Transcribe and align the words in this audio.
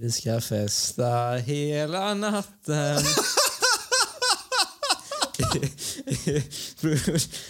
Vi 0.00 0.10
ska 0.12 0.40
festa 0.40 1.32
hela 1.36 2.14
natten. 2.14 2.98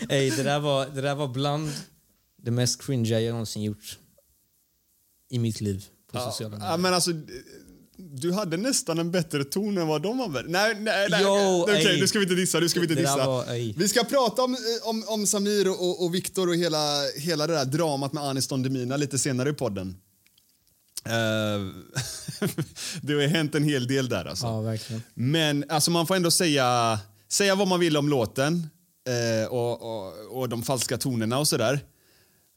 Ey, 0.09 0.31
det, 0.31 0.43
där 0.43 0.61
var, 0.61 0.87
det 0.87 1.01
där 1.01 1.15
var 1.15 1.29
bland 1.29 1.73
det 2.43 2.51
mest 2.51 2.83
cringe 2.87 3.09
jag 3.21 3.31
någonsin 3.31 3.63
gjort 3.63 3.99
i 5.31 5.39
mitt 5.39 5.61
liv 5.61 5.85
på 6.13 6.19
sociala 6.19 6.51
medier. 6.57 6.71
Ja, 6.71 6.77
men 6.77 6.95
alltså, 6.95 7.11
du 7.97 8.33
hade 8.33 8.57
nästan 8.57 8.99
en 8.99 9.11
bättre 9.11 9.45
ton 9.45 9.79
än 9.79 9.87
vad 9.87 10.03
de 10.03 10.19
har. 10.19 10.29
Nej, 10.49 10.75
nej, 10.81 11.09
nej. 11.11 11.27
Okej, 11.27 11.87
ej. 11.87 12.01
nu 12.01 12.09
ska 12.09 12.19
vi 12.19 12.25
inte 12.25 12.35
dissa. 12.35 12.61
Nu 12.61 12.69
ska 12.69 12.81
vi 12.81 12.87
inte 12.87 13.01
dissa. 13.03 13.27
var- 13.27 13.79
vi 13.79 13.89
ska 13.89 14.05
prata 14.05 14.43
om, 14.43 14.57
om, 14.83 15.05
om 15.09 15.27
Samir 15.27 15.69
och, 15.69 15.81
och, 15.89 16.05
och 16.05 16.15
Viktor 16.15 16.49
och 16.49 16.57
hela, 16.57 17.03
hela 17.17 17.47
det 17.47 17.53
där 17.55 17.65
dramat 17.65 18.13
med 18.13 18.23
Anis 18.25 18.49
Don 18.49 18.63
Demina 18.63 18.97
lite 18.97 19.19
senare 19.19 19.51
i 19.51 19.53
podden. 19.53 19.97
Eh, 21.05 21.13
det 23.03 23.15
har 23.15 23.29
hänt 23.29 23.55
en 23.55 23.65
hel 23.65 23.87
del 23.87 24.09
där 24.09 24.25
alltså. 24.25 24.47
Ja. 24.47 25.01
Men 25.15 25.65
alltså, 25.69 25.91
man 25.91 26.07
får 26.07 26.17
ändå 26.17 26.31
säga, 26.31 26.99
säga 27.29 27.55
vad 27.55 27.69
man 27.69 27.81
vill 27.81 27.97
om 27.97 28.09
låten 28.09 28.69
eh, 29.09 29.49
och, 29.49 29.83
och, 29.83 30.39
och 30.39 30.49
de 30.49 30.63
falska 30.63 30.99
tonerna 30.99 31.39
och 31.39 31.49
sådär. 31.49 31.81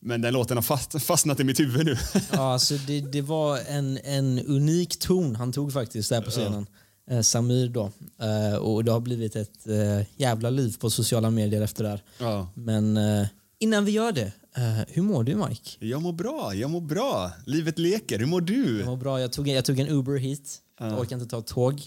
Men 0.01 0.21
den 0.21 0.33
låten 0.33 0.57
har 0.57 0.61
fast, 0.61 1.03
fastnat 1.03 1.39
i 1.39 1.43
mitt 1.43 1.59
huvud 1.59 1.85
nu. 1.85 1.97
Ja, 2.31 2.53
alltså 2.53 2.73
det, 2.87 3.01
det 3.01 3.21
var 3.21 3.59
en, 3.67 3.97
en 3.97 4.39
unik 4.39 4.99
ton 4.99 5.35
han 5.35 5.51
tog 5.53 5.73
faktiskt 5.73 6.09
där 6.09 6.21
på 6.21 6.31
scenen. 6.31 6.67
Eh, 7.11 7.21
Samir 7.21 7.69
då. 7.69 7.91
Eh, 8.21 8.55
och 8.55 8.83
det 8.83 8.91
har 8.91 8.99
blivit 8.99 9.35
ett 9.35 9.67
eh, 9.67 10.21
jävla 10.21 10.49
liv 10.49 10.75
på 10.79 10.89
sociala 10.89 11.29
medier 11.29 11.61
efter 11.61 11.83
det 11.83 11.89
här. 11.89 12.03
Ja. 12.17 12.47
Men 12.53 12.97
eh, 12.97 13.27
innan 13.59 13.85
vi 13.85 13.91
gör 13.91 14.11
det, 14.11 14.31
eh, 14.57 14.79
hur 14.87 15.01
mår 15.01 15.23
du 15.23 15.35
Mike? 15.35 15.85
Jag 15.85 16.01
mår 16.01 16.13
bra, 16.13 16.53
jag 16.55 16.69
mår 16.69 16.81
bra. 16.81 17.31
Livet 17.45 17.79
leker. 17.79 18.19
Hur 18.19 18.25
mår 18.25 18.41
du? 18.41 18.77
Jag 18.77 18.85
mår 18.85 18.97
bra. 18.97 19.21
Jag 19.21 19.31
tog, 19.31 19.47
en- 19.47 19.55
jag 19.55 19.65
tog 19.65 19.79
en 19.79 19.87
Uber 19.87 20.17
hit. 20.17 20.57
Jag 20.79 20.99
orkar 20.99 21.15
inte 21.15 21.29
ta 21.29 21.41
tåg. 21.41 21.81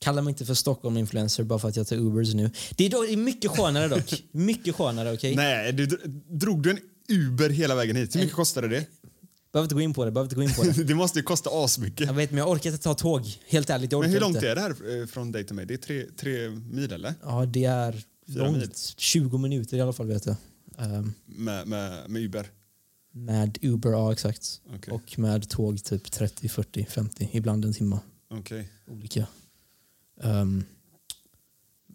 Kallar 0.00 0.22
mig 0.22 0.30
inte 0.30 0.44
för 0.46 0.54
Stockholm-influencer 0.54 1.44
bara 1.44 1.58
för 1.58 1.68
att 1.68 1.76
jag 1.76 1.86
tar 1.86 1.96
Ubers 1.96 2.34
nu. 2.34 2.50
Det 2.76 2.86
är, 2.86 3.16
mycket 3.16 3.50
skönare 3.50 3.88
dock. 3.88 4.22
mycket 4.32 4.74
skönare, 4.74 5.12
okej? 5.12 5.36
Nej, 5.36 5.72
du, 5.72 5.86
drog 6.28 6.62
du 6.62 6.70
en 6.70 6.78
Uber 7.08 7.50
hela 7.50 7.74
vägen 7.74 7.96
hit? 7.96 8.14
Hur 8.16 8.20
mycket 8.20 8.36
kostade 8.36 8.68
det? 8.68 8.86
Behöver 9.52 9.64
inte 9.64 9.74
gå 9.74 9.80
in 9.80 9.94
på 9.94 10.04
det. 10.04 10.10
Behöver 10.10 10.26
inte 10.26 10.36
gå 10.36 10.42
in 10.42 10.54
på 10.54 10.62
det. 10.62 10.84
Det 10.88 10.94
måste 10.94 11.18
ju 11.18 11.22
kosta 11.22 11.50
asmycket. 11.52 12.06
Jag 12.06 12.14
vet, 12.14 12.30
men 12.30 12.38
jag 12.38 12.50
orkar 12.50 12.70
inte 12.70 12.82
ta 12.82 12.94
tåg. 12.94 13.22
Helt 13.48 13.70
ärligt, 13.70 13.92
Men 13.92 14.10
hur 14.10 14.20
långt 14.20 14.36
inte. 14.36 14.48
är 14.50 14.54
det 14.54 14.60
här 14.60 15.00
eh, 15.00 15.06
från 15.06 15.32
dig 15.32 15.44
till 15.46 15.54
mig? 15.54 15.66
Det 15.66 15.74
är 15.74 15.78
tre, 15.78 16.04
tre 16.20 16.48
mil 16.50 16.92
eller? 16.92 17.14
Ja, 17.22 17.46
det 17.46 17.64
är 17.64 18.02
långt. 18.26 18.94
20 18.96 19.38
minuter 19.38 19.76
i 19.76 19.80
alla 19.80 19.92
fall 19.92 20.06
vet 20.06 20.26
jag. 20.26 20.36
Ehm, 20.80 21.12
Med, 21.26 21.66
med, 21.68 22.10
med 22.10 22.22
Uber? 22.22 22.46
med 23.12 23.58
Uber, 23.62 23.90
ja 23.90 24.12
exakt. 24.12 24.60
Okej. 24.76 24.94
Och 24.94 25.18
med 25.18 25.48
tåg 25.48 25.84
typ 25.84 26.10
30, 26.12 26.48
40, 26.48 26.86
50. 26.90 27.28
Ibland 27.32 27.64
en 27.64 27.72
timme. 27.72 27.98
Okej. 28.30 28.68
Olika. 28.90 29.26
Ehm, 30.22 30.64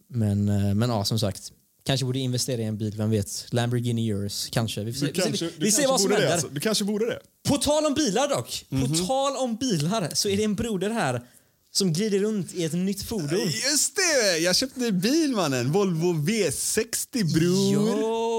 men, 0.07 0.49
eh, 0.49 0.73
men 0.75 0.89
ja, 0.89 1.05
som 1.05 1.19
sagt. 1.19 1.51
Kanske 1.83 2.05
borde 2.05 2.19
investera 2.19 2.61
i 2.61 2.65
en 2.65 2.77
bil, 2.77 2.95
vem 2.97 3.09
vet? 3.09 3.45
Lamborghini 3.51 4.11
Urus, 4.13 4.49
kanske. 4.51 4.83
Vi, 4.83 4.93
ser- 4.93 5.07
kanske, 5.13 5.45
vi, 5.45 5.51
du 5.57 5.65
vi 5.65 5.71
ser 5.71 5.87
vad 5.87 6.01
som 6.01 6.11
händer. 6.11 6.31
alltså. 6.33 6.47
Du 6.51 6.59
kanske 6.59 6.83
borde 6.85 7.05
det. 7.05 7.19
På 7.47 7.57
tal 7.57 7.85
om 7.85 7.93
bilar 7.93 8.29
dock. 8.29 8.65
Mhm. 8.69 8.81
På 8.87 8.95
tal 9.05 9.35
om 9.37 9.55
bilar 9.55 10.09
så 10.13 10.29
är 10.29 10.37
det 10.37 10.43
en 10.43 10.55
broder 10.55 10.89
här 10.89 11.21
som 11.71 11.93
glider 11.93 12.19
runt 12.19 12.53
i 12.53 12.63
ett 12.63 12.73
nytt 12.73 13.03
fordon. 13.03 13.39
Just 13.71 13.95
det! 13.95 14.37
Jag 14.37 14.55
köpte 14.55 14.87
en 14.87 14.99
bil 14.99 15.31
mannen. 15.31 15.71
Volvo 15.71 16.13
V60 16.13 17.33
bror. 17.33 17.85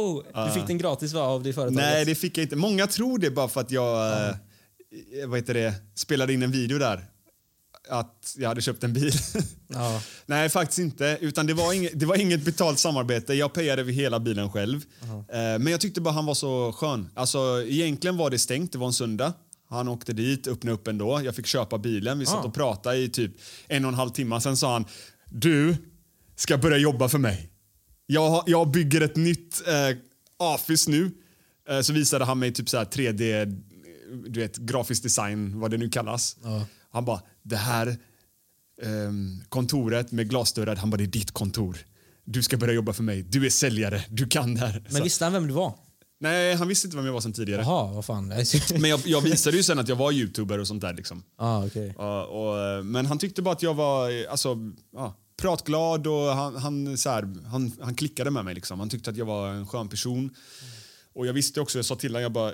Jo! 0.06 0.22
Du 0.46 0.52
fick 0.52 0.66
den 0.66 0.78
gratis 0.78 1.12
va, 1.12 1.20
av 1.20 1.42
det 1.42 1.52
företaget? 1.52 1.76
Nej, 1.76 2.04
det 2.04 2.14
fick 2.14 2.38
jag 2.38 2.44
inte. 2.44 2.56
Många 2.56 2.86
tror 2.86 3.18
det 3.18 3.30
bara 3.30 3.48
för 3.48 3.60
att 3.60 3.70
jag 3.70 4.22
eh, 4.28 4.34
vad 5.26 5.38
heter 5.38 5.54
det, 5.54 5.74
spelade 5.94 6.32
in 6.32 6.42
en 6.42 6.50
video 6.50 6.78
där. 6.78 7.04
Att 7.88 8.34
jag 8.38 8.48
hade 8.48 8.60
köpt 8.60 8.84
en 8.84 8.92
bil. 8.92 9.12
Ja. 9.68 10.02
Nej, 10.26 10.48
faktiskt 10.48 10.78
inte. 10.78 11.18
Utan 11.20 11.46
det 11.46 11.54
var, 11.54 11.72
inget, 11.72 12.00
det 12.00 12.06
var 12.06 12.16
inget 12.16 12.44
betalt 12.44 12.78
samarbete. 12.78 13.34
Jag 13.34 13.52
payade 13.52 13.82
över 13.82 13.92
hela 13.92 14.20
bilen 14.20 14.52
själv. 14.52 14.84
Eh, 15.02 15.18
men 15.28 15.66
jag 15.66 15.80
tyckte 15.80 16.00
bara 16.00 16.14
han 16.14 16.26
var 16.26 16.34
så 16.34 16.72
skön. 16.72 17.08
Alltså, 17.14 17.62
egentligen 17.66 18.16
var 18.16 18.30
det 18.30 18.38
stängt. 18.38 18.72
Det 18.72 18.78
var 18.78 18.86
en 18.86 18.92
söndag. 18.92 19.32
Han 19.68 19.88
åkte 19.88 20.12
dit, 20.12 20.46
öppnade 20.46 20.74
upp 20.74 20.88
ändå. 20.88 21.20
Jag 21.24 21.34
fick 21.34 21.46
köpa 21.46 21.78
bilen. 21.78 22.18
Vi 22.18 22.26
satt 22.26 22.44
och 22.44 22.54
pratade 22.54 22.96
i 22.96 23.08
typ 23.08 23.32
en 23.68 23.84
och 23.84 23.88
en 23.88 23.94
halv 23.94 24.10
timme. 24.10 24.40
Sen 24.40 24.56
sa 24.56 24.72
han, 24.72 24.84
du 25.30 25.76
ska 26.36 26.58
börja 26.58 26.76
jobba 26.76 27.08
för 27.08 27.18
mig. 27.18 27.50
Jag, 28.06 28.44
jag 28.46 28.70
bygger 28.70 29.00
ett 29.00 29.16
nytt 29.16 29.62
eh, 29.66 29.96
office 30.36 30.90
nu. 30.90 31.10
Eh, 31.68 31.80
så 31.80 31.92
visade 31.92 32.24
han 32.24 32.38
mig 32.38 32.52
typ 32.52 32.68
så 32.68 32.76
här 32.76 32.84
3D, 32.84 33.44
du 34.26 34.40
vet, 34.40 34.56
grafisk 34.56 35.02
design, 35.02 35.60
vad 35.60 35.70
det 35.70 35.76
nu 35.76 35.88
kallas. 35.88 36.36
Han 36.90 37.04
bara, 37.04 37.20
det 37.42 37.56
här 37.56 37.96
ehm, 38.82 39.42
kontoret 39.48 40.12
med 40.12 40.30
glasdörrar, 40.30 40.76
han 40.76 40.90
bara, 40.90 40.96
det 40.96 41.04
är 41.04 41.06
ditt 41.06 41.30
kontor. 41.30 41.76
Du 42.24 42.42
ska 42.42 42.56
börja 42.56 42.74
jobba 42.74 42.92
för 42.92 43.02
mig. 43.02 43.22
Du 43.22 43.46
är 43.46 43.50
säljare. 43.50 44.04
Du 44.08 44.26
kan 44.26 44.54
det 44.54 44.60
här. 44.60 44.84
Men 44.90 45.02
visste 45.02 45.24
han 45.24 45.32
vem 45.32 45.46
du 45.46 45.52
var? 45.52 45.74
Nej, 46.20 46.54
han 46.54 46.68
visste 46.68 46.86
inte 46.86 46.96
vem 46.96 47.06
jag 47.06 47.12
var 47.12 47.20
sen 47.20 47.32
tidigare. 47.32 47.62
Jaha, 47.62 47.92
vad 47.92 48.04
fan. 48.04 48.28
Men 48.80 48.90
jag, 48.90 49.00
jag 49.04 49.20
visade 49.20 49.56
ju 49.56 49.62
sen 49.62 49.78
att 49.78 49.88
jag 49.88 49.96
var 49.96 50.12
youtuber 50.12 50.58
och 50.58 50.66
sånt 50.66 50.80
där. 50.80 50.94
Liksom. 50.94 51.22
ah, 51.36 51.66
okej. 51.66 51.94
Ja, 51.98 52.24
och, 52.24 52.60
eh, 52.60 52.82
men 52.82 53.06
han 53.06 53.18
tyckte 53.18 53.42
bara 53.42 53.52
att 53.52 53.62
jag 53.62 53.74
var 53.74 54.10
eh, 54.10 54.30
alltså, 54.30 54.56
ja, 54.92 55.14
pratglad 55.36 56.06
och 56.06 56.22
han, 56.22 56.56
han, 56.56 56.98
så 56.98 57.10
här, 57.10 57.28
han, 57.46 57.72
han 57.80 57.94
klickade 57.94 58.30
med 58.30 58.44
mig. 58.44 58.54
Liksom. 58.54 58.78
Han 58.80 58.88
tyckte 58.88 59.10
att 59.10 59.16
jag 59.16 59.26
var 59.26 59.48
en 59.48 59.66
skön 59.66 59.88
person. 59.88 60.34
Och 61.12 61.26
jag 61.26 61.32
visste 61.32 61.60
också, 61.60 61.78
jag 61.78 61.84
sa 61.84 61.96
till 61.96 62.10
honom, 62.10 62.22
jag 62.22 62.32
bara, 62.32 62.52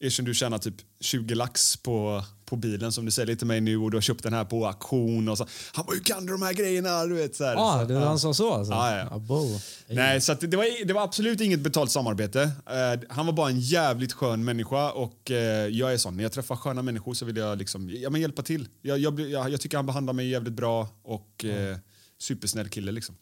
erkänn 0.00 0.24
du 0.24 0.34
tjänar 0.34 0.58
typ 0.58 0.74
20 1.00 1.34
lax 1.34 1.76
på, 1.76 2.24
på 2.44 2.56
bilen 2.56 2.92
som 2.92 3.04
du 3.04 3.10
säljer 3.10 3.36
till 3.36 3.46
mig 3.46 3.60
nu 3.60 3.76
och 3.76 3.90
du 3.90 3.96
har 3.96 4.02
köpt 4.02 4.22
den 4.22 4.32
här 4.32 4.44
på 4.44 4.66
auktion. 4.66 5.28
Och 5.28 5.38
så. 5.38 5.46
Han 5.72 5.86
bara, 5.86 5.94
hur 5.94 6.04
kan 6.04 6.26
du 6.26 6.32
de 6.32 6.42
här 6.42 6.52
grejerna? 6.52 7.04
Du 7.06 7.14
vet, 7.14 7.36
så 7.36 7.44
här. 7.44 7.56
Ah, 7.56 7.80
Så, 7.80 7.84
det, 7.84 7.94
ja. 7.94 8.04
han 8.06 8.18
sa 8.18 8.34
så 8.34 8.52
alltså? 8.52 8.72
Ja, 8.72 8.96
ja. 8.96 9.08
Abo. 9.10 9.60
Nej, 9.88 10.20
så 10.20 10.32
att 10.32 10.40
det, 10.40 10.56
var, 10.56 10.86
det 10.86 10.92
var 10.94 11.02
absolut 11.02 11.40
inget 11.40 11.60
betalt 11.60 11.90
samarbete. 11.90 12.42
Eh, 12.42 13.00
han 13.08 13.26
var 13.26 13.32
bara 13.32 13.48
en 13.50 13.60
jävligt 13.60 14.12
skön 14.12 14.44
människa 14.44 14.90
och 14.92 15.30
eh, 15.30 15.66
jag 15.68 15.92
är 15.92 15.96
sån. 15.96 16.16
När 16.16 16.22
jag 16.22 16.32
träffar 16.32 16.56
sköna 16.56 16.82
människor 16.82 17.14
så 17.14 17.24
vill 17.24 17.36
jag 17.36 17.58
liksom, 17.58 17.90
ja, 17.90 18.10
men 18.10 18.20
hjälpa 18.20 18.42
till. 18.42 18.68
Jag, 18.82 18.98
jag, 18.98 19.20
jag, 19.20 19.50
jag 19.50 19.60
tycker 19.60 19.76
han 19.78 19.86
behandlar 19.86 20.12
mig 20.12 20.28
jävligt 20.28 20.54
bra 20.54 20.88
och 21.02 21.44
eh, 21.44 21.76
supersnäll 22.18 22.68
kille 22.68 22.92
liksom. 22.92 23.16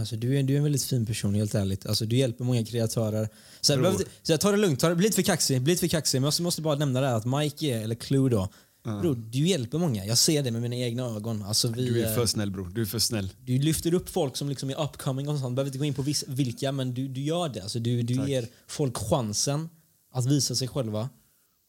Alltså, 0.00 0.16
du, 0.16 0.38
är, 0.38 0.42
du 0.42 0.52
är 0.54 0.56
en 0.58 0.62
väldigt 0.62 0.84
fin 0.84 1.06
person, 1.06 1.34
helt 1.34 1.54
ärligt. 1.54 1.86
Alltså, 1.86 2.06
du 2.06 2.16
hjälper 2.16 2.44
många 2.44 2.64
kreatörer. 2.64 3.28
Så, 3.60 3.72
jag, 3.72 3.80
behöver, 3.80 4.04
så 4.22 4.32
jag 4.32 4.40
tar 4.40 4.52
det 4.52 4.58
lugnt, 4.58 4.80
ta 4.80 4.88
det, 4.88 4.94
bli 4.94 5.04
lite 5.04 5.14
för 5.14 5.22
kaxig. 5.22 5.62
Bli 5.62 5.72
lite 5.72 5.80
för 5.80 5.88
kaxig. 5.88 6.20
Men 6.20 6.32
jag 6.36 6.42
måste 6.42 6.62
bara 6.62 6.74
nämna 6.74 7.00
det 7.00 7.06
här 7.06 7.14
att 7.14 7.26
Mike 7.26 7.66
är, 7.66 7.82
eller 7.82 7.94
Clue 7.94 8.28
då, 8.28 8.48
Bro, 8.84 9.14
du 9.14 9.48
hjälper 9.48 9.78
många. 9.78 10.04
Jag 10.04 10.18
ser 10.18 10.42
det 10.42 10.50
med 10.50 10.62
mina 10.62 10.76
egna 10.76 11.02
ögon. 11.02 11.42
Alltså, 11.42 11.68
vi, 11.68 11.86
Du 11.86 12.02
är 12.02 12.08
eh, 12.08 12.14
för 12.14 12.26
snäll 12.26 12.50
bror, 12.50 12.70
du 12.74 12.80
är 12.80 12.86
för 12.86 12.98
snäll. 12.98 13.30
du 13.44 13.58
lyfter 13.58 13.94
upp 13.94 14.08
folk 14.08 14.36
som 14.36 14.48
liksom 14.48 14.70
är 14.70 14.84
upcoming 14.84 15.28
och 15.28 15.38
sånt. 15.38 15.56
behöver 15.56 15.68
inte 15.68 15.78
gå 15.78 15.84
in 15.84 15.94
på 15.94 16.04
vilka, 16.26 16.72
men 16.72 16.94
du, 16.94 17.08
du 17.08 17.20
gör 17.20 17.48
det. 17.48 17.62
Alltså, 17.62 17.78
du 17.78 18.02
du 18.02 18.14
ger 18.28 18.46
folk 18.66 18.96
chansen 18.96 19.68
att 20.12 20.26
visa 20.26 20.54
sig 20.54 20.68
själva. 20.68 21.08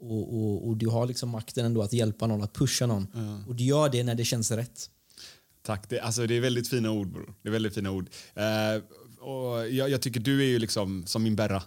Och, 0.01 0.33
och, 0.35 0.67
och 0.67 0.77
du 0.77 0.87
har 0.87 1.05
liksom 1.05 1.29
makten 1.29 1.65
ändå 1.65 1.81
att 1.81 1.93
hjälpa 1.93 2.27
någon, 2.27 2.43
att 2.43 2.53
pusha 2.53 2.85
någon. 2.85 3.07
Och 3.47 3.55
du 3.55 3.63
gör 3.63 3.89
det 3.89 4.03
när 4.03 4.15
det 4.15 4.25
känns 4.25 4.51
rätt. 4.51 4.89
Tack. 5.61 5.89
Det, 5.89 5.99
alltså, 5.99 6.27
det 6.27 6.37
är 6.37 6.41
väldigt 6.41 6.69
fina 6.69 6.91
ord 6.91 7.11
bror. 7.11 7.33
Det 7.41 7.49
är 7.49 7.53
väldigt 7.53 7.73
fina 7.73 7.91
ord. 7.91 8.09
Eh, 8.33 8.81
och 9.19 9.69
jag, 9.69 9.89
jag 9.89 10.01
tycker 10.01 10.19
du 10.19 10.39
är 10.39 10.47
ju 10.47 10.59
liksom 10.59 11.03
som 11.05 11.23
min 11.23 11.35
Berra. 11.35 11.63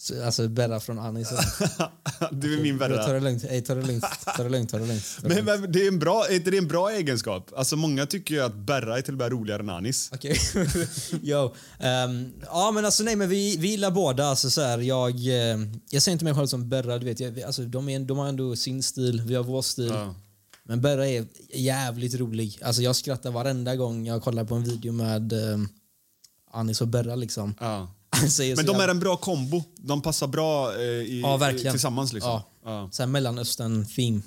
Så, 0.00 0.24
alltså 0.24 0.48
Berra 0.48 0.80
från 0.80 0.98
Anis. 0.98 1.28
du 2.32 2.58
är 2.58 2.62
min 2.62 2.78
Ta 2.78 2.88
Berra. 2.88 3.12
det 3.12 3.20
lugnt, 3.20 3.44
Ey, 3.44 3.60
ta 3.60 3.74
det 3.74 3.86
lugnt. 3.86 4.04
Ta 4.36 4.42
det 4.42 4.48
lugnt, 4.48 4.70
ta 4.70 4.78
det 4.78 4.86
lugnt. 4.86 5.18
Ta 5.22 5.28
Men, 5.28 5.44
men 5.44 5.72
det 5.72 5.82
är, 5.82 5.88
en 5.88 5.98
bra, 5.98 6.26
är 6.28 6.50
det 6.50 6.58
en 6.58 6.68
bra 6.68 6.90
egenskap? 6.90 7.50
Alltså 7.56 7.76
många 7.76 8.06
tycker 8.06 8.34
ju 8.34 8.40
att 8.40 8.54
Berra 8.54 8.98
är 8.98 9.02
till 9.02 9.14
och 9.14 9.18
med 9.18 9.32
roligare 9.32 9.62
än 9.62 9.70
Anis. 9.70 10.10
Okej. 10.14 10.36
Yo. 11.22 11.54
ehm, 11.78 12.32
ja 12.46 12.70
men 12.74 12.84
alltså 12.84 13.02
nej 13.02 13.16
men 13.16 13.28
vi, 13.28 13.56
vi 13.56 13.68
gillar 13.68 13.90
båda. 13.90 14.24
Alltså, 14.24 14.50
så 14.50 14.60
här, 14.60 14.78
jag, 14.78 15.10
eh, 15.10 15.58
jag 15.90 16.02
ser 16.02 16.12
inte 16.12 16.24
mig 16.24 16.34
själv 16.34 16.46
som 16.46 16.68
Berra. 16.68 16.98
Du 16.98 17.06
vet, 17.06 17.20
jag, 17.20 17.42
alltså, 17.42 17.62
de, 17.62 17.88
är, 17.88 18.00
de 18.00 18.18
har 18.18 18.28
ändå 18.28 18.56
sin 18.56 18.82
stil, 18.82 19.22
vi 19.26 19.34
har 19.34 19.44
vår 19.44 19.62
stil. 19.62 19.90
Ja. 19.94 20.14
Men 20.68 20.80
Berra 20.80 21.08
är 21.08 21.26
jävligt 21.54 22.14
rolig. 22.14 22.58
Alltså, 22.62 22.82
jag 22.82 22.96
skrattar 22.96 23.30
varenda 23.30 23.76
gång 23.76 24.06
jag 24.06 24.22
kollar 24.22 24.44
på 24.44 24.54
en 24.54 24.64
video 24.64 24.92
med 24.92 25.32
eh, 25.32 25.58
Anis 26.50 26.80
och 26.80 26.88
Berra. 26.88 27.14
Liksom. 27.14 27.54
Ja. 27.60 27.94
Säger 28.30 28.56
Men 28.56 28.66
de 28.66 28.70
är 28.76 28.78
jävla- 28.78 28.90
en 28.92 29.00
bra 29.00 29.16
kombo. 29.16 29.62
De 29.76 30.02
passar 30.02 30.26
bra 30.26 30.74
eh, 30.74 30.80
i, 30.82 31.20
ja, 31.22 31.36
verkligen. 31.36 31.72
tillsammans. 31.72 32.12
Liksom. 32.12 32.40
Ja. 32.64 32.90
Ja. 32.98 33.06
Mellanöstern-theme. 33.06 34.22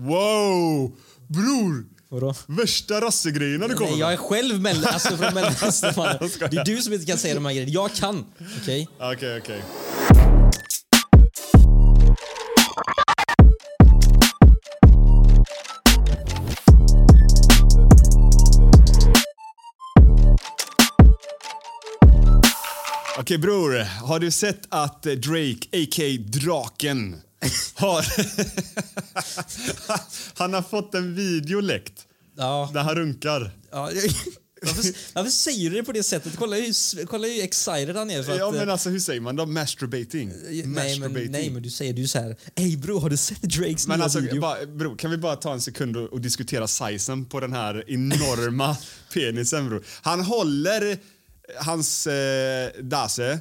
Wow! 0.00 0.96
Bror! 1.28 1.84
Vadå? 2.08 2.34
Värsta 2.46 3.00
rassegrejerna 3.00 3.68
du 3.68 3.74
kommer 3.74 3.90
Nej, 3.90 4.00
jag 4.00 4.12
är 4.12 4.16
själv 4.16 4.60
mellan, 4.60 4.94
alltså 4.94 5.16
från 5.16 5.34
Mellanöstern. 5.34 6.50
Det 6.50 6.56
är 6.56 6.64
du 6.64 6.76
som 6.82 6.92
inte 6.92 7.06
kan 7.06 7.18
säga 7.18 7.34
de 7.34 7.44
här 7.44 7.52
grejerna. 7.52 7.72
Jag 7.72 7.92
kan. 7.94 8.24
Okej? 8.62 8.88
Okej, 9.00 9.38
okej. 9.38 9.62
Okej 23.22 23.38
bror, 23.38 23.78
har 24.06 24.20
du 24.20 24.30
sett 24.30 24.60
att 24.68 25.06
eh, 25.06 25.12
Drake, 25.12 25.58
a.k.a. 25.72 26.18
Draken, 26.40 27.16
har... 27.74 28.06
han 30.38 30.54
har 30.54 30.62
fått 30.62 30.94
en 30.94 31.14
video 31.14 31.60
läckt 31.60 32.06
Ja. 32.36 32.70
där 32.74 32.80
han 32.82 32.94
runkar. 32.94 33.50
Ja, 33.70 33.90
varför, 34.62 34.84
varför 35.14 35.30
säger 35.30 35.70
du 35.70 35.76
det 35.76 35.82
på 35.82 35.92
det 35.92 36.02
sättet? 36.02 36.36
Kolla 36.36 36.56
hur, 36.56 37.06
kolla 37.06 37.26
hur 37.26 37.44
excited 37.44 37.96
han 37.96 38.10
är. 38.10 38.22
För 38.22 38.32
att, 38.32 38.38
Ja 38.38 38.48
eh, 38.54 38.58
men 38.60 38.70
alltså 38.70 38.90
hur 38.90 39.00
säger 39.00 39.20
man 39.20 39.36
då? 39.36 39.46
Masturbating? 39.46 40.28
nej, 40.28 40.62
men, 40.66 40.72
Masturbating. 40.72 41.30
nej, 41.30 41.50
men 41.50 41.62
du 41.62 41.70
säger 41.70 41.92
du 41.92 42.08
så 42.08 42.18
här. 42.18 42.36
Ey 42.54 42.76
bro, 42.76 42.98
har 42.98 43.10
du 43.10 43.16
sett 43.16 43.42
Drakes 43.42 43.86
Men 43.86 43.98
nya 43.98 44.04
alltså, 44.04 44.20
video? 44.20 44.40
bara, 44.40 44.66
bro, 44.66 44.96
kan 44.96 45.10
vi 45.10 45.16
bara 45.16 45.36
ta 45.36 45.52
en 45.52 45.60
sekund 45.60 45.96
och, 45.96 46.12
och 46.12 46.20
diskutera 46.20 46.68
sizen 46.68 47.24
på 47.24 47.40
den 47.40 47.52
här 47.52 47.84
enorma 47.86 48.76
penisen 49.14 49.68
bro. 49.68 49.82
Han 50.02 50.20
håller 50.20 50.98
hans 51.60 52.06
eh, 52.06 52.70
dase, 52.80 53.40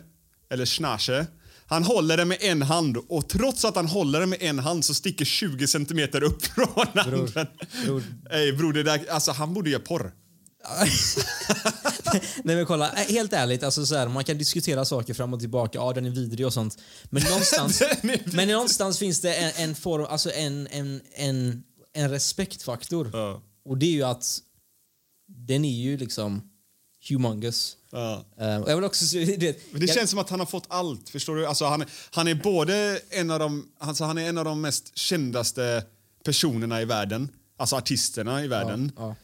eller 0.50 0.66
schnasche, 0.66 1.26
han 1.66 1.84
håller 1.84 2.18
den 2.18 2.28
med 2.28 2.38
en 2.42 2.62
hand 2.62 2.98
och 2.98 3.30
trots 3.30 3.66
att 3.66 3.76
han 3.76 3.88
håller 3.88 4.20
den 4.20 4.30
med 4.30 4.42
en 4.42 4.60
hand 4.60 4.86
så 4.86 4.94
sticker 4.94 5.26
20 5.26 5.68
centimeter 5.68 6.24
upp 6.24 6.46
från 6.46 6.88
handen. 6.94 7.32
bror. 7.86 8.04
Ey 8.32 8.52
bror, 8.52 8.74
det 8.74 8.84
där, 8.84 9.06
alltså 9.10 9.32
han 9.32 9.54
borde 9.54 9.70
göra 9.70 9.82
porr. 9.82 10.14
Nej 12.44 12.56
men 12.56 12.66
kolla, 12.66 12.92
eh, 12.92 13.14
helt 13.14 13.34
ärligt, 13.34 13.64
alltså 13.64 13.86
så 13.86 13.96
här, 13.96 14.08
man 14.08 14.24
kan 14.24 14.38
diskutera 14.38 14.86
saker 14.86 15.14
fram 15.14 15.34
och 15.34 15.40
tillbaka, 15.40 15.78
ja 15.78 15.94
den 15.94 16.06
är 16.06 16.10
vidrig 16.10 16.46
och 16.46 16.54
sånt. 16.54 16.78
Men 17.10 17.24
någonstans, 17.30 17.84
men 18.26 18.48
någonstans 18.48 19.00
finns 19.00 19.22
det 19.22 19.34
en, 19.34 19.70
en 19.70 19.76
form, 19.76 20.06
alltså 20.10 20.32
en, 20.32 20.68
en, 20.68 21.02
en, 21.14 21.64
en 21.94 22.10
respektfaktor. 22.10 23.10
Ja. 23.14 23.42
Och 23.66 23.78
det 23.78 23.86
är 23.86 23.92
ju 23.92 24.04
att 24.04 24.40
den 25.28 25.66
är 25.66 25.82
ju 25.82 25.98
liksom 25.98 26.51
humongous. 27.10 27.78
Ja. 27.90 28.26
Eh, 28.40 28.48
jag 28.48 28.76
vill 28.76 28.84
också 28.86 29.18
vet, 29.18 29.40
Men 29.72 29.80
det 29.82 29.88
jag, 29.88 29.96
känns 29.96 30.10
som 30.10 30.20
att 30.20 30.30
han 30.30 30.40
har 30.40 30.48
fått 30.48 30.66
allt. 30.68 31.10
Förstår 31.10 31.36
du? 31.36 31.46
Alltså, 31.46 31.66
han, 31.66 31.86
han 32.12 32.28
är 32.28 32.36
både 32.36 33.02
en 33.10 33.32
av 33.32 33.40
de, 33.40 33.68
alltså, 33.78 34.04
han 34.04 34.18
är 34.18 34.30
en 34.30 34.38
av 34.38 34.46
de 34.46 34.62
mest 34.62 34.98
kändaste 34.98 35.86
personerna 36.24 36.82
i 36.82 36.86
världen. 36.86 37.30
Alltså 37.58 37.76
artisterna 37.76 38.44
i 38.44 38.48
världen. 38.48 38.92
ja. 38.98 39.16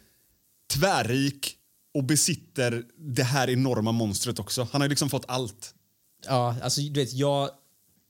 Tvärrik 0.73 1.55
och 1.93 2.03
besitter 2.03 2.83
det 2.97 3.23
här 3.23 3.49
enorma 3.49 3.91
monstret 3.91 4.39
också. 4.39 4.67
Han 4.71 4.81
har 4.81 4.87
liksom 4.87 5.09
fått 5.09 5.25
allt. 5.27 5.73
Ja, 6.25 6.55
alltså 6.63 6.81
du 6.81 6.99
vet, 6.99 7.13
jag 7.13 7.49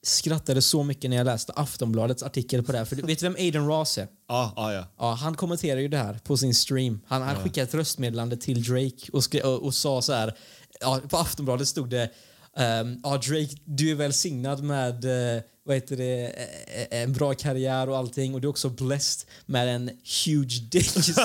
skrattade 0.04 0.62
så 0.62 0.84
mycket 0.84 1.10
när 1.10 1.18
jag 1.18 1.26
läste 1.26 1.54
Aftonbladets 1.54 2.24
artikel 2.24 2.64
på 2.64 2.72
det 2.72 2.78
här. 2.78 2.86
För 2.86 2.96
du 2.96 3.02
vet 3.02 3.24
vem 3.24 3.36
Aiden 3.36 3.68
Ross 3.68 3.98
är? 3.98 4.08
Ja, 4.28 4.54
ja, 4.56 4.74
ja. 4.74 4.88
Ja, 4.98 5.14
han 5.14 5.36
kommenterar 5.36 5.80
ju 5.80 5.88
det 5.88 5.98
här 5.98 6.20
på 6.24 6.38
sin 6.38 6.56
stream. 6.56 7.02
Han, 7.08 7.22
han 7.22 7.36
skickade 7.36 7.68
ett 7.68 7.74
röstmeddelande 7.74 8.38
till 8.38 8.64
Drake 8.64 9.12
och, 9.14 9.24
skri- 9.24 9.44
och, 9.44 9.64
och 9.64 9.74
sa 9.74 10.02
så 10.02 10.14
här. 10.14 10.38
Ja, 10.80 11.02
på 11.10 11.18
Aftonbladet 11.18 11.68
stod 11.68 11.90
det 11.90 12.12
ehm, 12.58 13.00
ja, 13.04 13.10
Drake, 13.18 13.56
du 13.66 13.92
är 13.92 13.96
välsignad 13.96 14.64
med 14.64 15.06
eh, 15.36 15.42
vad 15.66 15.76
heter 15.76 15.98
det, 15.98 16.26
eh, 16.90 17.02
en 17.02 17.14
bra 17.14 17.34
karriär 17.34 17.90
och 17.90 17.98
allting 17.98 18.34
och 18.34 18.42
du 18.42 18.48
är 18.48 18.50
också 18.50 18.70
blessed 18.70 19.30
med 19.46 19.76
en 19.76 19.90
huge 20.26 20.62
dick. 20.72 20.92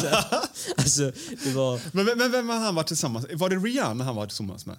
Alltså, 0.77 1.13
det 1.45 1.53
var... 1.55 1.81
Men, 1.93 2.19
men, 2.19 2.33
vem 2.33 2.49
har 2.49 2.57
han 2.59 2.75
varit 2.75 2.87
tillsammans 2.87 3.27
Var 3.35 3.49
det 3.49 3.57
Rihanna 3.57 4.05
han 4.05 4.17
var 4.17 4.27
tillsammans 4.27 4.67
med? 4.67 4.77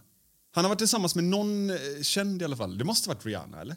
Han 0.55 0.63
har 0.65 0.69
varit 0.69 0.79
tillsammans 0.79 1.15
med 1.15 1.23
någon 1.23 1.69
eh, 1.69 1.75
känd 2.01 2.41
i 2.41 2.45
alla 2.45 2.55
fall. 2.55 2.77
Det 2.77 2.83
måste 2.83 3.09
varit 3.09 3.25
Rihanna, 3.25 3.61
eller? 3.61 3.75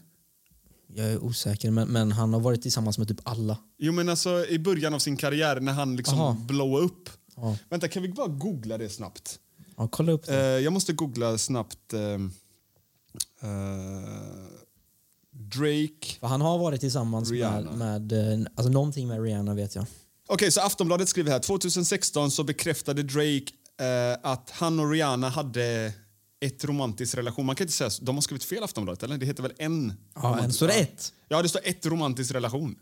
Jag 0.95 1.07
är 1.07 1.25
osäker, 1.25 1.71
men, 1.71 1.89
men 1.89 2.13
han 2.13 2.33
har 2.33 2.41
varit 2.41 2.63
tillsammans 2.63 2.99
med 2.99 3.09
typ 3.09 3.21
alla. 3.23 3.59
Jo, 3.79 3.93
men 3.93 4.09
alltså 4.09 4.47
i 4.49 4.59
början 4.59 4.95
av 4.95 4.99
sin 4.99 5.17
karriär 5.17 5.61
när 5.61 5.73
han 5.73 5.97
liksom 5.97 6.21
Aha. 6.21 6.37
blowade 6.49 6.85
upp. 6.85 7.09
Ja. 7.37 7.57
Vänta, 7.69 7.89
kan 7.89 8.03
vi 8.03 8.09
bara 8.09 8.27
googla 8.29 8.79
det 8.79 8.89
snabbt? 8.89 9.39
Ja, 9.77 9.89
kolla 9.89 10.13
upp 10.13 10.29
Eh, 10.29 10.35
det. 10.35 10.61
jag 10.61 10.73
måste 10.73 10.93
googla 10.93 11.39
snabbt. 11.39 11.93
eh, 11.93 12.01
eh, 13.43 13.49
Drake. 15.33 16.19
För 16.21 16.27
han 16.27 16.41
har 16.41 16.59
varit 16.59 16.81
tillsammans 16.81 17.31
med, 17.31 17.39
Rihanna. 17.39 17.73
med 17.73 18.13
eh, 18.13 18.47
alltså 18.55 18.73
någonting 18.73 19.09
med 19.09 19.23
Rihanna 19.23 19.55
vet 19.55 19.75
jag. 19.75 19.87
Okej, 20.29 20.51
så 20.53 20.61
Aftonbladet 20.61 21.09
skriver 21.09 21.31
här. 21.31 21.39
2016 21.39 22.31
så 22.31 22.45
bekräftade 22.45 23.03
Drake 23.03 23.45
eh, 23.81 24.19
att 24.33 24.51
han 24.51 24.81
och 24.81 24.91
Rihanna 24.91 25.29
hade 25.29 25.93
ett 26.41 26.65
romantisk 26.65 27.15
relation. 27.15 27.47
Man 27.47 27.57
kan 27.57 27.65
inte 27.65 27.75
säga. 27.75 27.91
De 28.01 28.15
har 28.15 28.23
skrivit 28.23 28.45
fel 28.45 28.63
Aftonbladet, 28.65 29.03
eller? 29.03 29.19
Det 29.19 29.27
heter 29.27 29.43
väl 29.43 29.53
en? 29.59 29.93
Ja, 30.15 30.21
romantisk- 30.21 30.45
en, 30.45 30.53
står 30.53 30.67
det 30.67 30.75
ett? 30.75 31.13
Ja, 31.29 31.43
det 31.43 31.49
står 31.49 31.61
ett 31.65 31.87
romantisk 31.87 32.35
relation. 32.35 32.77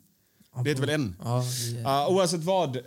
Det 0.64 0.70
heter 0.70 0.80
väl 0.80 0.90
en? 0.90 1.16
Ja, 1.24 1.44
det- 1.74 1.80
Ja, 1.80 2.08
oavsett 2.08 2.40
vad. 2.44 2.76
eh, 2.76 2.82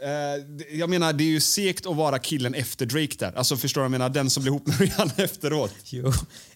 det- 0.58 0.70
jag 0.72 0.90
menar, 0.90 1.14
det 1.14 1.24
är 1.24 1.28
ju 1.28 1.40
segt 1.40 1.86
att 1.86 1.96
vara 1.96 2.20
killen 2.20 2.54
efter 2.54 2.86
Drake 2.86 3.16
där. 3.20 3.34
Alltså 3.38 3.58
förstår 3.58 3.82
du? 3.82 3.86
Jag 3.86 3.92
menar, 3.92 4.10
den 4.10 4.30
som 4.30 4.44
blir 4.44 4.52
ihop 4.54 4.68
med 4.68 4.80
Rihanna 4.80 5.12
efteråt. 5.18 5.74
Jo, 5.86 6.08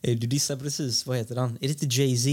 eh, 0.01 0.17
du 0.17 0.27
dissar 0.27 0.55
precis, 0.57 1.05
vad 1.05 1.17
heter 1.17 1.35
han? 1.35 1.57
Är 1.62 1.67
det 1.67 1.83
inte 1.83 2.01
Jay-Z? 2.01 2.29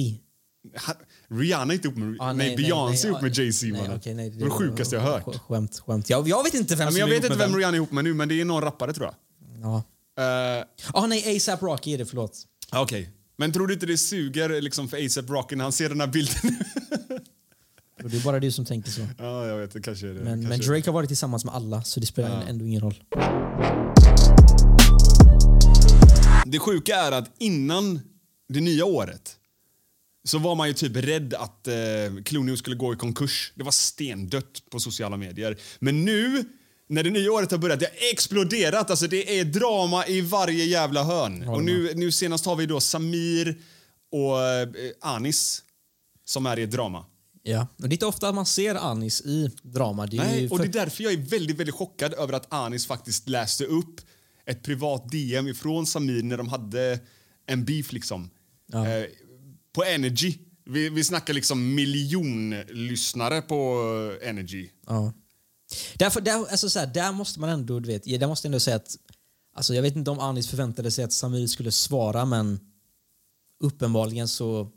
Han- 0.74 0.94
Rihanna 1.38 1.72
är 1.72 1.74
inte 1.74 1.88
ihop 1.88 1.98
med... 1.98 2.16
Ah, 2.20 2.32
nej, 2.32 2.56
Beyoncé 2.56 3.06
är 3.06 3.10
ihop 3.10 3.22
med 3.22 3.38
Jay-Z, 3.38 3.66
nej, 3.66 3.96
okej, 3.96 4.14
nej, 4.14 4.30
det 4.30 4.44
det 4.44 4.50
sjukaste 4.50 4.94
jag 4.96 5.02
hört. 5.02 5.24
sk- 5.24 5.38
Skämt, 5.38 5.78
skämt. 5.86 6.10
Jag, 6.10 6.28
jag 6.28 6.44
vet 6.44 6.54
inte 6.54 6.76
vem 6.76 6.84
Ja, 6.86 6.90
men 6.90 7.00
jag 7.00 7.06
vet 7.06 7.16
inte 7.16 7.28
med 7.28 7.38
vem 7.38 7.56
Rihanna 7.56 7.74
är 7.74 7.78
ihop 7.78 7.92
med 7.92 8.04
nu, 8.04 8.14
men 8.14 8.28
det 8.28 8.40
är 8.40 8.44
någon 8.44 8.62
rappare 8.62 8.92
tror 8.92 9.06
jag. 9.06 9.14
Ja. 9.62 9.82
Eh, 10.18 10.64
Ah, 10.92 11.06
nej, 11.06 11.36
ASAP 11.36 11.62
Rocky 11.62 11.94
är 11.94 11.98
det, 11.98 12.06
förlåt. 12.06 12.42
Ja, 12.72 12.80
Okej. 12.82 13.10
Men 13.36 13.52
tror 13.52 13.66
du 13.66 13.74
inte 13.74 13.86
det 13.86 13.98
suger 13.98 14.60
liksom 14.60 14.88
för 14.88 15.06
ASAP 15.06 15.30
Rocky 15.30 15.56
när 15.56 15.64
han 15.64 15.72
ser 15.72 15.88
den 15.88 16.00
här 16.00 16.06
bilden? 16.06 16.34
Det 18.02 18.16
är 18.16 18.24
bara 18.24 18.40
du 18.40 18.50
som 18.52 18.64
tänker 18.64 18.90
så. 18.90 19.00
ja, 19.18 19.46
jag 19.46 19.58
vet. 19.58 19.72
Det 19.72 19.80
kanske 19.82 20.08
är 20.08 20.14
det. 20.14 20.20
Men, 20.20 20.42
kanske 20.42 20.48
men. 20.48 20.60
Drake 20.60 20.90
har 20.90 20.94
varit 20.94 21.08
tillsammans 21.08 21.44
med 21.44 21.54
alla, 21.54 21.82
så 21.82 22.00
det 22.00 22.06
spelar 22.06 22.28
Ja. 22.30 22.42
ändå 22.48 22.64
ingen 22.66 22.80
roll. 22.80 22.94
Det 26.46 26.58
sjuka 26.58 26.96
är 26.96 27.12
att 27.12 27.30
innan 27.38 28.00
det 28.48 28.60
nya 28.60 28.84
året 28.84 29.36
så 30.24 30.38
var 30.38 30.54
man 30.54 30.68
ju 30.68 30.74
typ 30.74 30.96
rädd 30.96 31.34
att 31.34 31.68
eh, 31.68 31.74
Clooney 32.24 32.56
skulle 32.56 32.76
gå 32.76 32.92
i 32.92 32.96
konkurs. 32.96 33.52
Det 33.54 33.64
var 33.64 33.72
stendött 33.72 34.62
på 34.70 34.80
sociala 34.80 35.16
medier. 35.16 35.56
Men 35.78 36.04
nu, 36.04 36.44
när 36.88 37.02
det 37.02 37.10
nya 37.10 37.32
året 37.32 37.50
har 37.50 37.58
börjat, 37.58 37.80
det 37.80 37.86
har 37.86 38.10
exploderat. 38.12 38.90
Alltså 38.90 39.06
det 39.06 39.38
är 39.40 39.44
drama 39.44 40.06
i 40.06 40.20
varje 40.20 40.64
jävla 40.64 41.04
hörn. 41.04 41.48
Och 41.48 41.64
nu, 41.64 41.92
nu 41.94 42.12
senast 42.12 42.46
har 42.46 42.56
vi 42.56 42.66
då 42.66 42.80
Samir 42.80 43.58
och 44.12 44.42
eh, 44.44 44.68
Anis 45.00 45.62
som 46.24 46.46
är 46.46 46.58
i 46.58 46.62
ett 46.62 46.70
drama. 46.70 47.04
Ja. 47.42 47.66
Och 47.76 47.82
det 47.88 47.92
är 47.92 47.92
inte 47.92 48.06
ofta 48.06 48.32
man 48.32 48.46
ser 48.46 48.74
Anis 48.74 49.20
i 49.20 49.50
drama. 49.62 50.06
Det 50.06 50.16
är 50.16 50.24
Nej, 50.24 50.40
ju 50.42 50.48
och 50.48 50.56
för- 50.56 50.64
det 50.64 50.70
är 50.78 50.84
därför 50.84 51.04
jag 51.04 51.12
är 51.12 51.16
väldigt, 51.16 51.56
väldigt 51.56 51.74
chockad 51.74 52.14
över 52.14 52.32
att 52.32 52.52
Anis 52.52 52.86
faktiskt 52.86 53.28
läste 53.28 53.64
upp 53.64 54.00
ett 54.46 54.62
privat 54.62 55.10
DM 55.10 55.48
ifrån 55.48 55.86
Samir 55.86 56.22
när 56.22 56.36
de 56.36 56.48
hade 56.48 57.00
en 57.46 57.64
beef 57.64 57.92
liksom. 57.92 58.30
Ja. 58.72 58.88
Eh, 58.88 59.04
på 59.72 59.84
Energy. 59.84 60.34
Vi, 60.70 60.88
vi 60.88 61.04
snackar 61.04 61.34
liksom 61.34 61.74
miljonlyssnare 61.74 63.42
på 63.42 63.82
Energy. 64.22 64.68
Ja. 64.86 65.12
Därför, 65.96 66.20
där, 66.20 66.50
alltså 66.50 66.70
så 66.70 66.78
här, 66.78 66.86
där 66.86 67.12
måste 67.12 67.40
man 67.40 67.50
ändå, 67.50 67.80
du 67.80 67.88
vet, 67.88 68.20
där 68.20 68.26
måste 68.26 68.46
jag 68.46 68.50
ändå 68.50 68.60
säga 68.60 68.76
att 68.76 68.96
Alltså 69.58 69.74
jag 69.74 69.82
vet 69.82 69.96
inte 69.96 70.10
om 70.10 70.20
Anis 70.20 70.48
förväntade 70.48 70.90
sig 70.90 71.04
att 71.04 71.12
Samir 71.12 71.46
skulle 71.46 71.72
svara 71.72 72.24
men 72.24 72.60
uppenbarligen 73.60 74.28
så 74.28 74.68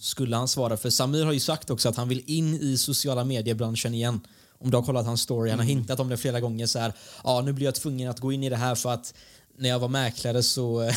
skulle 0.00 0.36
han 0.36 0.48
svara. 0.48 0.76
För 0.76 0.90
Samir 0.90 1.24
har 1.24 1.32
ju 1.32 1.40
sagt 1.40 1.70
också 1.70 1.88
att 1.88 1.96
han 1.96 2.08
vill 2.08 2.22
in 2.26 2.54
i 2.54 2.78
sociala 2.78 3.24
mediebranschen 3.24 3.94
igen. 3.94 4.20
Om 4.58 4.70
du 4.70 4.76
har 4.76 4.84
kollat 4.84 5.06
hans 5.06 5.20
story, 5.20 5.50
han 5.50 5.58
har 5.58 5.66
hintat 5.66 6.00
om 6.00 6.08
det 6.08 6.16
flera 6.16 6.40
gånger 6.40 6.66
så 6.66 6.78
här. 6.78 6.92
Ja, 7.24 7.42
nu 7.42 7.52
blir 7.52 7.64
jag 7.64 7.74
tvungen 7.74 8.10
att 8.10 8.20
gå 8.20 8.32
in 8.32 8.44
i 8.44 8.48
det 8.48 8.56
här 8.56 8.74
för 8.74 8.92
att 8.92 9.14
när 9.56 9.68
jag 9.68 9.78
var 9.78 9.88
mäklare 9.88 10.42
så, 10.42 10.90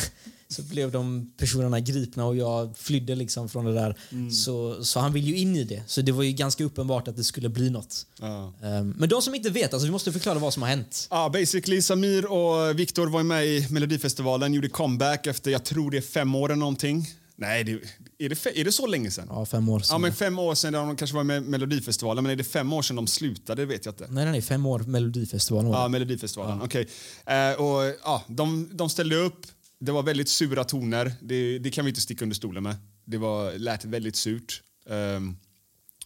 så 0.48 0.62
blev 0.62 0.90
de 0.92 1.30
personerna 1.36 1.80
gripna 1.80 2.24
och 2.26 2.36
jag 2.36 2.76
flydde 2.78 3.14
liksom 3.14 3.48
från 3.48 3.64
det 3.64 3.74
där. 3.74 3.96
Så, 4.30 4.84
så 4.84 5.00
han 5.00 5.12
vill 5.12 5.24
ju 5.26 5.36
in 5.36 5.56
i 5.56 5.64
det. 5.64 5.82
Så 5.86 6.00
det 6.02 6.12
var 6.12 6.22
ju 6.22 6.32
ganska 6.32 6.64
uppenbart 6.64 7.08
att 7.08 7.16
det 7.16 7.24
skulle 7.24 7.48
bli 7.48 7.70
något. 7.70 8.06
Ja. 8.20 8.52
Ehm, 8.62 8.94
Men 8.98 9.08
de 9.08 9.22
som 9.22 9.34
inte 9.34 9.50
vet, 9.50 9.72
alltså 9.74 9.86
vi 9.86 9.92
måste 9.92 10.12
förklara 10.12 10.38
vad 10.38 10.52
som 10.52 10.62
har 10.62 10.68
hänt. 10.70 11.08
Ja, 11.10 11.28
basically 11.28 11.82
Samir 11.82 12.26
och 12.32 12.78
Viktor 12.78 13.06
var 13.06 13.22
med 13.22 13.46
i 13.46 13.66
Melodifestivalen, 13.70 14.54
gjorde 14.54 14.68
comeback 14.68 15.26
efter, 15.26 15.50
jag 15.50 15.64
tror 15.64 15.90
det 15.90 15.96
är 15.96 16.00
fem 16.02 16.34
år 16.34 16.48
eller 16.48 16.58
någonting. 16.58 17.06
Nej, 17.38 17.64
det, 17.64 17.72
är, 18.18 18.28
det, 18.28 18.46
är 18.60 18.64
det 18.64 18.72
så 18.72 18.86
länge 18.86 19.10
sedan? 19.10 19.26
Ja, 19.30 19.46
fem 19.46 19.68
år 19.68 19.80
Ja, 19.80 19.84
sedan. 19.84 20.00
men 20.00 20.12
fem 20.12 20.38
år 20.38 20.54
sedan, 20.54 20.72
de 20.72 20.96
kanske 20.96 21.16
var 21.16 21.24
med 21.24 21.42
Melodifestivalen, 21.42 22.24
men 22.24 22.32
är 22.32 22.36
det 22.36 22.44
fem 22.44 22.72
år 22.72 22.82
sedan 22.82 22.96
de 22.96 23.06
slutade? 23.06 23.62
Det 23.62 23.66
vet 23.66 23.84
jag 23.84 23.92
inte. 23.92 24.04
Nej, 24.10 24.24
nej, 24.24 24.32
nej, 24.32 24.42
fem 24.42 24.66
år 24.66 24.78
Melodifestivalen 24.78 25.70
Ja. 25.72 25.88
Melodifestivalen. 25.88 26.62
Okej. 26.62 26.88
Eh, 27.26 27.52
och, 27.60 27.94
ja, 28.04 28.24
de, 28.28 28.70
de 28.72 28.90
ställde 28.90 29.16
upp. 29.16 29.46
Det 29.78 29.92
var 29.92 30.02
väldigt 30.02 30.28
sura 30.28 30.64
toner. 30.64 31.12
Det, 31.20 31.58
det 31.58 31.70
kan 31.70 31.84
vi 31.84 31.88
inte 31.88 32.00
sticka 32.00 32.24
under 32.24 32.36
stolen 32.36 32.62
med. 32.62 32.76
Det 33.04 33.18
var, 33.18 33.52
lät 33.58 33.84
väldigt 33.84 34.16
surt. 34.16 34.62
Um, 34.86 35.36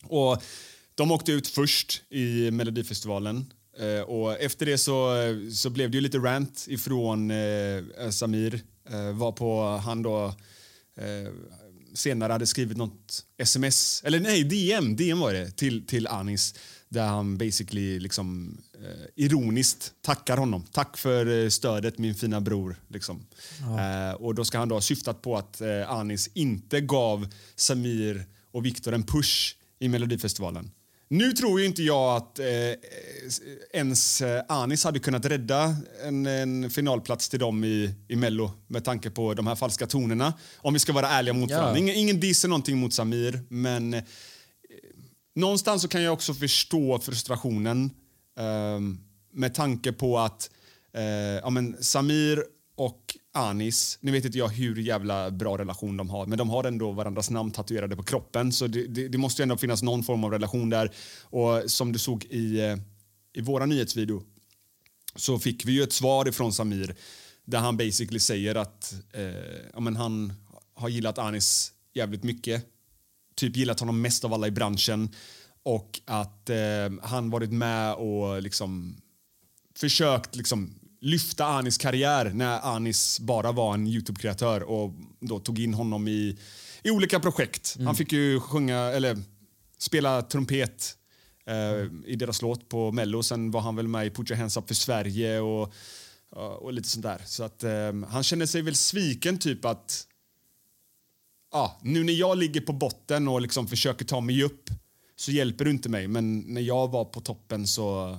och 0.02 0.42
de 0.94 1.10
åkte 1.10 1.32
ut 1.32 1.48
först 1.48 2.02
i 2.10 2.50
Melodifestivalen. 2.50 3.52
Uh, 3.80 4.00
och 4.00 4.40
efter 4.40 4.66
det 4.66 4.78
så, 4.78 5.14
så 5.52 5.70
blev 5.70 5.90
det 5.90 5.96
ju 5.96 6.00
lite 6.00 6.18
rant 6.18 6.66
ifrån 6.68 7.30
eh, 7.30 7.76
uh, 8.04 8.10
Samir. 8.10 8.54
uh, 8.90 8.96
eh, 8.96 9.12
var 9.12 9.32
på 9.32 9.62
han 9.84 10.02
då 10.02 10.34
senare 11.94 12.32
hade 12.32 12.46
skrivit 12.46 12.76
något 12.76 13.24
sms, 13.38 14.02
eller 14.04 14.20
nej, 14.20 14.44
DM, 14.44 14.96
DM 14.96 15.18
var 15.18 15.32
det, 15.32 15.50
till, 15.50 15.86
till 15.86 16.06
Anis 16.06 16.54
där 16.88 17.06
han 17.06 17.38
basically 17.38 18.00
liksom 18.00 18.58
ironiskt 19.16 19.92
tackar 20.02 20.36
honom. 20.36 20.64
Tack 20.72 20.96
för 20.96 21.42
eh, 21.44 21.48
stödet 21.48 21.98
min 21.98 22.14
fina 22.14 22.40
bror. 22.40 22.76
Liksom. 22.88 23.26
Eh, 23.60 24.14
och 24.14 24.34
då 24.34 24.44
ska 24.44 24.58
han 24.58 24.68
då 24.68 24.74
ha 24.76 24.80
syftat 24.80 25.22
på 25.22 25.36
att 25.36 25.60
eh, 25.60 25.90
Anis 25.90 26.30
inte 26.34 26.80
gav 26.80 27.28
Samir 27.56 28.26
och 28.52 28.66
Viktor 28.66 28.94
en 28.94 29.02
push 29.02 29.54
i 29.78 29.88
Melodifestivalen. 29.88 30.70
Nu 31.12 31.32
tror 31.32 31.60
ju 31.60 31.66
inte 31.66 31.82
jag 31.82 32.16
att 32.16 32.38
eh, 32.38 32.46
ens 33.72 34.20
eh, 34.20 34.42
Anis 34.48 34.84
hade 34.84 34.98
kunnat 34.98 35.24
rädda 35.24 35.76
en, 36.04 36.26
en 36.26 36.70
finalplats 36.70 37.28
till 37.28 37.38
dem 37.38 37.64
i, 37.64 37.94
i 38.08 38.16
Mello 38.16 38.50
med 38.66 38.84
tanke 38.84 39.10
på 39.10 39.34
de 39.34 39.46
här 39.46 39.54
falska 39.54 39.86
tonerna. 39.86 40.34
Om 40.56 40.72
vi 40.74 40.80
ska 40.80 40.92
vara 40.92 41.08
ärliga 41.08 41.34
mot 41.34 41.50
Ja. 41.50 41.58
varandra. 41.58 41.78
Ingen, 41.78 41.94
ingen 41.96 42.20
diss 42.20 42.44
någonting 42.44 42.78
mot 42.78 42.92
Samir, 42.94 43.40
men 43.48 43.94
eh, 43.94 44.02
någonstans 45.34 45.82
så 45.82 45.88
kan 45.88 46.02
jag 46.02 46.12
också 46.12 46.34
förstå 46.34 46.98
frustrationen 46.98 47.90
Ehm, 48.40 48.98
med 49.32 49.54
tanke 49.54 49.92
på 49.92 50.18
att 50.18 50.50
eh, 50.92 51.02
ja, 51.42 51.50
men 51.50 51.82
Samir 51.82 52.44
och 52.76 53.16
Anis, 53.32 53.98
nu 54.00 54.12
vet 54.12 54.24
inte 54.24 54.38
jag 54.38 54.48
hur 54.48 54.76
jävla 54.76 55.30
bra 55.30 55.58
relation 55.58 55.96
de 55.96 56.10
har, 56.10 56.26
men 56.26 56.38
de 56.38 56.50
har 56.50 56.64
ändå 56.64 56.92
varandras 56.92 57.30
namn 57.30 57.50
tatuerade 57.50 57.96
på 57.96 58.02
kroppen 58.02 58.52
så 58.52 58.66
det, 58.66 58.86
det, 58.86 59.08
det 59.08 59.18
måste 59.18 59.42
ju 59.42 59.44
ändå 59.44 59.56
finnas 59.56 59.82
någon 59.82 60.02
form 60.02 60.24
av 60.24 60.30
relation 60.30 60.70
där. 60.70 60.92
Och 61.22 61.70
som 61.70 61.92
du 61.92 61.98
såg 61.98 62.24
i, 62.24 62.60
eh, 62.60 62.76
i 63.34 63.40
våra 63.40 63.66
nyhetsvideo 63.66 64.22
så 65.16 65.38
fick 65.38 65.64
vi 65.64 65.72
ju 65.72 65.82
ett 65.82 65.92
svar 65.92 66.28
ifrån 66.28 66.52
Samir 66.52 66.94
där 67.44 67.58
han 67.58 67.76
basically 67.76 68.20
säger 68.20 68.54
att 68.54 68.94
eh, 69.12 69.24
ja, 69.72 69.80
men 69.80 69.96
han 69.96 70.32
har 70.74 70.88
gillat 70.88 71.18
Anis 71.18 71.72
jävligt 71.94 72.22
mycket. 72.22 72.66
Typ 73.34 73.56
gillat 73.56 73.80
honom 73.80 74.00
mest 74.00 74.24
av 74.24 74.34
alla 74.34 74.46
i 74.46 74.50
branschen. 74.50 75.08
Och 75.62 76.00
att 76.04 76.50
eh, 76.50 76.56
han 77.02 77.30
varit 77.30 77.52
med 77.52 77.94
och 77.94 78.42
liksom 78.42 78.96
försökt 79.76 80.36
liksom 80.36 80.74
lyfta 81.00 81.46
Anis 81.46 81.78
karriär 81.78 82.30
när 82.34 82.60
Anis 82.76 83.20
bara 83.20 83.52
var 83.52 83.74
en 83.74 83.86
Youtube-kreatör 83.86 84.60
och 84.60 84.92
då 85.20 85.38
tog 85.38 85.58
in 85.58 85.74
honom 85.74 86.08
i, 86.08 86.38
i 86.82 86.90
olika 86.90 87.20
projekt. 87.20 87.76
Han 87.84 87.94
fick 87.94 88.12
ju 88.12 88.40
sjunga, 88.40 88.78
eller 88.78 89.22
spela 89.78 90.22
trumpet 90.22 90.96
eh, 91.46 92.10
i 92.10 92.16
deras 92.16 92.42
låt 92.42 92.68
på 92.68 92.92
Mello. 92.92 93.22
Sen 93.22 93.50
var 93.50 93.60
han 93.60 93.76
väl 93.76 93.88
med 93.88 94.06
i 94.06 94.10
Put 94.10 94.30
your 94.30 94.38
hands 94.38 94.56
up 94.56 94.68
för 94.68 94.74
Sverige 94.74 95.40
och, 95.40 95.72
och 96.30 96.72
lite 96.72 96.88
sånt 96.88 97.02
där. 97.02 97.22
Så 97.24 97.44
att 97.44 97.64
eh, 97.64 97.92
han 98.08 98.22
känner 98.22 98.46
sig 98.46 98.62
väl 98.62 98.76
sviken 98.76 99.38
typ 99.38 99.64
att 99.64 100.06
ja, 101.52 101.80
nu 101.82 102.04
när 102.04 102.12
jag 102.12 102.38
ligger 102.38 102.60
på 102.60 102.72
botten 102.72 103.28
och 103.28 103.40
liksom 103.40 103.68
försöker 103.68 104.04
ta 104.04 104.20
mig 104.20 104.42
upp 104.42 104.70
så 105.20 105.32
hjälper 105.32 105.64
du 105.64 105.70
inte 105.70 105.88
mig. 105.88 106.08
Men 106.08 106.38
när 106.40 106.60
jag 106.60 106.90
var 106.90 107.04
på 107.04 107.20
toppen 107.20 107.66
så, 107.66 108.18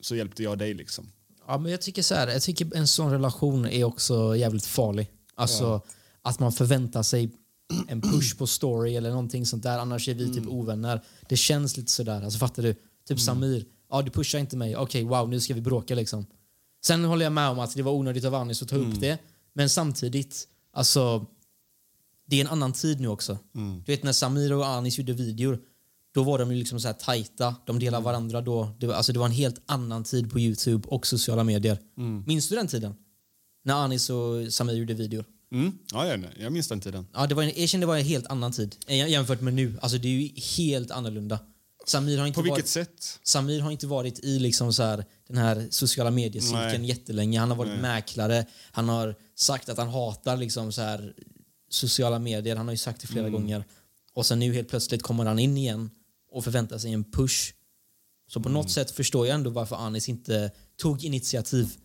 så 0.00 0.16
hjälpte 0.16 0.42
jag 0.42 0.58
dig. 0.58 0.74
liksom. 0.74 1.12
Ja, 1.46 1.58
men 1.58 1.70
jag 1.70 1.80
tycker 1.80 2.02
så 2.02 2.14
här, 2.14 2.28
jag 2.28 2.42
tycker 2.42 2.76
en 2.76 2.88
sån 2.88 3.10
relation 3.10 3.66
är 3.66 3.84
också 3.84 4.36
jävligt 4.36 4.66
farlig. 4.66 5.10
Alltså 5.34 5.80
att 6.22 6.38
man 6.38 6.52
förväntar 6.52 7.02
sig 7.02 7.30
en 7.88 8.00
push 8.00 8.38
på 8.38 8.46
story 8.46 8.96
eller 8.96 9.10
någonting 9.10 9.46
sånt 9.46 9.62
där, 9.62 9.78
annars 9.78 10.08
är 10.08 10.14
vi 10.14 10.34
typ 10.34 10.46
ovänner. 10.48 11.00
Det 11.28 11.36
känns 11.36 11.76
lite 11.76 11.90
sådär, 11.90 12.22
alltså 12.22 12.38
fattar 12.38 12.62
du? 12.62 12.74
Typ 13.08 13.20
Samir, 13.20 13.64
ja 13.90 14.02
du 14.02 14.10
pushar 14.10 14.38
inte 14.38 14.56
mig, 14.56 14.76
okej 14.76 15.04
wow 15.04 15.28
nu 15.28 15.40
ska 15.40 15.54
vi 15.54 15.60
bråka 15.60 15.94
liksom. 15.94 16.26
Sen 16.84 17.04
håller 17.04 17.24
jag 17.24 17.32
med 17.32 17.48
om 17.48 17.58
att 17.58 17.74
det 17.74 17.82
var 17.82 17.92
onödigt 17.92 18.24
av 18.24 18.34
Anis 18.34 18.62
att 18.62 18.68
ta 18.68 18.76
upp 18.76 19.00
det, 19.00 19.18
men 19.52 19.68
samtidigt, 19.68 20.48
alltså 20.72 21.26
det 22.26 22.36
är 22.36 22.40
en 22.40 22.50
annan 22.50 22.72
tid 22.72 23.00
nu 23.00 23.08
också. 23.08 23.38
Du 23.86 23.92
vet 23.92 24.02
när 24.02 24.12
Samir 24.12 24.52
och 24.52 24.66
Anis 24.66 24.98
gjorde 24.98 25.12
videor, 25.12 25.60
då 26.14 26.22
var 26.22 26.38
de 26.38 26.50
ju 26.52 26.58
liksom 26.58 26.80
så 26.80 26.88
här 26.88 26.94
tajta, 26.94 27.56
de 27.66 27.78
delade 27.78 28.04
varandra 28.04 28.40
då. 28.40 28.76
Det 28.80 28.86
var, 28.86 28.94
alltså 28.94 29.12
det 29.12 29.18
var 29.18 29.26
en 29.26 29.32
helt 29.32 29.60
annan 29.66 30.04
tid 30.04 30.30
på 30.30 30.40
Youtube 30.40 30.88
och 30.88 31.06
sociala 31.06 31.44
medier. 31.44 31.78
Minns 32.26 32.48
du 32.48 32.56
den 32.56 32.68
tiden? 32.68 32.94
När 33.64 33.74
Anis 33.74 34.10
och 34.10 34.52
Samir 34.52 34.74
gjorde 34.74 34.94
videor. 34.94 35.24
Mm. 35.52 35.72
Ja, 35.92 36.06
jag, 36.06 36.24
jag 36.40 36.52
minns 36.52 36.68
den 36.68 36.80
tiden. 36.80 37.06
Ja, 37.14 37.26
det 37.26 37.34
var 37.34 37.42
en, 37.42 37.52
jag 37.56 37.68
kände 37.68 37.84
det 37.86 37.88
var 37.88 37.96
en 37.96 38.04
helt 38.04 38.26
annan 38.26 38.52
tid 38.52 38.76
jämfört 38.88 39.40
med 39.40 39.54
nu. 39.54 39.78
Alltså 39.82 39.98
det 39.98 40.08
är 40.08 40.12
ju 40.12 40.28
helt 40.56 40.90
annorlunda. 40.90 41.38
Samir 41.86 42.18
har 42.18 42.26
inte 42.26 42.34
På 42.36 42.42
vilket 42.42 42.58
varit, 42.58 42.68
sätt? 42.68 43.18
Samir 43.22 43.60
har 43.60 43.70
inte 43.70 43.86
varit 43.86 44.24
i 44.24 44.38
liksom 44.38 44.72
så 44.72 44.82
här, 44.82 45.04
den 45.28 45.38
här 45.38 45.66
sociala 45.70 46.10
mediecirkeln 46.10 46.84
jättelänge. 46.84 47.40
Han 47.40 47.50
har 47.50 47.56
varit 47.56 47.72
Nej. 47.72 47.80
mäklare. 47.82 48.46
Han 48.70 48.88
har 48.88 49.14
sagt 49.34 49.68
att 49.68 49.78
han 49.78 49.88
hatar 49.88 50.36
liksom 50.36 50.72
så 50.72 50.82
här, 50.82 51.14
sociala 51.70 52.18
medier. 52.18 52.56
Han 52.56 52.66
har 52.66 52.72
ju 52.72 52.78
sagt 52.78 53.00
det 53.00 53.06
flera 53.06 53.26
Mm. 53.26 53.40
gånger. 53.40 53.64
Och 54.14 54.26
sen 54.26 54.38
nu 54.38 54.54
helt 54.54 54.68
plötsligt 54.68 55.02
kommer 55.02 55.24
han 55.24 55.38
in 55.38 55.56
igen 55.56 55.90
och 56.38 56.44
förväntar 56.44 56.78
sig 56.78 56.92
en 56.92 57.04
push. 57.04 57.54
Så 58.30 58.40
på 58.40 58.48
Mm. 58.48 58.60
något 58.60 58.70
sätt 58.70 58.90
förstår 58.90 59.26
jag 59.26 59.34
ändå 59.34 59.50
varför 59.50 59.76
Anis 59.76 60.08
inte 60.08 60.50
tog 60.76 61.04
initiativ. 61.04 61.76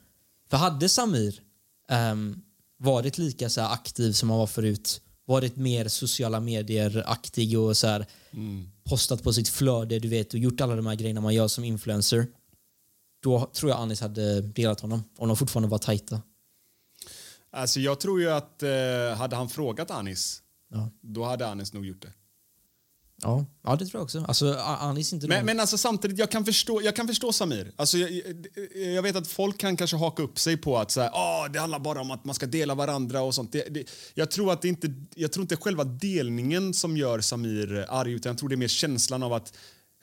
För 0.49 0.57
hade 0.57 0.89
Samir 0.89 1.41
ehm, 1.89 2.41
varit 2.77 3.17
lika 3.17 3.49
så 3.49 3.61
aktiv 3.61 4.11
som 4.11 4.29
han 4.29 4.39
var 4.39 4.47
förut, 4.47 5.01
varit 5.25 5.55
mer 5.55 5.87
sociala 5.87 6.39
medier-aktig 6.39 7.59
och 7.59 7.77
så 7.77 7.87
här, 7.87 8.05
Mm. 8.31 8.69
postat 8.83 9.23
på 9.23 9.33
sitt 9.33 9.49
flöde 9.49 9.99
du 9.99 10.07
vet, 10.07 10.33
och 10.33 10.39
gjort 10.39 10.61
alla 10.61 10.75
de 10.75 10.85
här 10.85 10.95
grejerna 10.95 11.21
man 11.21 11.33
gör 11.33 11.47
som 11.47 11.63
influencer, 11.63 12.27
då 13.23 13.45
tror 13.53 13.71
jag 13.71 13.79
Anis 13.79 14.01
hade 14.01 14.41
delat 14.41 14.79
honom 14.79 15.03
om 15.17 15.27
de 15.27 15.37
fortfarande 15.37 15.69
var 15.69 15.77
tajta. 15.77 16.21
Alltså, 17.51 17.79
jag 17.79 17.99
tror 17.99 18.21
ju 18.21 18.29
att 18.31 18.63
eh, 18.63 18.69
hade 19.17 19.35
han 19.35 19.49
frågat 19.49 19.91
Anis, 19.91 20.41
Ja. 20.69 20.89
då 21.01 21.23
hade 21.23 21.47
Anis 21.47 21.73
nog 21.73 21.85
gjort 21.85 22.01
det. 22.01 22.13
Ja, 23.23 23.45
ja 23.63 23.75
det 23.75 23.85
tror 23.85 23.99
jag 23.99 24.03
också. 24.03 24.25
Alltså, 24.27 24.53
Anis 24.57 25.13
inte 25.13 25.27
Men, 25.27 25.37
någon... 25.37 25.45
men 25.45 25.59
alltså, 25.59 25.77
samtidigt, 25.77 26.17
jag 26.17 26.31
kan 26.31 26.45
förstå, 26.45 26.81
jag 26.83 26.95
kan 26.95 27.07
förstå 27.07 27.33
Samir. 27.33 27.71
Alltså, 27.75 27.97
jag, 27.97 28.11
jag- 28.95 29.03
vet 29.03 29.15
att 29.15 29.27
folk 29.27 29.57
kan 29.57 29.77
kanske 29.77 29.97
haka 29.97 30.23
upp 30.23 30.39
sig 30.39 30.57
på 30.57 30.77
att 30.77 30.91
så 30.91 31.01
här, 31.01 31.09
"Ah, 31.13 31.47
det 31.47 31.59
handlar 31.59 31.79
bara 31.79 32.01
om 32.01 32.11
att 32.11 32.25
man 32.25 32.35
ska 32.35 32.45
dela 32.45 32.75
varandra 32.75 33.21
och 33.21 33.35
sånt. 33.35 33.51
Det, 33.51 33.73
det, 33.73 33.89
jag, 34.13 34.31
tror 34.31 34.53
att 34.53 34.61
det 34.61 34.67
inte, 34.67 34.93
jag 35.15 35.31
tror 35.31 35.41
inte 35.41 35.55
själva 35.55 35.83
delningen 35.83 36.73
som 36.73 36.97
gör 36.97 37.21
Samir 37.21 37.85
arg, 37.89 38.11
utan 38.11 38.29
jag 38.29 38.37
tror 38.37 38.49
det 38.49 38.55
är 38.55 38.57
mer 38.57 38.67
känslan 38.67 39.23
av 39.23 39.33
att 39.33 39.53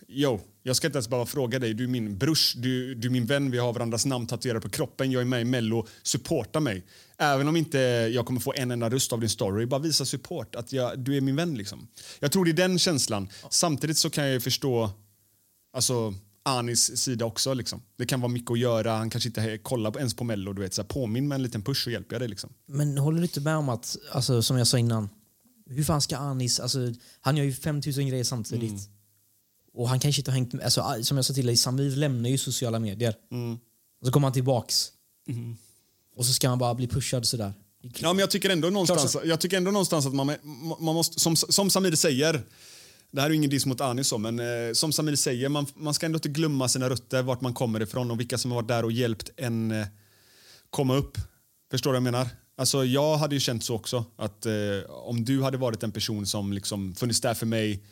Jo, 0.08 0.40
jag 0.62 0.76
ska 0.76 0.86
inte 0.86 0.96
ens 0.96 1.08
behöva 1.08 1.26
fråga 1.26 1.58
dig. 1.58 1.74
Du 1.74 1.84
är 1.84 1.88
min 1.88 2.18
brors, 2.18 2.54
du, 2.54 2.94
du 2.94 3.08
är 3.08 3.12
min 3.12 3.26
vän, 3.26 3.50
vi 3.50 3.58
har 3.58 3.72
varandras 3.72 4.06
namn 4.06 4.26
tatuerade 4.26 4.60
på 4.60 4.68
kroppen. 4.68 5.10
Jag 5.10 5.20
är 5.20 5.26
med 5.26 5.40
i 5.40 5.44
Mello, 5.44 5.86
supporta 6.02 6.60
mig. 6.60 6.84
Även 7.22 7.48
om 7.48 7.56
inte 7.56 7.78
jag 8.14 8.26
kommer 8.26 8.40
få 8.40 8.52
en 8.56 8.70
enda 8.70 8.90
röst 8.90 9.12
av 9.12 9.20
din 9.20 9.28
story, 9.28 9.66
bara 9.66 9.80
visa 9.80 10.04
support. 10.04 10.54
Att 10.54 10.72
jag, 10.72 10.98
du 10.98 11.16
är 11.16 11.20
min 11.20 11.36
vän 11.36 11.54
liksom. 11.54 11.88
Jag 12.20 12.32
tror 12.32 12.44
det 12.44 12.50
är 12.50 12.68
den 12.68 12.78
känslan. 12.78 13.28
Samtidigt 13.50 13.98
så 13.98 14.10
kan 14.10 14.28
jag 14.28 14.42
förstå 14.42 14.90
alltså, 15.72 16.14
Anis 16.42 16.96
sida 16.96 17.24
också. 17.24 17.54
Liksom. 17.54 17.82
Det 17.96 18.06
kan 18.06 18.20
vara 18.20 18.32
mycket 18.32 18.50
att 18.50 18.58
göra, 18.58 18.92
han 18.92 19.10
kanske 19.10 19.28
inte 19.28 19.58
kollar 19.58 19.98
ens 19.98 20.14
på 20.14 20.24
Mello. 20.24 20.52
Du 20.52 20.62
vet, 20.62 20.74
så 20.74 20.82
här, 20.82 20.88
påminn 20.88 21.28
med 21.28 21.36
en 21.36 21.42
liten 21.42 21.62
push 21.62 21.84
så 21.84 21.90
hjälper 21.90 22.14
jag 22.14 22.22
dig. 22.22 22.28
Liksom. 22.28 22.52
Men 22.66 22.98
håller 22.98 23.18
du 23.18 23.24
inte 23.24 23.40
med 23.40 23.56
om 23.56 23.68
att, 23.68 23.96
alltså, 24.12 24.42
som 24.42 24.58
jag 24.58 24.66
sa 24.66 24.78
innan, 24.78 25.08
hur 25.66 25.84
fan 25.84 26.02
ska 26.02 26.16
Anis, 26.16 26.60
alltså, 26.60 26.78
han 27.20 27.36
gör 27.36 27.44
ju 27.44 27.52
5000 27.52 28.08
grejer 28.08 28.24
samtidigt. 28.24 28.88
Och 29.72 29.88
han 29.88 30.00
kanske 30.00 30.20
inte 30.20 30.30
har 30.30 30.36
hängt 30.36 30.52
med, 30.52 30.64
alltså, 30.64 31.02
som 31.02 31.16
jag 31.16 31.24
sa 31.24 31.34
till 31.34 31.46
dig, 31.46 31.56
Samir 31.56 31.90
lämnar 31.96 32.30
ju 32.30 32.38
sociala 32.38 32.78
medier. 32.78 33.14
Och 34.00 34.06
så 34.06 34.12
kommer 34.12 34.26
han 34.26 34.32
tillbaks. 34.32 34.92
Och 36.20 36.26
så 36.26 36.32
ska 36.32 36.48
han 36.48 36.58
bara 36.58 36.74
bli 36.74 36.86
pushad 36.88 37.26
sådär. 37.26 37.52
Ja, 37.82 38.12
men 38.12 38.18
jag 38.18 38.30
tycker 38.30 38.50
ändå 38.50 38.70
någonstans, 38.70 39.16
jag 39.24 39.40
tycker 39.40 39.56
ändå 39.56 39.70
någonstans 39.70 40.06
att 40.06 40.14
man, 40.14 40.26
man 40.80 40.94
måste, 40.94 41.20
som, 41.20 41.36
som 41.36 41.70
Samir 41.70 41.94
säger, 41.94 42.42
det 43.10 43.20
här 43.20 43.30
är 43.30 43.34
ingen 43.34 43.50
diss 43.50 43.66
mot 43.66 43.80
Anis 43.80 44.12
men 44.18 44.38
eh, 44.38 44.72
som 44.72 44.92
Samir 44.92 45.16
säger, 45.16 45.48
man, 45.48 45.66
man 45.74 45.94
ska 45.94 46.06
ändå 46.06 46.16
inte 46.16 46.28
glömma 46.28 46.68
sina 46.68 46.90
rötter, 46.90 47.22
vart 47.22 47.40
man 47.40 47.54
kommer 47.54 47.82
ifrån 47.82 48.10
och 48.10 48.20
vilka 48.20 48.38
som 48.38 48.50
har 48.50 48.58
varit 48.58 48.68
där 48.68 48.84
och 48.84 48.92
hjälpt 48.92 49.30
en 49.36 49.70
eh, 49.70 49.86
komma 50.70 50.96
upp. 50.96 51.18
Förstår 51.70 51.90
du 51.90 51.92
vad 51.92 52.06
jag 52.06 52.12
menar? 52.12 52.28
Alltså, 52.56 52.84
jag 52.84 53.16
hade 53.16 53.34
ju 53.34 53.40
känt 53.40 53.64
så 53.64 53.74
också, 53.74 54.04
att 54.16 54.46
eh, 54.46 54.52
om 54.88 55.24
du 55.24 55.42
hade 55.42 55.56
varit 55.56 55.82
en 55.82 55.92
person 55.92 56.26
som 56.26 56.52
liksom 56.52 56.94
funnits 56.94 57.20
där 57.20 57.34
för 57.34 57.46
mig 57.46 57.84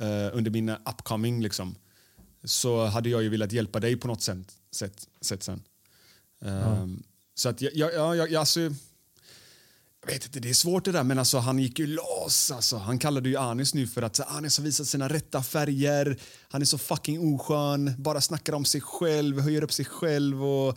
eh, 0.00 0.36
under 0.36 0.50
min 0.50 0.68
upcoming 0.68 1.42
liksom, 1.42 1.74
så 2.44 2.84
hade 2.84 3.08
jag 3.08 3.22
ju 3.22 3.28
velat 3.28 3.52
hjälpa 3.52 3.80
dig 3.80 3.96
på 3.96 4.08
något 4.08 4.22
sätt, 4.22 4.52
sätt, 4.72 5.08
sätt 5.20 5.42
sen. 5.42 5.62
Ehm, 6.44 7.02
Så 7.34 7.48
att 7.48 7.60
jag, 7.60 7.74
jag, 7.74 7.94
jag, 7.94 8.16
jag, 8.16 8.34
alltså, 8.34 8.60
jag 8.60 10.12
vet 10.12 10.24
inte, 10.24 10.40
det 10.40 10.50
är 10.50 10.54
svårt 10.54 10.84
det 10.84 10.92
där, 10.92 11.04
men 11.04 11.18
alltså, 11.18 11.38
han 11.38 11.58
gick 11.58 11.78
ju 11.78 11.86
loss. 11.86 12.50
Alltså. 12.50 12.76
Han 12.76 12.98
kallade 12.98 13.28
ju 13.28 13.36
Anis 13.36 13.74
nu 13.74 13.86
för 13.86 14.02
att 14.02 14.16
så, 14.16 14.22
Anis 14.22 14.58
har 14.58 14.64
visat 14.64 14.86
sina 14.86 15.08
rätta 15.08 15.42
färger. 15.42 16.20
Han 16.48 16.60
är 16.60 16.66
så 16.66 16.78
fucking 16.78 17.34
oskön, 17.34 17.94
bara 17.98 18.20
snackar 18.20 18.52
om 18.52 18.64
sig 18.64 18.80
själv, 18.80 19.40
höjer 19.40 19.62
upp 19.62 19.72
sig 19.72 19.84
själv 19.84 20.44
och... 20.44 20.68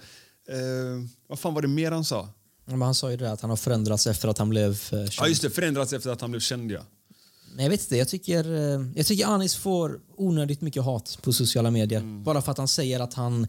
Eh, 0.50 1.03
vad 1.27 1.39
fan 1.39 1.53
var 1.53 1.62
det 1.62 1.67
mer 1.67 1.91
han 1.91 2.05
sa? 2.05 2.29
Men 2.65 2.81
han 2.81 2.95
sa 2.95 3.12
ju 3.12 3.17
det 3.17 3.31
att 3.31 3.41
han 3.41 3.50
har 3.50 3.57
förändrats 3.57 4.07
efter 4.07 4.27
att 4.27 4.38
han 4.38 4.50
blev 4.50 4.69
eh, 4.72 4.77
känd. 4.89 5.10
Ja, 5.17 5.27
just 5.27 5.41
det, 5.41 5.50
förändrats 5.50 5.93
efter 5.93 6.10
att 6.10 6.22
han 6.22 6.31
blev 6.31 6.39
känd, 6.39 6.72
ja. 6.72 6.81
Nej, 7.55 7.65
jag 7.65 7.69
vet 7.69 7.81
inte. 7.81 7.98
Jag 7.98 8.07
tycker, 8.07 8.51
eh, 8.51 8.86
jag 8.95 9.05
tycker 9.05 9.25
Anis 9.25 9.55
får 9.55 10.00
onödigt 10.17 10.62
mycket 10.62 10.83
hat 10.83 11.19
på 11.22 11.33
sociala 11.33 11.72
medier. 11.72 12.24
Bara 12.24 12.41
för 12.41 12.51
att 12.51 12.57
han 12.57 12.67
säger 12.67 13.00
att 13.00 13.13
han 13.13 13.48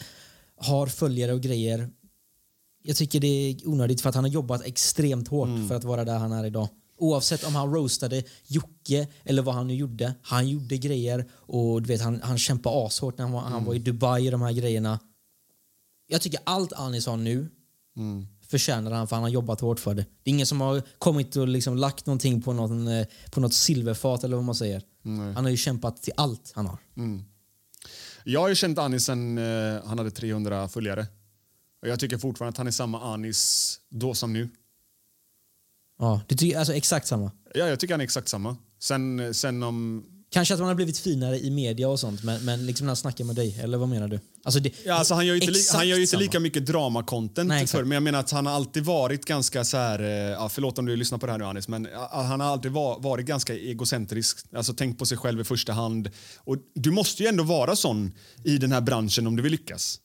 har 0.56 0.87
följare 0.87 1.32
och 1.32 1.40
grejer. 1.40 1.90
Jag 2.86 2.96
tycker 2.96 3.20
det 3.20 3.26
är 3.26 3.68
onödigt 3.68 4.00
för 4.00 4.08
att 4.08 4.14
han 4.14 4.24
har 4.24 4.30
jobbat 4.30 4.62
extremt 4.62 5.28
hårt 5.28 5.68
för 5.68 5.74
att 5.74 5.84
vara 5.84 6.04
där 6.04 6.18
han 6.18 6.32
är 6.32 6.44
idag. 6.44 6.68
Oavsett 6.98 7.44
om 7.44 7.54
han 7.54 7.74
roastade 7.74 8.22
Jocke 8.46 9.08
eller 9.24 9.42
vad 9.42 9.54
han 9.54 9.66
nu 9.66 9.74
gjorde. 9.74 10.14
Han 10.22 10.48
gjorde 10.48 10.76
grejer 10.76 11.30
och 11.32 11.82
du 11.82 11.88
vet, 11.88 12.00
han, 12.00 12.20
han 12.22 12.38
kämpade 12.38 12.86
ashårt 12.86 13.18
när 13.18 13.24
han 13.24 13.32
var, 13.32 13.40
han 13.40 13.64
var 13.64 13.74
i 13.74 13.78
Dubai 13.78 14.26
och 14.26 14.32
de 14.32 14.42
här 14.42 14.52
grejerna. 14.52 15.00
Jag 16.06 16.20
tycker 16.20 16.40
allt 16.44 16.72
Anis 16.72 17.06
har 17.06 17.16
nu 17.16 17.48
förtjänar 18.48 18.90
han 18.90 19.08
för 19.08 19.16
han 19.16 19.22
har 19.22 19.30
jobbat 19.30 19.60
hårt 19.60 19.80
för 19.80 19.94
det. 19.94 20.02
Det 20.22 20.30
är 20.30 20.34
ingen 20.34 20.46
som 20.46 20.60
har 20.60 20.82
kommit 20.98 21.36
och 21.36 21.48
liksom 21.48 21.76
lagt 21.76 22.06
någonting 22.06 22.42
på, 22.42 22.52
någon, 22.52 22.88
eh, 22.88 23.06
på 23.30 23.40
något 23.40 23.54
silverfat 23.54 24.24
eller 24.24 24.36
vad 24.36 24.44
man 24.44 24.54
säger. 24.54 24.82
Han 25.34 25.44
har 25.44 25.50
ju 25.50 25.56
kämpat 25.56 26.02
till 26.02 26.12
allt 26.16 26.52
han 26.54 26.66
har. 26.66 26.78
Jag 28.24 28.40
har 28.40 28.48
ju 28.48 28.54
känt 28.54 28.78
Anis 28.78 29.04
sen 29.04 29.38
eh, 29.38 29.84
han 29.84 29.98
hade 29.98 30.10
300 30.10 30.68
följare. 30.68 31.06
Och 31.84 31.90
jag 31.90 32.00
tycker 32.00 32.18
fortfarande 32.18 32.50
att 32.50 32.58
han 32.58 32.66
är 32.66 32.70
samma 32.70 33.14
Anis 33.14 33.78
då 33.90 34.14
som 34.14 34.32
nu. 34.32 34.48
Ja, 35.98 36.20
det 36.28 36.36
tycker, 36.36 36.58
alltså 36.58 36.74
exakt 36.74 37.06
samma. 37.06 37.30
Ja, 37.54 37.66
jag 37.68 37.80
tycker 37.80 37.94
han 37.94 38.00
är 38.00 38.04
exakt 38.04 38.28
samma. 38.28 38.56
Sen, 38.80 39.34
sen 39.34 39.62
om... 39.62 40.04
Kanske 40.30 40.54
att 40.54 40.60
man 40.60 40.68
har 40.68 40.74
blivit 40.74 40.98
finare 40.98 41.38
i 41.40 41.50
media 41.50 41.88
och 41.88 42.00
sånt, 42.00 42.22
men, 42.24 42.44
men 42.44 42.66
liksom 42.66 42.84
när 42.86 42.90
han 42.90 42.96
snackar 42.96 43.24
med 43.24 43.36
dig, 43.36 43.58
eller 43.60 43.78
vad 43.78 43.88
menar 43.88 44.08
du? 44.08 44.20
Alltså 44.44 44.60
det, 44.60 44.72
Ja, 44.84 44.94
alltså 44.94 45.14
han 45.14 45.26
gör 45.26 45.34
ju 45.34 45.40
inte, 45.40 45.52
li, 45.52 45.60
han 45.72 45.88
gör 45.88 45.96
inte 45.98 46.10
samma. 46.10 46.20
lika 46.20 46.40
mycket 46.40 46.66
dramacontent 46.66 47.48
Nej, 47.48 47.62
exakt. 47.62 47.70
för, 47.78 47.84
men 47.84 47.96
jag 47.96 48.02
menar 48.02 48.20
att 48.20 48.30
han 48.30 48.46
har 48.46 48.52
alltid 48.52 48.84
varit 48.84 49.24
ganska 49.24 49.64
så 49.64 49.76
här, 49.76 50.00
eh, 50.02 50.06
ja, 50.08 50.48
förlåt 50.48 50.78
om 50.78 50.86
du 50.86 50.96
lyssnar 50.96 51.18
på 51.18 51.26
det 51.26 51.32
här 51.32 51.38
nu 51.38 51.44
Anis, 51.44 51.68
men 51.68 51.88
han 52.10 52.40
har 52.40 52.46
alltid 52.48 52.72
va- 52.72 52.98
varit 52.98 53.26
ganska 53.26 53.54
egocentrisk, 53.54 54.38
alltså 54.56 54.74
tänk 54.74 54.98
på 54.98 55.06
sig 55.06 55.18
själv 55.18 55.40
i 55.40 55.44
första 55.44 55.72
hand. 55.72 56.10
Och 56.38 56.56
du 56.74 56.90
måste 56.90 57.22
ju 57.22 57.28
ändå 57.28 57.44
vara 57.44 57.76
sån 57.76 58.12
i 58.44 58.58
den 58.58 58.72
här 58.72 58.80
branschen 58.80 59.26
om 59.26 59.36
du 59.36 59.42
vill 59.42 59.52
lyckas. 59.52 60.00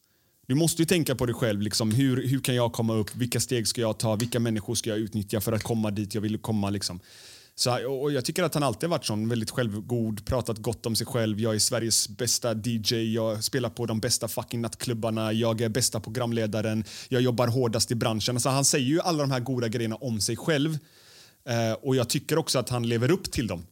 Du 0.49 0.55
måste 0.55 0.81
ju 0.81 0.85
tänka 0.85 1.15
på 1.15 1.25
dig 1.25 1.35
själv, 1.35 1.61
liksom, 1.61 1.91
hur, 1.91 2.27
hur 2.27 2.39
kan 2.39 2.55
jag 2.55 2.73
komma 2.73 2.93
upp, 2.93 3.15
vilka 3.15 3.39
steg 3.39 3.67
ska 3.67 3.81
jag 3.81 3.97
ta, 3.97 4.15
vilka 4.15 4.39
människor 4.39 4.75
ska 4.75 4.89
jag 4.89 4.99
utnyttja 4.99 5.41
för 5.41 5.51
att 5.51 5.63
komma 5.63 5.91
dit 5.91 6.13
jag 6.13 6.21
vill 6.21 6.37
komma. 6.37 6.69
Liksom. 6.69 6.99
Så, 7.55 7.87
och 7.87 8.11
jag 8.11 8.25
tycker 8.25 8.43
att 8.43 8.53
han 8.53 8.63
alltid 8.63 8.89
varit 8.89 9.05
sån, 9.05 9.29
väldigt 9.29 9.51
självgod, 9.51 10.25
pratat 10.25 10.57
gott 10.57 10.85
om 10.85 10.95
sig 10.95 11.07
själv. 11.07 11.39
Jag 11.39 11.55
är 11.55 11.59
Sveriges 11.59 12.09
bästa 12.09 12.53
DJ, 12.53 13.13
jag 13.13 13.43
spelar 13.43 13.69
på 13.69 13.85
de 13.85 13.99
bästa 13.99 14.27
fucking 14.27 14.61
nattklubbarna, 14.61 15.33
jag 15.33 15.61
är 15.61 15.69
bästa 15.69 15.99
programledaren, 15.99 16.83
jag 17.09 17.21
jobbar 17.21 17.47
hårdast 17.47 17.91
i 17.91 17.95
branschen. 17.95 18.35
Alltså, 18.35 18.49
han 18.49 18.65
säger 18.65 18.85
ju 18.85 19.01
alla 19.01 19.23
de 19.23 19.31
här 19.31 19.39
goda 19.39 19.67
grejerna 19.67 19.95
om 19.95 20.21
sig 20.21 20.37
själv. 20.37 20.77
Eh, 21.45 21.73
och 21.73 21.95
jag 21.95 22.09
tycker 22.09 22.37
också 22.37 22.59
att 22.59 22.69
han 22.69 22.89
lever 22.89 23.11
upp 23.11 23.31
till 23.31 23.47
dem. 23.47 23.65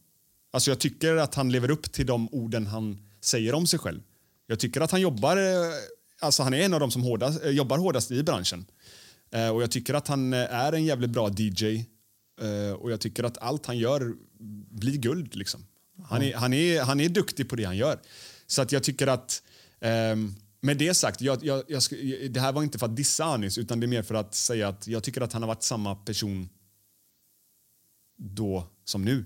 Alltså 0.52 0.70
jag 0.70 0.78
tycker 0.78 1.16
att 1.16 1.34
han 1.34 1.52
lever 1.52 1.70
upp 1.70 1.92
till 1.92 2.06
de 2.06 2.28
orden 2.28 2.66
han 2.66 2.98
säger 3.20 3.54
om 3.54 3.66
sig 3.66 3.78
själv. 3.78 4.00
Jag 4.46 4.58
tycker 4.58 4.80
att 4.80 4.90
han 4.90 5.00
jobbar, 5.00 5.36
eh, 5.36 5.42
alltså 6.20 6.42
han 6.42 6.54
är 6.54 6.58
en 6.58 6.74
av 6.74 6.80
de 6.80 6.90
som 6.90 7.02
hårdast, 7.02 7.44
eh, 7.44 7.50
jobbar 7.50 7.78
hårdast 7.78 8.10
i 8.10 8.22
branschen. 8.22 8.66
Eh, 9.30 9.48
och 9.48 9.62
jag 9.62 9.70
tycker 9.70 9.94
att 9.94 10.08
han 10.08 10.32
eh, 10.32 10.54
är 10.54 10.72
en 10.72 10.84
jävligt 10.84 11.10
bra 11.10 11.30
DJ. 11.36 11.84
Eh, 12.40 12.72
och 12.72 12.92
jag 12.92 13.00
tycker 13.00 13.24
att 13.24 13.38
allt 13.38 13.66
han 13.66 13.78
gör 13.78 14.14
blir 14.70 14.98
guld 14.98 15.34
liksom. 15.34 15.66
Han 16.04 16.22
är, 16.22 16.34
han 16.34 16.52
är, 16.52 16.82
han 16.82 17.00
är 17.00 17.08
duktig 17.08 17.48
på 17.48 17.56
det 17.56 17.64
han 17.64 17.76
gör. 17.76 17.98
Så 18.46 18.62
att 18.62 18.72
jag 18.72 18.82
tycker 18.82 19.06
att 19.06 19.42
ehm, 19.80 20.34
med 20.60 20.76
det 20.76 20.94
sagt, 20.94 21.20
jag, 21.20 21.44
jag, 21.44 21.64
jag, 21.68 21.82
det 22.30 22.40
här 22.40 22.52
var 22.52 22.62
inte 22.62 22.78
för 22.78 22.86
att 22.86 22.96
dissa 22.96 23.24
Anis 23.24 23.58
utan 23.58 23.80
det 23.80 23.86
är 23.86 23.88
mer 23.88 24.02
för 24.02 24.14
att 24.14 24.34
säga 24.34 24.68
att 24.68 24.86
jag 24.86 25.02
tycker 25.02 25.20
att 25.20 25.32
han 25.32 25.42
har 25.42 25.46
varit 25.46 25.62
samma 25.62 25.94
person 25.94 26.48
då 28.18 28.68
som 28.84 29.04
nu. 29.04 29.24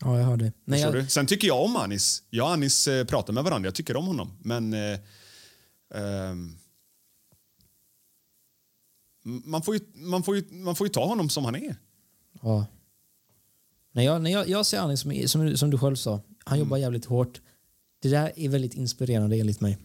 Ja, 0.00 0.18
jag 0.18 0.24
hör 0.24 0.36
det. 0.36 0.52
Nej, 0.64 0.80
jag? 0.80 1.10
Sen 1.10 1.26
tycker 1.26 1.48
jag 1.48 1.64
om 1.64 1.76
Anis. 1.76 2.22
Jag 2.30 2.46
och 2.46 2.52
Anis 2.52 2.88
eh, 2.88 3.04
pratar 3.04 3.32
med 3.32 3.44
varandra. 3.44 3.66
Jag 3.66 3.74
tycker 3.74 3.96
om 3.96 4.06
honom. 4.06 4.38
Men... 4.42 4.72
Eh, 4.72 4.98
ehm, 5.94 6.56
man, 9.24 9.62
får 9.62 9.74
ju, 9.74 9.80
man, 9.94 10.22
får 10.22 10.36
ju, 10.36 10.44
man 10.50 10.76
får 10.76 10.86
ju 10.86 10.92
ta 10.92 11.04
honom 11.04 11.28
som 11.30 11.44
han 11.44 11.56
är. 11.56 11.76
ja. 12.42 12.66
Nej, 13.94 14.04
jag, 14.04 14.22
nej, 14.22 14.32
jag, 14.32 14.48
jag 14.48 14.66
ser 14.66 14.78
Anis 14.78 15.00
som, 15.00 15.28
som, 15.28 15.56
som 15.56 15.70
du 15.70 15.78
själv 15.78 15.96
sa. 15.96 16.20
Han 16.44 16.58
jobbar 16.58 16.76
jävligt 16.76 17.04
hårt. 17.04 17.40
Det 18.02 18.08
där 18.08 18.32
är 18.36 18.48
väldigt 18.48 18.74
inspirerande 18.74 19.36
enligt 19.36 19.60
mig. 19.60 19.78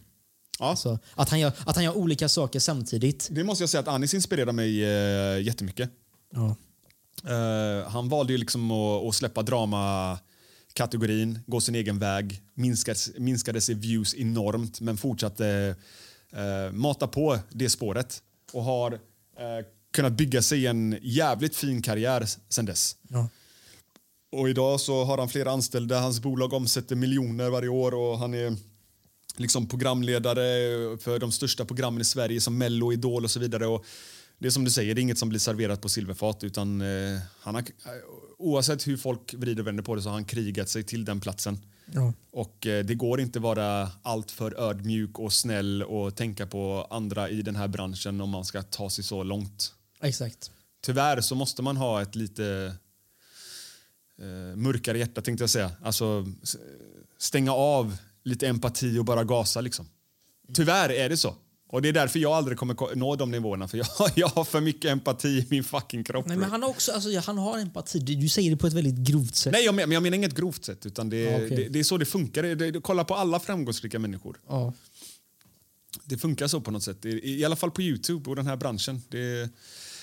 Ja, 0.58 0.66
Alltså, 0.70 0.98
att, 1.14 1.28
han 1.28 1.40
gör, 1.40 1.52
att 1.66 1.76
han 1.76 1.84
gör 1.84 1.96
olika 1.96 2.28
saker 2.28 2.60
samtidigt. 2.60 3.28
Det 3.30 3.44
måste 3.44 3.62
jag 3.62 3.70
säga 3.70 3.80
att 3.80 3.88
Anis 3.88 4.14
inspirerar 4.14 4.52
mig 4.52 4.84
eh, 4.84 5.42
jättemycket. 5.42 5.90
Ja. 6.30 6.56
Eh, 7.24 7.88
han 7.88 8.08
valde 8.08 8.32
ju 8.32 8.38
liksom 8.38 8.70
att, 8.70 9.04
att 9.04 9.14
släppa 9.14 9.42
drama-kategorin, 10.78 11.38
gå 11.46 11.60
sin 11.60 11.74
egen 11.74 11.98
väg, 11.98 12.40
minskades, 12.54 13.10
minskades 13.18 13.70
i 13.70 13.74
views 13.74 14.14
enormt 14.14 14.80
men 14.80 14.96
fortsatte 14.96 15.76
eh, 16.32 16.72
mata 16.72 17.06
på 17.06 17.38
det 17.50 17.70
spåret 17.70 18.22
och 18.52 18.64
har 18.64 18.92
eh, 18.92 19.66
kunnat 19.92 20.12
bygga 20.12 20.42
sig 20.42 20.66
en 20.66 20.98
jävligt 21.02 21.56
fin 21.56 21.82
karriär 21.82 22.24
sen 22.48 22.66
dess. 22.66 22.96
Ja. 23.08 23.28
Och 24.32 24.48
idag 24.48 24.80
så 24.80 25.04
har 25.04 25.18
han 25.18 25.28
flera 25.28 25.50
anställda, 25.50 26.00
hans 26.00 26.20
bolag 26.20 26.52
omsätter 26.52 26.96
miljoner 26.96 27.50
varje 27.50 27.68
år 27.68 27.94
och 27.94 28.18
han 28.18 28.34
är 28.34 28.56
liksom 29.36 29.66
programledare 29.66 30.44
för 30.98 31.18
de 31.18 31.32
största 31.32 31.64
programmen 31.64 32.00
i 32.00 32.04
Sverige 32.04 32.40
som 32.40 32.58
Mello, 32.58 32.92
Idol 32.92 33.24
och 33.24 33.30
så 33.30 33.40
vidare. 33.40 33.66
Och 33.66 33.84
det 34.38 34.46
är 34.46 34.50
som 34.50 34.64
du 34.64 34.70
säger, 34.70 34.94
det 34.94 35.00
är 35.00 35.02
inget 35.02 35.18
som 35.18 35.28
blir 35.28 35.38
serverat 35.38 35.80
på 35.80 35.88
silverfat 35.88 36.44
utan 36.44 36.80
eh, 36.80 37.20
han 37.40 37.54
har, 37.54 37.64
oavsett 38.38 38.86
hur 38.86 38.96
folk 38.96 39.34
vrider 39.34 39.62
och 39.62 39.66
vänder 39.66 39.82
på 39.82 39.94
det 39.94 40.02
så 40.02 40.08
har 40.08 40.14
han 40.14 40.24
krigat 40.24 40.68
sig 40.68 40.82
till 40.82 41.04
den 41.04 41.20
platsen. 41.20 41.58
Ja. 41.92 42.12
Och 42.30 42.66
eh, 42.66 42.84
det 42.84 42.94
går 42.94 43.20
inte 43.20 43.40
vara 43.40 43.90
allt 44.02 44.30
för 44.30 44.60
ödmjuk 44.60 45.18
och 45.18 45.32
snäll 45.32 45.82
och 45.82 46.16
tänka 46.16 46.46
på 46.46 46.86
andra 46.90 47.28
i 47.28 47.42
den 47.42 47.56
här 47.56 47.68
branschen 47.68 48.20
om 48.20 48.30
man 48.30 48.44
ska 48.44 48.62
ta 48.62 48.90
sig 48.90 49.04
så 49.04 49.22
långt. 49.22 49.74
Exakt. 50.00 50.50
Tyvärr 50.80 51.20
så 51.20 51.34
måste 51.34 51.62
man 51.62 51.76
ha 51.76 52.02
ett 52.02 52.14
lite 52.14 52.74
eh, 54.18 54.56
mörkare 54.56 54.98
hjärta 54.98 55.22
tänkte 55.22 55.42
jag 55.42 55.50
säga. 55.50 55.72
Alltså 55.82 56.26
stänga 57.18 57.52
av 57.52 57.96
lite 58.24 58.48
empati 58.48 58.98
och 58.98 59.04
bara 59.04 59.24
gasa 59.24 59.60
liksom. 59.60 59.88
Tyvärr 60.54 60.90
är 60.90 61.08
det 61.08 61.16
så. 61.16 61.34
Och 61.70 61.82
det 61.82 61.88
är 61.88 61.92
därför 61.92 62.18
jag 62.18 62.32
aldrig 62.32 62.58
kommer 62.58 62.74
ko- 62.74 62.90
nå 62.94 63.16
de 63.16 63.30
nivåerna 63.30 63.68
för 63.68 63.78
jag, 63.78 63.86
jag 64.14 64.28
har 64.28 64.44
för 64.44 64.60
mycket 64.60 64.90
empati 64.90 65.28
i 65.28 65.46
min 65.50 65.64
fucking 65.64 66.04
kropp. 66.04 66.26
Nej, 66.26 66.36
men 66.36 66.50
han 66.50 66.62
har 66.62 66.68
också 66.70 66.92
alltså, 66.92 67.18
han 67.20 67.38
har 67.38 67.58
empati. 67.58 67.98
Du, 67.98 68.14
du 68.14 68.28
säger 68.28 68.50
det 68.50 68.56
på 68.56 68.66
ett 68.66 68.72
väldigt 68.72 68.94
grovt 69.08 69.34
sätt. 69.34 69.52
Nej, 69.52 69.64
jag 69.64 69.74
men, 69.74 69.90
jag 69.90 70.02
menar 70.02 70.16
inget 70.16 70.34
grovt 70.34 70.64
sätt 70.64 70.86
utan 70.86 71.10
det, 71.10 71.16
Ja, 71.22 71.34
okej. 71.36 71.48
det, 71.56 71.68
det 71.68 71.78
är 71.78 71.84
så 71.84 71.96
det 71.96 72.04
funkar. 72.06 72.42
Det, 72.42 72.54
det, 72.54 72.80
kolla 72.80 73.04
på 73.04 73.14
alla 73.14 73.40
framgångsrika 73.40 73.98
människor. 73.98 74.40
Ja. 74.48 74.72
Det 76.04 76.18
funkar 76.18 76.46
så 76.46 76.60
på 76.60 76.70
något 76.70 76.82
sätt. 76.82 77.04
I, 77.04 77.40
i 77.40 77.44
alla 77.44 77.56
fall 77.56 77.70
på 77.70 77.82
Youtube 77.82 78.30
och 78.30 78.36
den 78.36 78.46
här 78.46 78.56
branschen. 78.56 79.02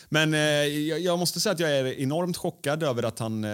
Men 0.10 0.34
eh, 0.34 0.40
jag, 0.40 1.00
jag 1.00 1.20
måste 1.20 1.40
säga 1.40 1.54
att 1.54 1.60
jag 1.60 1.72
är 1.72 1.86
enormt 1.86 2.38
chockad 2.38 2.84
över 2.84 3.04
att 3.04 3.20
han 3.20 3.44
eh, 3.44 3.50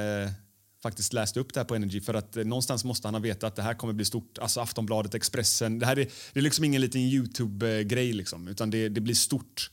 faktiskt 0.84 1.14
läste 1.14 1.40
upp 1.40 1.54
det 1.54 1.60
här 1.60 1.66
på 1.66 1.76
Energy. 1.76 2.02
För 2.02 2.14
att 2.14 2.38
eh, 2.38 2.44
någonstans 2.44 2.84
måste 2.84 3.08
han 3.08 3.16
ha 3.16 3.22
vetat 3.22 3.44
att 3.44 3.56
det 3.56 3.62
här 3.62 3.74
kommer 3.74 3.94
bli 3.94 4.06
stort. 4.06 4.38
Alltså 4.38 4.62
Aftonbladet, 4.62 5.16
Expressen. 5.16 5.80
Det 5.80 5.86
här 5.86 6.00
är, 6.00 6.10
det 6.34 6.40
är 6.40 6.44
liksom 6.44 6.66
ingen 6.66 6.82
liten 6.82 7.02
Youtube-grej 7.02 8.14
liksom, 8.14 8.48
utan 8.48 8.70
det, 8.70 8.90
det 8.90 9.02
blir 9.02 9.16
stort. 9.16 9.72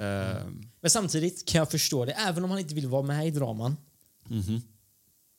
Eh, 0.00 0.04
Men 0.80 0.90
samtidigt 0.90 1.44
kan 1.48 1.58
jag 1.58 1.70
förstå 1.70 2.04
det, 2.04 2.12
även 2.12 2.44
om 2.44 2.50
han 2.50 2.58
inte 2.58 2.74
vill 2.74 2.86
vara 2.86 3.02
med 3.02 3.26
i 3.26 3.30
draman. 3.30 3.76
Mhm. 4.28 4.62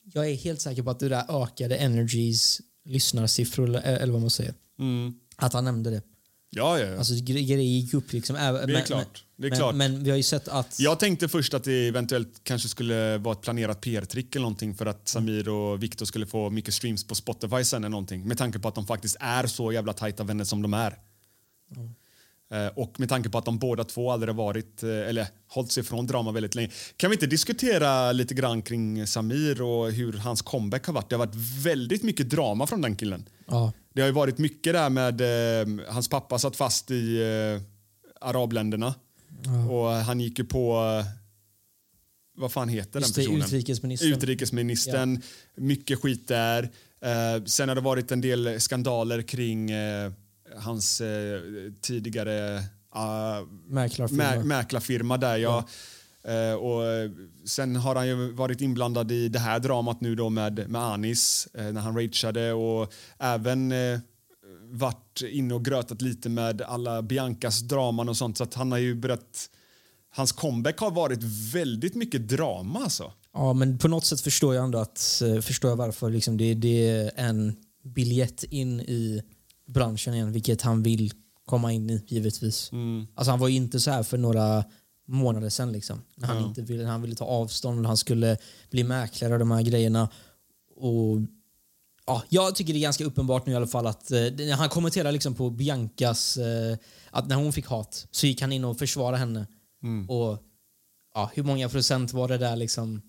jag 0.04 0.30
är 0.30 0.36
helt 0.36 0.62
säker 0.62 0.84
på 0.84 0.90
att 0.90 1.00
det 1.00 1.10
där 1.10 1.44
ökade 1.44 1.76
Energies 1.76 2.62
lyssnarsiffror, 2.86 3.76
eller, 3.76 4.12
vad 4.12 4.22
man 4.22 4.30
säger. 4.30 4.54
Att 5.36 5.54
han 5.54 5.66
nämnde 5.66 5.90
det. 5.90 6.02
Ja, 6.56 6.80
ja, 6.80 6.86
ja. 6.86 6.98
Alltså 6.98 7.14
gre- 7.14 7.48
grejer 7.48 7.58
gick 7.58 7.94
upp 7.94 8.14
liksom. 8.14 8.36
Det 8.36 8.42
är 8.42 8.68
men, 8.68 8.84
klart. 8.84 9.26
Det 9.36 9.48
är 9.48 9.50
men, 9.50 9.60
klart. 9.60 9.76
Men 9.76 10.04
vi 10.04 10.10
har 10.10 10.18
ju 10.18 10.24
sett 10.24 10.48
att... 10.48 10.80
Jag 10.80 11.00
tänkte 11.00 11.28
först 11.28 11.54
att 11.54 11.64
det 11.64 11.88
eventuellt 11.88 12.42
kanske 12.44 12.70
skulle 12.70 13.18
vara 13.18 13.34
ett 13.34 13.42
planerat 13.42 13.82
PR-trick 13.82 14.36
eller 14.36 14.44
någonting 14.44 14.76
för 14.76 14.86
att 14.86 15.08
Samir 15.08 15.50
och 15.50 15.84
Viktor 15.84 16.06
skulle 16.06 16.26
få 16.26 16.50
mycket 16.50 16.74
streams 16.74 17.04
på 17.04 17.16
Spotify 17.16 17.64
sen 17.64 17.84
eller 17.84 17.90
någonting. 17.90 18.28
Med 18.28 18.38
tanke 18.38 18.60
på 18.60 18.68
att 18.68 18.76
de 18.76 18.88
faktiskt 18.88 19.18
är 19.20 19.48
så 19.48 19.72
jävla 19.72 19.94
tajta 19.94 20.24
vänner 20.24 20.44
som 20.44 20.62
de 20.62 20.74
är. 20.74 20.92
Eh, 21.72 21.78
Och 22.76 23.00
med 23.00 23.10
tanke 23.10 23.30
på 23.30 23.38
att 23.38 23.46
de 23.46 23.58
båda 23.60 23.84
två 23.84 24.12
aldrig 24.12 24.36
varit, 24.36 24.84
eh, 24.84 24.90
eller 24.90 25.28
hållit 25.48 25.72
sig 25.72 25.84
från 25.84 26.08
drama 26.08 26.32
väldigt 26.32 26.56
länge. 26.56 26.70
Kan 26.98 27.10
vi 27.10 27.16
inte 27.16 27.28
diskutera 27.28 28.12
lite 28.12 28.34
grann 28.34 28.62
kring 28.62 29.08
Samir 29.08 29.62
och 29.62 29.92
hur 29.92 30.14
hans 30.14 30.42
comeback 30.42 30.86
har 30.86 30.94
varit? 30.94 31.10
Det 31.10 31.16
har 31.16 31.26
varit 31.26 31.66
väldigt 31.66 32.04
mycket 32.04 32.30
drama 32.30 32.68
från 32.68 32.82
den 32.82 32.96
killen. 32.96 33.26
Ja. 33.48 33.74
Det 33.94 34.02
har 34.02 34.08
ju 34.08 34.14
varit 34.14 34.38
mycket 34.38 34.74
där 34.74 34.90
med 34.90 35.22
eh, 35.22 35.86
hans 35.94 36.08
pappa 36.10 36.40
satt 36.40 36.56
fast 36.56 36.92
i 36.92 37.22
eh, 37.22 37.62
arabländerna. 38.28 38.94
Och 39.70 39.88
han 39.90 40.20
gick 40.20 40.40
ju 40.40 40.46
på 40.46 40.74
eh, 41.00 41.06
vad 42.38 42.52
fan 42.52 42.70
heter 42.70 43.00
Just 43.00 43.16
den 43.16 43.26
personen? 43.26 43.42
utrikesministern. 43.42 44.14
Utrikesministern. 44.14 45.22
Mycket 45.56 46.00
skit 46.02 46.28
där. 46.28 46.64
Eh, 47.02 47.44
sen 47.46 47.70
har 47.70 47.76
det 47.76 47.82
varit 47.82 48.12
en 48.12 48.22
del 48.22 48.62
skandaler 48.62 49.22
kring 49.22 49.72
eh, 49.72 50.12
hans 50.56 51.02
eh, 51.02 51.42
tidigare 51.82 52.58
uh, 52.96 53.48
Mäklarfirma. 53.68 54.24
mä, 54.24 54.44
mäklarfirma 54.44 55.18
där 55.18 55.38
ja. 55.38 55.66
Eh, 56.24 56.54
och 56.54 56.84
sen 57.46 57.76
har 57.76 57.96
han 57.96 58.08
ju 58.08 58.32
varit 58.32 58.62
inblandad 58.62 59.12
i 59.12 59.28
det 59.28 59.40
här 59.40 59.60
dramat 59.60 60.02
nu 60.02 60.16
då 60.16 60.30
med, 60.30 60.70
med 60.70 60.82
Anis 60.82 61.48
eh, 61.54 61.72
när 61.72 61.82
han 61.82 61.96
rageade 61.96 62.54
och 62.54 62.94
även 63.18 63.72
eh, 63.72 64.00
varit 64.72 65.22
inne 65.30 65.54
och 65.54 65.66
grötat 65.66 66.02
lite 66.02 66.30
med 66.30 66.62
alla 66.62 67.02
Biancas 67.02 67.60
draman 67.60 68.10
och 68.10 68.18
sånt 68.18 68.38
så 68.38 68.44
att 68.44 68.54
han 68.54 68.72
har 68.72 68.80
ju 68.80 68.96
börjat 68.96 69.50
Hans 70.14 70.32
comeback 70.32 70.80
har 70.80 70.92
varit 70.92 71.24
väldigt 71.54 71.96
mycket 71.96 72.28
drama 72.28 72.80
alltså. 72.80 73.12
Ja, 73.34 73.54
men 73.54 73.78
på 73.78 73.88
något 73.88 74.06
sätt 74.06 74.22
förstår 74.22 74.56
jag 74.56 74.64
ändå 74.64 74.80
att, 74.80 75.22
förstår 75.42 75.70
jag 75.72 75.78
varför 75.78 76.10
liksom 76.10 76.38
det, 76.38 76.54
det 76.54 76.90
är 76.90 77.12
en 77.16 77.56
biljett 77.84 78.44
in 78.44 78.82
i 78.82 79.22
branschen 79.74 80.14
igen, 80.14 80.32
vilket 80.32 80.62
han 80.62 80.84
vill 80.84 81.12
komma 81.46 81.72
in 81.72 81.90
i 81.90 82.04
givetvis. 82.08 82.72
Alltså 83.16 83.32
han 83.32 83.40
var 83.40 83.48
ju 83.48 83.56
inte 83.56 83.80
så 83.80 83.92
här 83.92 84.04
för 84.04 84.18
några 84.18 84.64
månader 85.08 85.50
sedan 85.50 85.72
liksom. 85.72 86.02
När 86.16 86.28
han, 86.28 86.38
inte 86.48 86.62
ville, 86.62 86.86
han 86.86 87.02
ville 87.02 87.16
ta 87.16 87.26
avstånd, 87.26 87.86
han 87.86 87.98
skulle 87.98 88.38
bli 88.70 88.84
mäklare 88.84 89.34
och 89.34 89.40
de 89.40 89.52
här 89.52 89.62
grejerna. 89.62 90.10
Och 90.76 91.18
ja, 92.06 92.24
jag 92.30 92.56
tycker 92.56 92.74
det 92.74 92.80
är 92.80 92.82
ganska 92.82 93.06
uppenbart 93.06 93.46
nu 93.46 93.52
i 93.52 93.56
alla 93.56 93.68
fall 93.68 93.88
att 93.88 94.12
eh, 94.12 94.58
han 94.58 94.70
kommenterar 94.70 95.12
liksom 95.12 95.36
på 95.36 95.50
Biancas, 95.50 96.38
eh, 96.38 96.78
att 97.10 97.28
när 97.28 97.36
hon 97.36 97.54
fick 97.54 97.66
hat 97.66 98.08
så 98.12 98.28
gick 98.28 98.42
han 98.42 98.52
in 98.52 98.66
och 98.66 98.80
försvarade 98.80 99.18
henne. 99.18 99.48
Och 100.08 100.38
ja, 101.14 101.32
hur 101.34 101.44
många 101.44 101.70
procent 101.70 102.14
var 102.14 102.28
det 102.28 102.38
där 102.38 102.56
liksom 102.56 103.02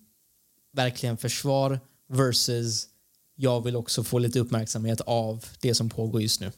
verkligen 0.73 1.17
försvar 1.17 1.79
versus 2.09 2.87
jag 3.43 3.63
vill 3.63 3.75
också 3.75 4.03
få 4.03 4.19
lite 4.19 4.39
uppmärksamhet 4.39 5.01
av 5.01 5.45
det 5.59 5.73
som 5.75 5.89
pågår 5.89 6.21
just 6.21 6.41
nu. 6.41 6.51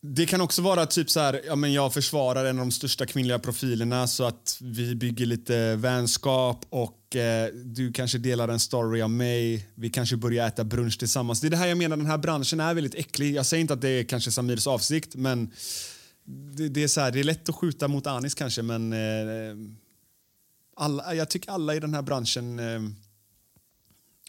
Det 0.00 0.26
kan 0.26 0.40
också 0.40 0.62
vara 0.62 0.86
typ 0.86 1.10
så 1.10 1.20
här, 1.20 1.40
ja 1.46 1.56
men 1.56 1.72
jag 1.72 1.94
försvarar 1.94 2.44
en 2.44 2.58
av 2.58 2.66
de 2.66 2.70
största 2.72 3.06
kvinnliga 3.06 3.38
profilerna 3.38 4.06
så 4.06 4.24
att 4.24 4.58
vi 4.60 4.94
bygger 4.94 5.26
lite 5.26 5.76
vänskap 5.76 6.66
och 6.70 7.16
eh, 7.16 7.48
du 7.54 7.92
kanske 7.92 8.18
delar 8.18 8.48
en 8.48 8.60
story 8.60 9.02
av 9.02 9.10
mig. 9.10 9.68
Vi 9.74 9.90
kanske 9.90 10.16
börjar 10.16 10.46
äta 10.46 10.64
brunch 10.64 10.98
tillsammans. 10.98 11.40
Det 11.40 11.46
är 11.46 11.50
det 11.50 11.56
här 11.56 11.66
jag 11.66 11.78
menar, 11.78 11.96
den 11.96 12.06
här 12.06 12.18
branschen 12.18 12.60
är 12.60 12.74
väldigt 12.74 12.94
äcklig. 12.94 13.34
Jag 13.34 13.46
säger 13.46 13.60
inte 13.60 13.74
att 13.74 13.80
det 13.80 13.88
är 13.88 14.04
kanske 14.04 14.30
Samirs 14.30 14.66
avsikt 14.66 15.14
men 15.14 15.50
det, 16.56 16.68
det 16.68 16.82
är 16.82 16.88
så 16.88 17.00
här, 17.00 17.10
det 17.10 17.20
är 17.20 17.24
lätt 17.24 17.48
att 17.48 17.54
skjuta 17.54 17.88
mot 17.88 18.06
Anis 18.06 18.34
kanske 18.34 18.62
men 18.62 18.92
eh, 18.92 19.56
alla, 20.76 21.14
jag 21.14 21.30
tycker 21.30 21.50
alla 21.50 21.74
i 21.74 21.80
den 21.80 21.94
här 21.94 22.02
branschen 22.02 22.58
eh, 22.58 22.80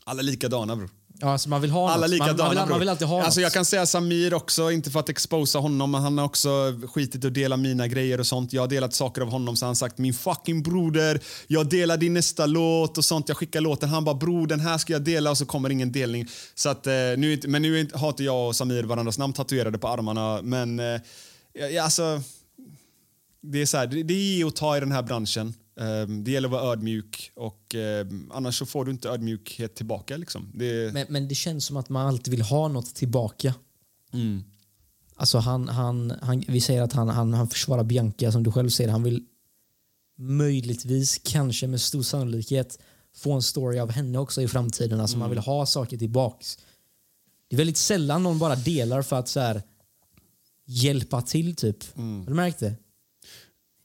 alla 0.07 0.21
likadana 0.21 0.75
bror. 0.75 0.89
Ja, 1.19 1.31
alltså 1.31 1.49
man 1.49 1.61
vill 1.61 1.71
ha 1.71 1.89
Alla 1.89 2.01
något. 2.01 2.09
likadana 2.09 2.37
man, 2.37 2.55
man, 2.55 2.63
vill, 2.63 2.69
man 2.69 2.79
vill 2.79 2.89
alltid 2.89 3.07
ha 3.07 3.23
alltså, 3.23 3.39
något. 3.39 3.43
Jag 3.43 3.53
kan 3.53 3.65
säga 3.65 3.85
Samir 3.85 4.33
också, 4.33 4.71
inte 4.71 4.91
för 4.91 4.99
att 4.99 5.09
exposa 5.09 5.59
honom, 5.59 5.91
men 5.91 6.01
han 6.01 6.17
har 6.17 6.25
också 6.25 6.49
skitit 6.93 7.25
att 7.25 7.33
dela 7.33 7.57
mina 7.57 7.87
grejer 7.87 8.19
och 8.19 8.27
sånt. 8.27 8.53
Jag 8.53 8.61
har 8.61 8.67
delat 8.67 8.93
saker 8.93 9.21
av 9.21 9.29
honom 9.29 9.55
så 9.55 9.65
han 9.65 9.69
har 9.69 9.75
sagt 9.75 9.97
min 9.97 10.13
fucking 10.13 10.63
broder, 10.63 11.19
jag 11.47 11.69
delar 11.69 11.97
din 11.97 12.13
nästa 12.13 12.45
låt 12.45 12.97
och 12.97 13.05
sånt. 13.05 13.27
Jag 13.27 13.37
skickar 13.37 13.61
låten, 13.61 13.89
han 13.89 14.03
bara 14.03 14.15
bror 14.15 14.47
den 14.47 14.59
här 14.59 14.77
ska 14.77 14.93
jag 14.93 15.01
dela 15.01 15.31
och 15.31 15.37
så 15.37 15.45
kommer 15.45 15.69
ingen 15.69 15.91
delning. 15.91 16.27
Så 16.55 16.69
att, 16.69 16.87
eh, 16.87 16.93
nu, 16.93 17.39
men 17.47 17.61
nu 17.61 17.87
har 17.93 18.09
inte 18.09 18.23
jag 18.23 18.47
och 18.47 18.55
Samir 18.55 18.83
varandras 18.83 19.17
namn 19.17 19.33
tatuerade 19.33 19.77
på 19.77 19.87
armarna, 19.87 20.41
men 20.41 20.79
eh, 20.79 21.01
ja, 21.73 21.83
alltså 21.83 22.21
det 23.41 23.61
är 23.61 23.65
så 23.65 23.77
här, 23.77 23.87
det, 23.87 24.03
det 24.03 24.13
är 24.13 24.37
ge 24.37 24.43
och 24.43 24.55
ta 24.55 24.77
i 24.77 24.79
den 24.79 24.91
här 24.91 25.03
branschen. 25.03 25.53
Ehm, 25.79 26.23
det 26.23 26.31
gäller 26.31 26.47
att 26.47 26.51
vara 26.51 26.71
ödmjuk 26.73 27.31
och 27.35 27.75
ehm, 27.75 28.31
annars 28.33 28.59
så 28.59 28.65
får 28.65 28.85
du 28.85 28.91
inte 28.91 29.09
ödmjukhet 29.09 29.75
tillbaka. 29.75 30.17
Liksom. 30.17 30.51
Det, 30.53 30.93
Men, 30.93 31.05
men 31.09 31.27
det 31.27 31.35
känns 31.35 31.65
som 31.65 31.77
att 31.77 31.89
man 31.89 32.07
alltid 32.07 32.31
vill 32.31 32.41
ha 32.41 32.67
något 32.67 32.95
tillbaka. 32.95 33.53
Mm. 34.13 34.43
Alltså 35.15 35.37
han, 35.37 35.67
han, 35.67 36.13
han, 36.21 36.43
vi 36.47 36.61
säger 36.61 36.81
att 36.81 36.93
han, 36.93 37.09
han, 37.09 37.33
han 37.33 37.49
försvarar 37.49 37.83
Bianca 37.83 38.31
som 38.31 38.43
du 38.43 38.51
själv 38.51 38.69
säger. 38.69 38.89
Han 38.89 39.03
vill 39.03 39.25
möjligtvis, 40.17 41.21
kanske 41.23 41.67
med 41.67 41.81
stor 41.81 42.03
sannolikhet 42.03 42.79
få 43.15 43.33
en 43.33 43.41
story 43.41 43.79
av 43.79 43.91
henne 43.91 44.17
också 44.17 44.41
i 44.41 44.47
framtiden. 44.47 44.99
Alltså 44.99 45.15
Mm. 45.15 45.19
man 45.19 45.29
vill 45.29 45.39
ha 45.39 45.65
saker 45.65 45.97
tillbaks. 45.97 46.57
Det 47.49 47.55
är 47.55 47.57
väldigt 47.57 47.77
sällan 47.77 48.23
någon 48.23 48.39
bara 48.39 48.55
delar 48.55 49.01
för 49.01 49.15
att 49.19 49.29
så 49.29 49.39
här, 49.39 49.61
hjälpa 50.65 51.21
till 51.21 51.55
typ. 51.55 51.95
Har 51.95 52.25
du 52.27 52.33
märkt 52.33 52.59
det? 52.59 52.75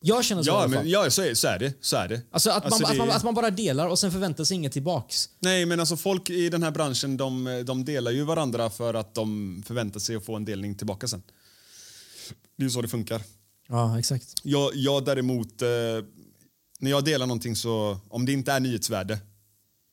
Jag 0.05 0.25
känner 0.25 0.43
så 0.43 0.51
i 0.51 0.53
ja, 0.53 0.59
alla 0.63 0.69
fall. 0.75 0.83
men, 0.83 0.91
ja 0.91 1.11
så, 1.11 1.23
är, 1.23 1.35
så 1.35 1.49
är 1.49 1.59
det. 1.59 1.73
Så 1.81 1.97
är 1.97 2.09
det. 2.09 2.23
Alltså 2.31 2.51
att, 2.51 2.65
Alltså, 2.65 2.83
man, 2.83 2.91
att, 2.91 2.97
det- 2.97 2.99
man, 3.07 3.11
att 3.17 3.23
man 3.25 3.35
bara 3.35 3.51
delar 3.51 3.87
och 3.89 3.99
sen 3.99 4.13
förväntar 4.13 4.45
sig 4.45 4.55
inget 4.55 4.73
tillbaks. 4.73 5.29
Nej, 5.39 5.67
men 5.67 5.81
alltså 5.81 5.97
folk 5.97 6.31
i 6.31 6.49
den 6.49 6.63
här 6.63 6.71
branschen 6.71 7.17
de, 7.17 7.63
de 7.67 7.85
delar 7.85 8.11
ju 8.11 8.23
varandra 8.25 8.71
för 8.71 8.95
att 8.95 9.15
de 9.15 9.63
förväntar 9.67 10.01
sig 10.01 10.17
att 10.17 10.25
få 10.25 10.37
en 10.37 10.45
delning 10.45 10.75
tillbaka 10.75 11.09
sen. 11.09 11.23
Det 12.57 12.63
är 12.63 12.65
ju 12.65 12.71
så 12.71 12.83
det 12.83 12.89
funkar. 12.89 13.23
Ja, 13.69 13.99
exakt. 13.99 14.35
Jag, 14.43 14.71
jag 14.75 15.05
däremot, 15.05 15.63
eh, 15.63 15.69
när 16.79 16.91
jag 16.91 17.05
delar 17.05 17.27
någonting 17.27 17.57
så, 17.57 17.99
om 18.09 18.27
det 18.27 18.33
inte 18.33 18.53
är 18.53 18.61
nyhetsvärde, 18.61 19.19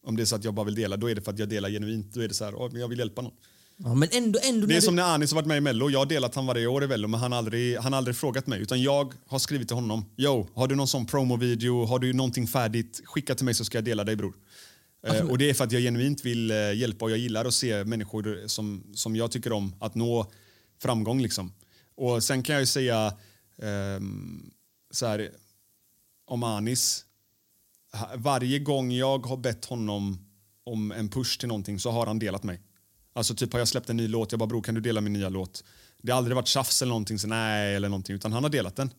om 0.06 0.15
det 0.15 0.24
är 0.24 0.26
så 0.26 0.36
att 0.36 0.43
jag 0.43 0.54
bara 0.54 0.65
vill 0.65 0.76
dela, 0.76 0.98
då 0.98 1.10
är 1.10 1.15
det 1.15 1.22
för 1.22 1.32
att 1.32 1.39
jag 1.39 1.50
delar 1.50 1.69
genuint. 1.69 2.13
Då 2.13 2.22
är 2.22 2.28
det 2.28 2.34
så 2.34 2.45
här, 2.45 2.56
"Åh, 2.56 2.69
men 2.72 2.82
jag 2.82 2.88
vill 2.88 3.00
hjälpa 3.00 3.22
någon. 3.22 3.34
Ja, 3.83 3.95
men 3.95 4.09
ändå, 4.11 4.39
ändå 4.43 4.67
Det 4.67 4.73
är 4.73 4.75
när 4.75 4.81
som 4.81 4.95
du, 4.95 5.01
när 5.01 5.13
Anis 5.13 5.31
har 5.31 5.35
varit 5.35 5.47
med 5.47 5.57
i 5.57 5.61
Mello. 5.61 5.89
Jag 5.89 5.99
har 5.99 6.05
delat 6.05 6.35
han 6.35 6.45
varje 6.45 6.67
år 6.67 6.83
i 6.83 6.87
Mello, 6.87 7.07
men 7.07 7.19
han 7.19 7.31
har 7.31 7.39
aldrig, 7.39 7.77
han 7.77 7.93
har 7.93 7.97
aldrig 7.97 8.15
frågat 8.15 8.47
mig. 8.47 8.61
Utan 8.61 8.81
jag 8.81 9.13
har 9.27 9.39
skrivit 9.39 9.67
till 9.67 9.75
honom. 9.75 10.05
Yo, 10.17 10.47
har 10.53 10.67
du 10.67 10.75
någon 10.75 10.87
sån 10.87 11.05
promovideo? 11.05 11.85
Har 11.85 11.99
du 11.99 12.13
någonting 12.13 12.47
färdigt? 12.47 13.01
Skicka 13.05 13.35
till 13.35 13.45
mig 13.45 13.53
så 13.53 13.65
ska 13.65 13.77
jag 13.77 13.85
dela 13.85 14.03
dig 14.03 14.15
bror. 14.15 14.33
Eh, 15.07 15.29
och 15.29 15.37
det 15.37 15.49
är 15.49 15.53
för 15.53 15.63
att 15.63 15.71
jag 15.71 15.81
genuint 15.81 16.25
vill 16.25 16.51
eh, 16.51 16.73
hjälpa 16.73 17.05
och 17.05 17.11
jag 17.11 17.17
gillar 17.17 17.45
att 17.45 17.53
se 17.53 17.83
människor 17.83 18.47
som, 18.47 18.83
som 18.93 19.15
jag 19.15 19.31
tycker 19.31 19.51
om 19.51 19.75
att 19.79 19.95
nå 19.95 20.31
framgång 20.81 21.21
liksom. 21.21 21.53
Och 21.95 22.23
sen 22.23 22.43
kan 22.43 22.53
jag 22.53 22.61
ju 22.61 22.65
säga 22.65 23.13
ehm, 23.61 24.51
så 24.91 25.05
här 25.05 25.29
om 26.25 26.43
Anis. 26.43 27.05
Varje 28.15 28.59
gång 28.59 28.91
jag 28.91 29.25
har 29.25 29.37
bett 29.37 29.65
honom 29.65 30.17
om 30.63 30.91
en 30.91 31.09
push 31.09 31.39
till 31.39 31.47
någonting 31.47 31.79
så 31.79 31.91
har 31.91 32.07
han 32.07 32.19
delat 32.19 32.43
mig. 32.43 32.61
Alltså 33.13 33.36
typ 33.36 33.54
har 33.54 33.60
jag 33.60 33.67
släppt 33.67 33.89
en 33.89 33.98
ny 33.98 34.08
låt, 34.08 34.32
jag 34.32 34.39
bara 34.39 34.48
bror 34.48 34.62
kan 34.62 34.76
du 34.76 34.82
dela 34.82 35.02
min 35.02 35.13
nya 35.13 35.30
låt? 35.30 35.63
Det 36.02 36.12
har 36.12 36.17
aldrig 36.17 36.36
varit 36.36 36.48
tjafs 36.48 36.82
eller 36.82 36.89
någonting, 36.89 37.19
så 37.19 37.28
nej 37.28 37.76
eller 37.76 37.89
någonting, 37.89 38.15
utan 38.15 38.34
han 38.34 38.43
har 38.43 38.50
delat 38.50 38.76
den. 38.76 38.93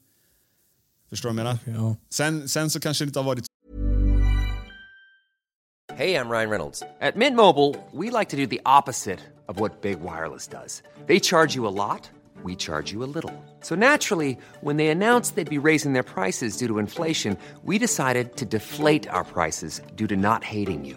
Förstår 1.09 1.31
du 1.31 1.37
vad 1.37 1.46
jag 1.46 1.59
menar? 1.64 1.81
Ja. 1.85 1.96
Sen, 2.11 2.49
sen 2.49 2.70
så 2.70 2.81
kanske 2.81 3.05
det 3.05 3.07
inte 3.07 3.18
har 3.18 3.25
varit 3.25 3.44
Hey, 6.01 6.14
I'm 6.14 6.31
Ryan 6.31 6.49
Reynolds. 6.49 6.83
At 7.01 7.16
Mint 7.16 7.37
Mobile, 7.37 7.77
we 7.92 8.11
like 8.11 8.31
to 8.31 8.37
do 8.37 8.46
the 8.46 8.62
opposite 8.64 9.20
of 9.49 9.61
what 9.61 9.83
Big 9.83 10.01
Wireless 10.01 10.46
does. 10.49 10.83
They 11.07 11.20
charge 11.20 11.55
you 11.55 11.66
a 11.66 11.75
lot, 11.77 12.09
we 12.42 12.57
charge 12.57 12.90
you 12.90 13.03
a 13.03 13.11
little. 13.14 13.35
So 13.61 13.75
naturally, 13.75 14.38
when 14.62 14.79
they 14.79 14.88
announced 14.88 15.35
they'd 15.35 15.61
be 15.61 15.66
raising 15.68 15.92
their 15.92 16.03
prices 16.03 16.57
due 16.57 16.68
to 16.68 16.79
inflation, 16.79 17.37
we 17.64 17.77
decided 17.79 18.37
to 18.37 18.46
deflate 18.46 19.11
our 19.11 19.25
prices 19.25 19.83
due 19.94 20.07
to 20.07 20.16
not 20.16 20.42
hating 20.42 20.87
you. 20.87 20.96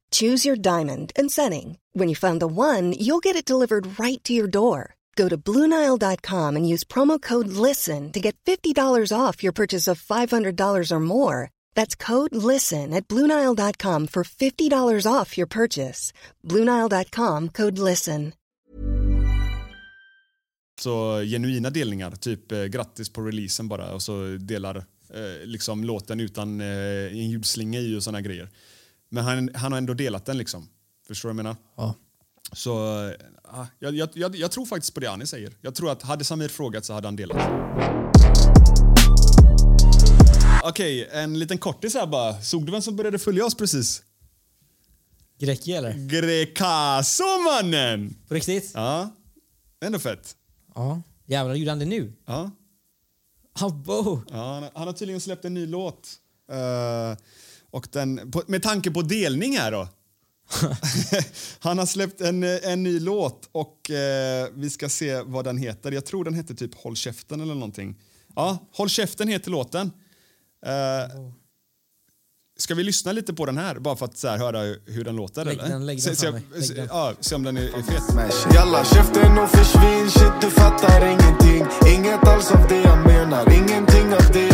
Choose 0.11 0.45
your 0.45 0.55
diamond 0.55 1.11
and 1.15 1.31
setting. 1.31 1.77
When 1.93 2.09
you 2.09 2.15
find 2.15 2.41
the 2.41 2.47
one, 2.47 2.93
you'll 2.93 3.19
get 3.19 3.35
it 3.35 3.45
delivered 3.45 3.99
right 3.99 4.23
to 4.23 4.33
your 4.33 4.47
door. 4.47 4.95
Go 5.15 5.29
to 5.29 5.37
BlueNile.com 5.37 6.55
and 6.55 6.67
use 6.67 6.83
promo 6.83 7.21
code 7.21 7.47
LISTEN 7.47 8.11
to 8.13 8.19
get 8.19 8.35
$50 8.45 9.13
off 9.13 9.43
your 9.43 9.53
purchase 9.53 9.87
of 9.87 10.01
$500 10.01 10.91
or 10.91 10.99
more. 10.99 11.49
That's 11.75 11.95
code 11.95 12.33
LISTEN 12.33 12.93
at 12.93 13.07
BlueNile.com 13.07 14.07
for 14.07 14.23
$50 14.23 15.05
off 15.05 15.37
your 15.37 15.47
purchase. 15.47 16.13
BlueNile.com 16.47 17.49
code 17.49 17.77
LISTEN. 17.77 18.33
Så 20.81 21.23
genuina 21.23 21.69
delningar, 21.69 22.11
typ 22.11 22.51
eh, 22.51 22.63
grattis 22.63 23.09
på 23.09 23.21
releasen 23.21 23.67
bara 23.67 23.93
och 23.93 24.01
så 24.01 24.37
delar 24.39 24.77
eh, 24.77 25.45
liksom 25.45 25.83
låten 25.83 26.19
utan 26.19 26.61
eh, 26.61 26.67
en 27.11 27.29
ljudslinga 27.29 27.79
i 27.79 27.95
och 27.95 28.03
såna 28.03 28.21
grejer. 28.21 28.49
Men 29.13 29.23
han, 29.23 29.49
han 29.55 29.71
har 29.71 29.77
ändå 29.77 29.93
delat 29.93 30.25
den 30.25 30.37
liksom. 30.37 30.67
Förstår 31.07 31.29
du 31.29 31.35
vad 31.35 31.39
jag 31.39 31.43
menar? 31.43 31.55
Ja. 31.77 31.95
Så 32.53 32.73
ah, 33.43 33.65
jag, 33.79 33.95
jag, 33.95 34.09
jag, 34.13 34.35
jag 34.35 34.51
tror 34.51 34.65
faktiskt 34.65 34.93
på 34.93 34.99
det 34.99 35.07
Annie 35.11 35.25
säger. 35.27 35.53
Jag 35.61 35.75
tror 35.75 35.91
att 35.91 36.01
hade 36.01 36.23
Samir 36.23 36.47
frågat 36.47 36.85
så 36.85 36.93
hade 36.93 37.07
han 37.07 37.15
delat. 37.15 37.37
Okej, 40.63 41.09
en 41.11 41.39
liten 41.39 41.57
kortis 41.57 41.93
här 41.93 42.07
bara. 42.07 42.41
Såg 42.41 42.65
du 42.65 42.71
vem 42.71 42.81
som 42.81 42.95
började 42.95 43.19
följa 43.19 43.45
oss 43.45 43.55
precis? 43.55 44.03
Grekki 45.39 45.73
eller? 45.73 45.93
Grekaso 45.93 47.23
mannen! 47.45 48.15
På 48.27 48.33
riktigt? 48.33 48.71
Ja, 48.73 49.09
ändå 49.85 49.99
fett. 49.99 50.35
Ja. 50.75 51.01
Jävlar, 51.25 51.55
gjorde 51.55 51.71
han 51.71 51.79
det 51.79 51.85
nu? 51.85 52.13
Ja. 52.25 52.51
Abo! 53.59 54.21
Ja, 54.29 54.53
han, 54.53 54.63
har- 54.63 54.71
han 54.75 54.87
har 54.87 54.93
tydligen 54.93 55.21
släppt 55.21 55.45
en 55.45 55.53
ny 55.53 55.65
låt. 55.65 56.09
Eh, 56.51 57.17
och 57.71 57.87
den, 57.91 58.33
med 58.47 58.63
tanke 58.63 58.91
på 58.91 59.01
delning 59.01 59.57
här 59.57 59.71
då. 59.71 59.87
han 61.59 61.77
har 61.77 61.85
släppt 61.85 62.21
en, 62.21 62.43
en 62.43 62.83
ny 62.83 62.99
låt 62.99 63.49
och 63.51 63.89
eh, 63.91 64.47
vi 64.53 64.69
ska 64.69 64.89
se 64.89 65.21
vad 65.21 65.45
den 65.45 65.57
heter. 65.57 65.91
Jag 65.91 66.05
tror 66.05 66.23
den 66.23 66.33
heter 66.33 66.53
typ 66.53 66.75
Håll 66.75 66.95
käften 66.95 67.41
eller 67.41 67.53
någonting. 67.53 67.95
Ja, 68.35 68.57
Håll 68.73 68.89
käften 68.89 69.27
heter 69.27 69.51
låten. 69.51 69.91
Eh, 70.65 71.31
Ska 72.57 72.75
vi 72.75 72.83
lyssna 72.83 73.11
lite 73.11 73.33
på 73.33 73.45
den 73.45 73.57
här 73.57 73.79
bara 73.79 73.95
för 73.95 74.05
att 74.05 74.17
så 74.17 74.27
här, 74.27 74.37
höra 74.37 74.59
hur 74.85 75.03
den 75.03 75.15
låter? 75.15 75.45
Lägg 75.45 75.57
den- 75.57 75.85
lägg 75.85 75.97
den 75.97 76.01
se, 76.01 76.15
se, 76.15 76.25
fram 76.25 76.33
mig. 76.33 76.43
Lägg 76.53 76.63
se, 76.65 76.73
den. 76.73 76.87
ja, 76.89 77.13
se 77.19 77.35
om 77.35 77.43
den 77.43 77.57
är, 77.57 77.61
är 77.61 77.81
fet. 77.81 78.53
Jalla 78.55 78.85
käften 78.85 79.37
och 79.39 79.49
försvinn, 79.49 80.09
shit 80.11 80.41
du 80.41 80.49
fattar 80.49 81.05
ingenting 81.05 81.65
Inget 81.97 82.27
alls 82.27 82.51
av 82.51 82.67
det 82.69 82.81
jag 82.81 83.07
menar, 83.07 83.53
ingenting 83.53 84.13
av 84.13 84.31
det 84.33 84.50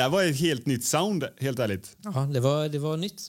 där 0.00 0.08
var 0.08 0.22
ett 0.24 0.36
helt 0.36 0.66
nytt 0.66 0.84
sound, 0.84 1.24
helt 1.40 1.58
ärligt. 1.58 1.96
Ja, 2.02 2.28
det 2.34 2.40
var, 2.40 2.68
det 2.68 2.78
var 2.78 2.96
nytt. 2.96 3.22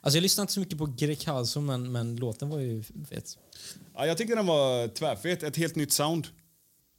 Alltså 0.00 0.16
jag 0.16 0.22
lyssnade 0.22 0.42
inte 0.42 0.52
så 0.52 0.60
mycket 0.60 0.78
på 0.78 0.86
Grekazo 0.86 1.60
men, 1.60 1.92
men 1.92 2.16
låten 2.16 2.48
var 2.48 2.58
ju 2.58 2.82
fet. 3.08 3.38
Ja, 3.94 4.06
jag 4.06 4.18
tycker 4.18 4.36
den 4.36 4.46
var 4.46 4.88
tvärfet. 4.88 5.42
Ett 5.42 5.56
helt 5.56 5.76
nytt 5.76 5.92
sound. 5.92 6.26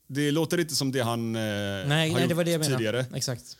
Det 0.08 0.32
låter 0.32 0.60
inte 0.60 0.75
som 0.75 0.91
det 0.91 0.99
han 0.99 1.36
eh, 1.36 1.41
Nej, 1.41 2.10
har 2.10 2.19
nej 2.19 2.27
det 2.27 2.34
var 2.34 2.43
det 2.43 2.51
jag 2.51 2.63
tidigare. 2.65 3.06
Exakt. 3.15 3.58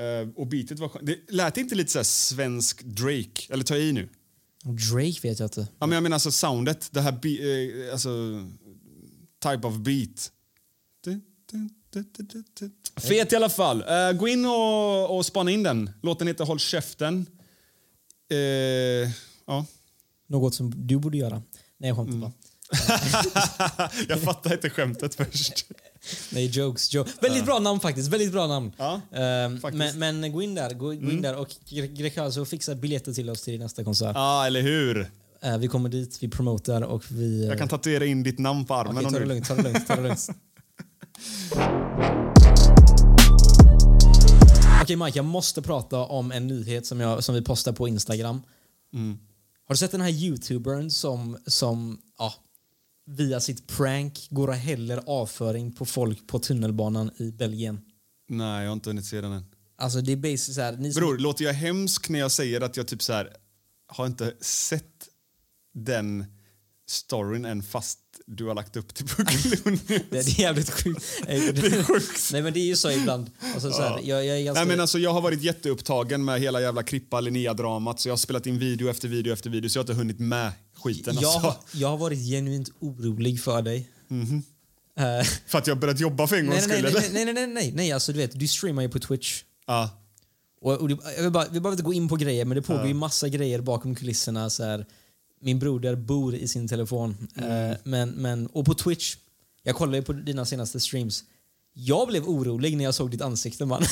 Eh, 0.00 0.28
och 0.36 0.46
beatet 0.46 0.78
var 0.78 0.88
skönt. 0.88 1.06
Det 1.06 1.18
lät 1.32 1.56
inte 1.56 1.74
lite 1.74 1.90
så 1.90 2.04
svensk 2.04 2.82
Drake? 2.84 3.42
Eller 3.52 3.64
tar 3.64 3.74
jag 3.76 3.84
i 3.84 3.92
nu? 3.92 4.08
Drake 4.64 5.20
vet 5.28 5.38
jag 5.38 5.46
inte. 5.46 5.68
Ja, 5.78 5.86
men 5.86 5.92
jag 5.92 6.02
menar 6.02 6.14
alltså 6.14 6.30
soundet. 6.30 6.88
Det 6.92 7.00
här 7.00 7.12
be- 7.12 7.86
eh, 7.86 7.92
alltså, 7.92 8.10
type 9.42 9.66
of 9.66 9.76
beat. 9.76 10.32
Du, 11.04 11.20
du. 11.50 11.68
Fet 13.00 13.32
i 13.32 13.36
alla 13.36 13.48
fall. 13.48 13.84
Eh, 13.88 14.12
gå 14.12 14.28
in 14.28 14.46
och, 14.46 15.16
och 15.16 15.26
spana 15.26 15.50
in 15.50 15.62
den. 15.62 15.90
Låten 16.02 16.26
heter 16.26 16.44
Håll 16.44 16.58
käften. 16.58 17.26
Eh, 18.30 18.38
ja. 19.46 19.66
Något 20.28 20.54
som 20.54 20.72
du 20.86 20.96
borde 20.98 21.18
göra. 21.18 21.42
Nej, 21.78 21.90
jag 21.90 21.98
Mm. 21.98 22.12
skämtar 22.12 22.28
bara. 22.28 22.32
jag 24.08 24.20
fattar 24.20 24.52
inte 24.52 24.70
skämtet 24.70 25.14
först. 25.14 25.66
Nej, 26.32 26.46
jokes. 26.46 26.94
Jo 26.94 27.04
Väldigt 27.20 27.44
bra 27.44 27.58
namn 27.58 27.80
faktiskt. 27.80 28.08
Väldigt 28.08 28.32
bra 28.32 28.46
namn. 28.46 28.72
Ja, 28.76 29.00
faktiskt. 29.62 29.94
men, 29.96 30.20
men 30.20 30.32
gå 30.32 30.42
in 30.42 30.54
där. 30.54 30.70
Gå, 30.74 30.84
gå 30.86 30.92
Mm. 30.92 31.10
in 31.10 31.22
där 31.22 31.36
och 31.36 31.48
Gre- 31.68 31.96
Grekazo 31.96 32.44
fixar 32.44 32.74
biljetter 32.74 33.12
till 33.12 33.30
oss 33.30 33.42
till 33.42 33.58
nästa 33.60 33.84
konsert. 33.84 34.12
Ja, 34.14 34.46
eller 34.46 34.60
hur? 34.62 35.10
Eh, 35.42 35.58
vi 35.58 35.68
kommer 35.68 35.88
dit, 35.88 36.18
vi 36.22 36.28
promotar 36.28 36.82
och 36.82 37.04
vi... 37.10 37.42
eh, 37.42 37.48
Jag 37.48 37.58
kan 37.58 37.68
tatuera 37.68 38.04
in 38.06 38.22
ditt 38.22 38.38
namn 38.38 38.64
på 38.64 38.74
armen 38.74 39.06
om 39.06 39.12
ta 39.12 39.18
det 39.18 39.26
lugnt, 39.26 39.48
ta 39.48 39.54
det 39.54 39.62
lugnt, 39.62 39.86
ta 39.86 39.96
det 39.96 40.02
lugnt. 40.02 40.28
Okej 44.82 44.96
Mike, 44.96 45.18
jag 45.18 45.24
måste 45.24 45.62
prata 45.62 45.98
om 45.98 46.32
en 46.32 46.46
nyhet 46.46 46.86
som, 46.86 47.00
jag, 47.00 47.24
som 47.24 47.34
vi 47.34 47.42
postar 47.42 47.72
på 47.72 47.88
Instagram. 47.88 48.42
Mm. 48.94 49.18
Har 49.68 49.74
du 49.74 49.76
sett 49.78 49.90
den 49.90 50.00
här 50.00 50.10
youtubern 50.10 50.90
som, 50.90 51.38
som 51.46 51.98
ja, 52.18 52.34
via 53.06 53.40
sitt 53.40 53.66
prank 53.68 54.26
går 54.30 54.48
och 54.48 54.54
häller 54.54 55.02
avföring 55.06 55.72
på 55.72 55.84
folk 55.86 56.26
på 56.28 56.38
tunnelbanan 56.38 57.10
i 57.18 57.30
Belgien? 57.32 57.80
Nej, 58.28 58.62
jag 58.62 58.70
har 58.70 58.72
inte 58.72 58.90
hunnit 58.90 59.04
se 59.04 59.20
den 59.20 59.32
än. 59.32 59.44
Alltså 59.78 60.00
det 60.00 60.12
är 60.12 60.16
basically 60.16 60.54
så 60.54 60.60
här, 60.60 60.72
ni 60.76 60.92
som- 60.92 61.00
Bror, 61.00 61.18
låter 61.18 61.44
jag 61.44 61.52
hemsk 61.52 62.08
när 62.08 62.18
jag 62.18 62.32
säger 62.32 62.60
att 62.60 62.76
jag 62.76 62.86
typ 62.88 63.02
så 63.02 63.12
här 63.12 63.32
har 63.86 64.06
inte 64.06 64.34
sett 64.40 65.08
den 65.74 66.24
storyn 66.88 67.44
än 67.44 67.62
fast 67.62 67.98
du 68.26 68.44
har 68.44 68.54
lagt 68.54 68.76
upp 68.76 68.94
till 68.94 69.06
Brooklyn 69.16 69.80
Det 70.10 70.18
är 70.18 70.40
jävligt 70.40 70.70
sjukt. 70.70 71.04
Nej, 71.26 71.52
Det 71.52 71.66
är 71.66 71.82
sjukt. 71.82 72.28
Nej 72.32 72.42
men 72.42 72.52
det 72.52 72.60
är 72.60 72.66
ju 72.66 72.76
så 72.76 72.90
ibland. 72.90 73.30
Alltså, 73.54 73.70
så 73.72 73.82
här, 73.82 73.90
Ja. 73.90 74.00
jag, 74.02 74.26
jag 74.26 74.38
är 74.40 74.44
ganska... 74.44 74.60
Nej, 74.64 74.68
men 74.68 74.80
alltså, 74.80 74.98
jag 74.98 75.12
har 75.12 75.20
varit 75.20 75.42
jätteupptagen 75.42 76.24
med 76.24 76.40
hela 76.40 76.60
jävla 76.60 76.82
Krippa 76.82 77.20
Linnea-dramat 77.20 78.00
så 78.00 78.08
jag 78.08 78.12
har 78.12 78.18
spelat 78.18 78.46
in 78.46 78.58
video 78.58 78.88
efter 78.90 79.08
video 79.08 79.32
efter 79.32 79.50
video 79.50 79.68
så 79.70 79.78
jag 79.78 79.80
har 79.80 79.84
inte 79.84 79.94
hunnit 79.98 80.18
med 80.18 80.52
skiten. 80.82 81.14
jag, 81.14 81.24
Alltså. 81.24 81.38
har- 81.48 81.56
jag 81.72 81.88
har 81.88 81.96
varit 81.96 82.18
genuint 82.18 82.68
orolig 82.80 83.40
för 83.42 83.62
dig. 83.62 83.90
Mhm. 84.08 84.42
Eh, 84.98 85.26
För 85.46 85.58
att 85.58 85.66
jag 85.66 85.78
börjat 85.78 86.00
jobba 86.00 86.26
för 86.26 86.36
en 86.36 86.46
gångs 86.46 86.66
nej, 86.68 86.82
nej, 86.82 86.90
skull, 86.92 87.00
nej, 87.12 87.22
eller? 87.22 87.24
nej, 87.24 87.34
nej, 87.34 87.46
nej, 87.46 87.54
nej, 87.54 87.72
nej, 87.76 87.92
alltså 87.92 88.12
du 88.12 88.18
vet, 88.18 88.38
du 88.40 88.48
streamar 88.48 88.82
ju 88.82 88.88
på 88.88 88.98
Twitch. 88.98 89.42
Ja. 89.66 89.90
Och, 90.60 90.72
och 90.72 90.88
det, 90.88 90.96
jag 91.16 91.22
vill 91.22 91.32
bara, 91.32 91.44
vi 91.44 91.60
behöver 91.60 91.70
inte 91.72 91.82
gå 91.82 91.92
in 91.92 92.08
på 92.08 92.16
grejer, 92.16 92.44
men 92.44 92.56
det 92.56 92.62
pågår 92.62 92.82
Ja. 92.82 92.88
ju 92.88 92.94
massa 92.94 93.28
grejer 93.28 93.60
bakom 93.60 93.94
kulisserna. 93.94 94.50
Så 94.50 94.64
här, 94.64 94.86
min 95.46 95.58
broder 95.58 95.96
bor 95.96 96.34
i 96.34 96.48
sin 96.48 96.68
telefon. 96.68 97.28
Mm. 97.36 97.70
Eh, 97.70 97.76
men, 97.82 98.10
men, 98.10 98.46
och 98.46 98.66
på 98.66 98.74
Twitch, 98.74 99.16
jag 99.62 99.76
kollade 99.76 100.02
på 100.02 100.12
dina 100.12 100.44
senaste 100.44 100.80
streams. 100.80 101.24
Jag 101.72 102.08
blev 102.08 102.28
orolig 102.28 102.76
när 102.76 102.84
jag 102.84 102.94
såg 102.94 103.10
ditt 103.10 103.22
ansikte 103.22 103.64
man. 103.66 103.82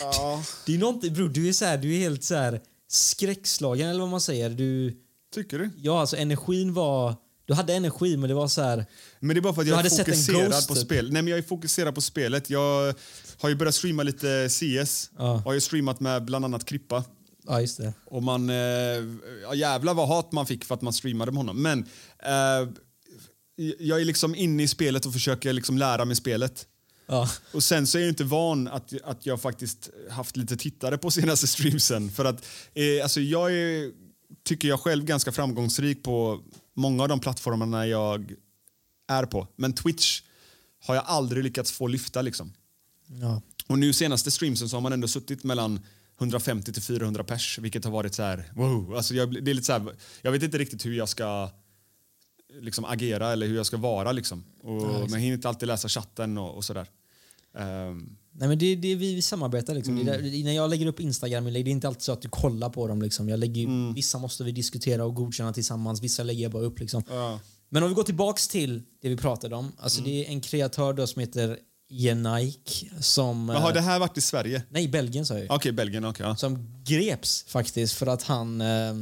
Ja. 0.00 0.42
Det 0.66 0.74
är 0.74 0.78
någonting, 0.78 1.14
bror, 1.14 1.28
du 1.28 1.48
är 1.48 1.52
så 1.52 1.64
här, 1.64 1.78
du 1.78 1.94
är 1.94 1.98
helt 1.98 2.24
så 2.24 2.34
här 2.34 2.60
skräckslagen 2.88 3.88
eller 3.88 4.00
vad 4.00 4.08
man 4.08 4.20
säger. 4.20 4.50
Du, 4.50 4.96
Tycker 5.34 5.58
du? 5.58 5.70
Ja, 5.76 6.00
alltså 6.00 6.16
energin 6.16 6.74
var... 6.74 7.14
Du 7.46 7.54
hade 7.54 7.74
energi 7.74 8.16
men 8.16 8.28
det 8.28 8.34
var 8.34 8.48
så 8.48 8.62
här... 8.62 8.86
Men 9.20 9.34
det 9.34 9.38
är 9.38 9.42
bara 9.42 9.54
för 9.54 9.62
att 9.62 9.68
jag 9.68 9.86
är 9.86 9.90
fokuserad 9.90 10.68
på 10.68 10.74
typ. 10.74 10.84
spel. 10.84 11.12
Nej, 11.12 11.22
men 11.22 11.30
jag 11.30 11.38
är 11.38 11.42
fokuserad 11.42 11.94
på 11.94 12.00
spelet. 12.00 12.50
Jag 12.50 12.94
har 13.38 13.48
ju 13.48 13.54
börjat 13.54 13.74
streama 13.74 14.02
lite 14.02 14.48
CS. 14.48 15.10
Ja. 15.18 15.42
Har 15.44 15.52
ju 15.52 15.60
streamat 15.60 16.00
med 16.00 16.24
bland 16.24 16.44
annat 16.44 16.64
Krippa. 16.64 17.04
Ja, 17.48 17.60
just 17.60 17.76
det. 17.76 17.92
Och 18.04 18.22
man... 18.22 18.50
Eh, 18.50 18.56
ja, 19.42 19.54
jävlar 19.54 19.94
vad 19.94 20.08
hat 20.08 20.32
man 20.32 20.46
fick 20.46 20.64
för 20.64 20.74
att 20.74 20.82
man 20.82 20.92
streamade 20.92 21.32
med 21.32 21.38
honom. 21.38 21.62
Men 21.62 21.86
eh, 22.18 22.68
jag 23.78 24.00
är 24.00 24.04
liksom 24.04 24.34
inne 24.34 24.62
i 24.62 24.68
spelet 24.68 25.06
och 25.06 25.12
försöker 25.12 25.52
liksom 25.52 25.78
lära 25.78 26.04
mig 26.04 26.16
spelet. 26.16 26.66
Ja. 27.06 27.28
Och 27.52 27.64
sen 27.64 27.86
så 27.86 27.98
är 27.98 28.02
jag 28.02 28.08
inte 28.08 28.24
van 28.24 28.68
att, 28.68 28.92
att 29.04 29.26
jag 29.26 29.40
faktiskt 29.40 29.90
haft 30.10 30.36
lite 30.36 30.56
tittare 30.56 30.98
på 30.98 31.10
senaste 31.10 31.46
streamsen. 31.46 32.10
För 32.10 32.24
att 32.24 32.46
eh, 32.74 33.02
alltså 33.02 33.20
jag 33.20 33.52
är, 33.52 33.92
tycker 34.44 34.68
jag 34.68 34.80
själv, 34.80 35.04
ganska 35.04 35.32
framgångsrik 35.32 36.02
på 36.02 36.40
många 36.74 37.02
av 37.02 37.08
de 37.08 37.20
plattformarna 37.20 37.86
jag 37.86 38.34
är 39.08 39.24
på. 39.24 39.46
Men 39.56 39.72
Twitch 39.72 40.22
har 40.86 40.94
jag 40.94 41.04
aldrig 41.06 41.44
lyckats 41.44 41.72
få 41.72 41.86
lyfta 41.86 42.22
liksom. 42.22 42.52
Ja. 43.20 43.42
Och 43.66 43.78
nu 43.78 43.92
senaste 43.92 44.30
streamsen 44.30 44.68
så 44.68 44.76
har 44.76 44.80
man 44.80 44.92
ändå 44.92 45.08
suttit 45.08 45.44
mellan 45.44 45.80
150 46.18 46.72
till 46.72 46.82
400 46.82 47.24
pers, 47.24 47.58
vilket 47.58 47.84
har 47.84 47.90
varit 47.92 48.14
så 48.14 48.22
här, 48.22 48.52
wow. 48.54 48.94
Alltså 48.96 49.14
jag, 49.14 49.44
det 49.44 49.50
är 49.50 49.54
lite 49.54 49.66
så 49.66 49.72
här, 49.72 49.86
jag 50.22 50.32
vet 50.32 50.42
inte 50.42 50.58
riktigt 50.58 50.86
hur 50.86 50.92
jag 50.94 51.08
ska 51.08 51.50
liksom 52.60 52.84
agera 52.84 53.32
eller 53.32 53.46
hur 53.46 53.56
jag 53.56 53.66
ska 53.66 53.76
vara 53.76 54.12
liksom. 54.12 54.44
Och, 54.62 54.72
Ja, 54.82 54.90
exakt. 54.90 55.00
men 55.00 55.12
jag 55.12 55.20
hinner 55.20 55.34
inte 55.34 55.48
alltid 55.48 55.66
läsa 55.66 55.88
chatten 55.88 56.38
och, 56.38 56.56
och 56.56 56.64
sådär. 56.64 56.86
Ehm, 57.58 58.16
Nej, 58.32 58.48
men 58.48 58.58
det, 58.58 58.76
det, 58.76 58.94
vi, 58.94 59.14
vi 59.14 59.22
samarbetar 59.22 59.74
liksom. 59.74 59.94
Mm. 59.94 60.06
Där, 60.06 60.44
när 60.44 60.52
jag 60.52 60.70
lägger 60.70 60.86
upp 60.86 61.00
Instagram-inlägg, 61.00 61.64
det 61.64 61.70
är 61.70 61.72
inte 61.72 61.88
alltid 61.88 62.02
så 62.02 62.12
att 62.12 62.22
du 62.22 62.28
kollar 62.28 62.70
på 62.70 62.86
dem. 62.88 63.02
Liksom. 63.02 63.28
Jag 63.28 63.38
lägger, 63.40 63.64
Mm. 63.64 63.94
Vissa 63.94 64.18
måste 64.18 64.44
vi 64.44 64.52
diskutera 64.52 65.04
och 65.04 65.14
godkänna 65.14 65.52
tillsammans, 65.52 66.02
vissa 66.02 66.22
lägger 66.22 66.42
jag 66.42 66.52
bara 66.52 66.62
upp. 66.62 66.80
Liksom. 66.80 67.02
ja. 67.08 67.40
Men 67.68 67.82
om 67.82 67.88
vi 67.88 67.94
går 67.94 68.02
tillbaks 68.02 68.48
till 68.48 68.82
det 69.00 69.08
vi 69.08 69.16
pratade 69.16 69.56
om. 69.56 69.72
Alltså 69.78 70.00
Mm. 70.00 70.10
Det 70.12 70.24
är 70.26 70.28
en 70.28 70.40
kreatör 70.40 70.92
då 70.92 71.06
som 71.06 71.20
heter 71.20 71.58
Jenike 71.88 72.86
som... 73.00 73.48
Jaha, 73.48 73.68
eh, 73.68 73.74
det 73.74 73.80
här 73.80 73.98
varit 73.98 74.18
i 74.18 74.20
Sverige? 74.20 74.62
Nej, 74.70 74.88
Belgien 74.88 75.26
sa 75.26 75.38
jag. 75.38 75.50
Okej, 75.50 75.72
Belgien. 75.72 76.04
okej. 76.04 76.26
ja. 76.26 76.36
Som 76.36 76.82
greps 76.84 77.44
faktiskt 77.48 77.94
för 77.94 78.06
att 78.06 78.22
han 78.22 78.60
eh, 78.60 78.94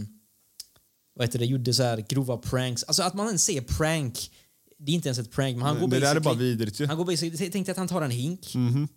vad 1.15 1.27
heter 1.29 1.39
det, 1.39 1.45
gjorde 1.47 1.75
så 1.75 1.83
här 1.83 2.05
grova 2.09 2.37
pranks. 2.37 2.85
Alltså 2.85 3.03
att 3.03 3.15
man 3.15 3.27
ens 3.27 3.45
ser 3.45 3.61
prank, 3.61 4.31
det 4.79 4.93
är 4.93 4.95
inte 4.95 5.09
ens 5.09 5.19
ett 5.19 5.31
prank. 5.31 5.57
Men 5.57 5.67
han 5.67 5.75
Nej, 5.77 5.81
går 5.85 5.89
det 5.91 6.01
där 6.01 6.17
är 6.17 6.21
bara 6.21 6.35
vidrigt 6.35 6.81
ju. 6.81 6.87
Han 6.87 6.97
går 6.97 7.05
basically, 7.05 7.51
tänk 7.51 7.67
dig 7.67 7.71
att 7.71 7.77
han 7.79 7.89
tar 7.89 8.03
en 8.03 8.11
hink, 8.11 8.55
Mhm. 8.55 8.89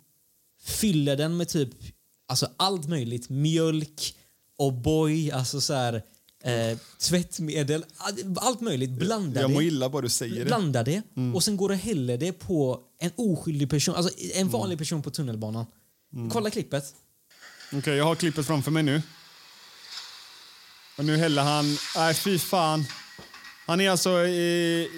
fyller 0.64 1.16
den 1.16 1.36
med 1.36 1.48
typ 1.48 1.70
alltså 2.28 2.48
allt 2.56 2.88
möjligt. 2.88 3.28
Mjölk, 3.28 4.14
O'boy, 4.58 5.34
alltså 5.34 5.60
så 5.60 5.74
här, 5.74 6.02
eh, 6.44 6.78
tvättmedel, 6.98 7.84
allt 8.36 8.60
möjligt. 8.60 8.90
Blandar 8.90 9.40
Jag 9.40 9.50
mår 9.50 9.60
det. 9.60 9.66
illa 9.66 9.88
bara 9.88 10.02
du 10.02 10.08
säger 10.08 10.38
det. 10.38 10.44
Blandar 10.44 10.84
det 10.84 11.02
Mm. 11.16 11.34
och 11.34 11.44
sen 11.44 11.56
går 11.56 11.68
och 11.70 11.76
häller 11.76 12.18
det 12.18 12.32
på 12.32 12.80
en 13.00 13.10
oskyldig 13.16 13.70
person, 13.70 13.94
alltså 13.94 14.12
en 14.34 14.48
vanlig 14.48 14.78
person 14.78 15.02
på 15.02 15.10
tunnelbanan. 15.10 15.66
Mm. 16.14 16.30
Kolla 16.30 16.50
klippet. 16.50 16.84
Okej, 17.72 17.94
jag 17.96 18.04
har 18.04 18.14
klippet 18.14 18.46
framför 18.46 18.70
mig 18.70 18.82
nu. 18.82 19.02
Och 20.98 21.04
nu 21.04 21.16
häller 21.16 21.42
han... 21.42 21.76
Nej, 21.96 22.14
fy 22.14 22.38
fan. 22.38 22.84
Han 23.66 23.80
är 23.80 23.90
alltså 23.90 24.10
i, 24.26 24.88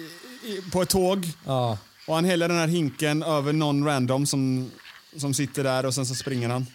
i, 0.45 0.61
på 0.71 0.81
ett 0.81 0.89
tåg. 0.89 1.29
Ja. 1.45 1.77
Och 2.07 2.15
han 2.15 2.25
häller 2.25 2.47
den 2.49 2.57
här 2.57 2.67
hinken 2.67 3.23
över 3.23 3.53
någon 3.53 3.85
random 3.85 4.25
som, 4.25 4.71
som 5.17 5.33
sitter 5.33 5.63
där 5.63 5.85
och 5.85 5.95
sen 5.95 6.05
så 6.05 6.15
springer 6.15 6.49
han. 6.49 6.65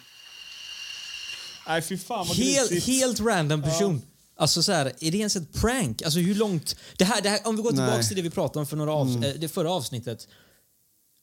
Nej, 1.67 1.81
fy 1.81 1.97
fan 1.97 2.27
vad 2.27 2.37
Helt, 2.37 2.69
grisigt. 2.69 2.87
helt 2.87 3.19
random 3.19 3.61
person. 3.63 4.01
Alltså 4.37 4.63
så 4.63 4.71
här, 4.71 4.85
är 4.99 5.11
det 5.11 5.17
ens 5.17 5.35
ett 5.35 5.53
prank? 5.53 6.01
Alltså 6.01 6.19
hur 6.19 6.35
långt... 6.35 6.75
Det 6.97 7.05
här, 7.05 7.21
det 7.21 7.29
här, 7.29 7.47
om 7.47 7.55
vi 7.55 7.61
går 7.61 7.69
tillbaka 7.71 7.95
Nej. 7.97 8.07
till 8.07 8.15
det 8.15 8.21
vi 8.21 8.29
pratade 8.29 8.59
om 8.59 8.67
för 8.67 8.77
några 8.77 8.91
av, 8.91 9.07
Mm. 9.07 9.23
eh, 9.23 9.33
det 9.39 9.47
förra 9.49 9.71
avsnittet. 9.71 10.27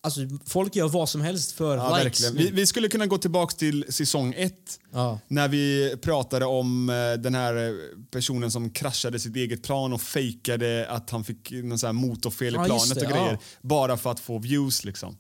Alltså 0.06 0.20
folk 0.46 0.76
gör 0.76 0.88
vad 0.88 1.08
som 1.08 1.20
helst 1.20 1.52
för 1.52 1.76
Ja, 1.76 1.98
likes. 1.98 2.04
verkligen. 2.22 2.34
Vi, 2.46 2.60
vi 2.60 2.66
skulle 2.66 2.88
kunna 2.88 3.06
gå 3.06 3.18
tillbaka 3.18 3.56
till 3.56 3.84
säsong 3.88 4.34
ett. 4.36 4.80
Ja. 4.92 5.18
När 5.28 5.48
vi 5.48 5.96
pratade 6.02 6.44
om 6.46 6.90
eh, 6.90 7.12
den 7.12 7.34
här 7.34 7.68
eh, 7.68 7.72
personen 8.10 8.50
som 8.50 8.70
kraschade 8.70 9.18
sitt 9.20 9.36
eget 9.36 9.62
plan 9.62 9.92
och 9.92 10.00
fejkade 10.00 10.86
att 10.90 11.10
han 11.10 11.24
fick 11.24 11.50
någon 11.50 11.78
så 11.78 11.92
motorfel 11.92 12.54
i 12.54 12.56
Ja, 12.56 12.64
planet 12.64 12.96
och 12.96 13.02
grejer. 13.12 13.38
Bara 13.62 13.96
för 13.96 14.10
att 14.10 14.20
få 14.20 14.38
views 14.38 14.84
liksom. 14.84 15.16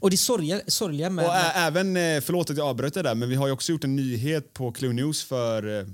Och 0.00 0.10
det 0.10 0.16
sorgliga, 0.16 0.60
sorgliga 0.66 1.10
med... 1.10 1.24
Och 1.26 1.34
ä- 1.34 1.52
även, 1.54 1.96
eh, 1.96 2.20
förlåt 2.20 2.50
att 2.50 2.56
jag 2.56 2.66
avbröt 2.66 2.94
det 2.94 3.02
där, 3.02 3.14
men 3.14 3.28
vi 3.28 3.34
har 3.34 3.46
ju 3.46 3.52
också 3.52 3.72
gjort 3.72 3.84
en 3.84 3.96
nyhet 3.96 4.52
på 4.52 4.72
Clue 4.72 4.92
News 4.92 5.22
för 5.24 5.86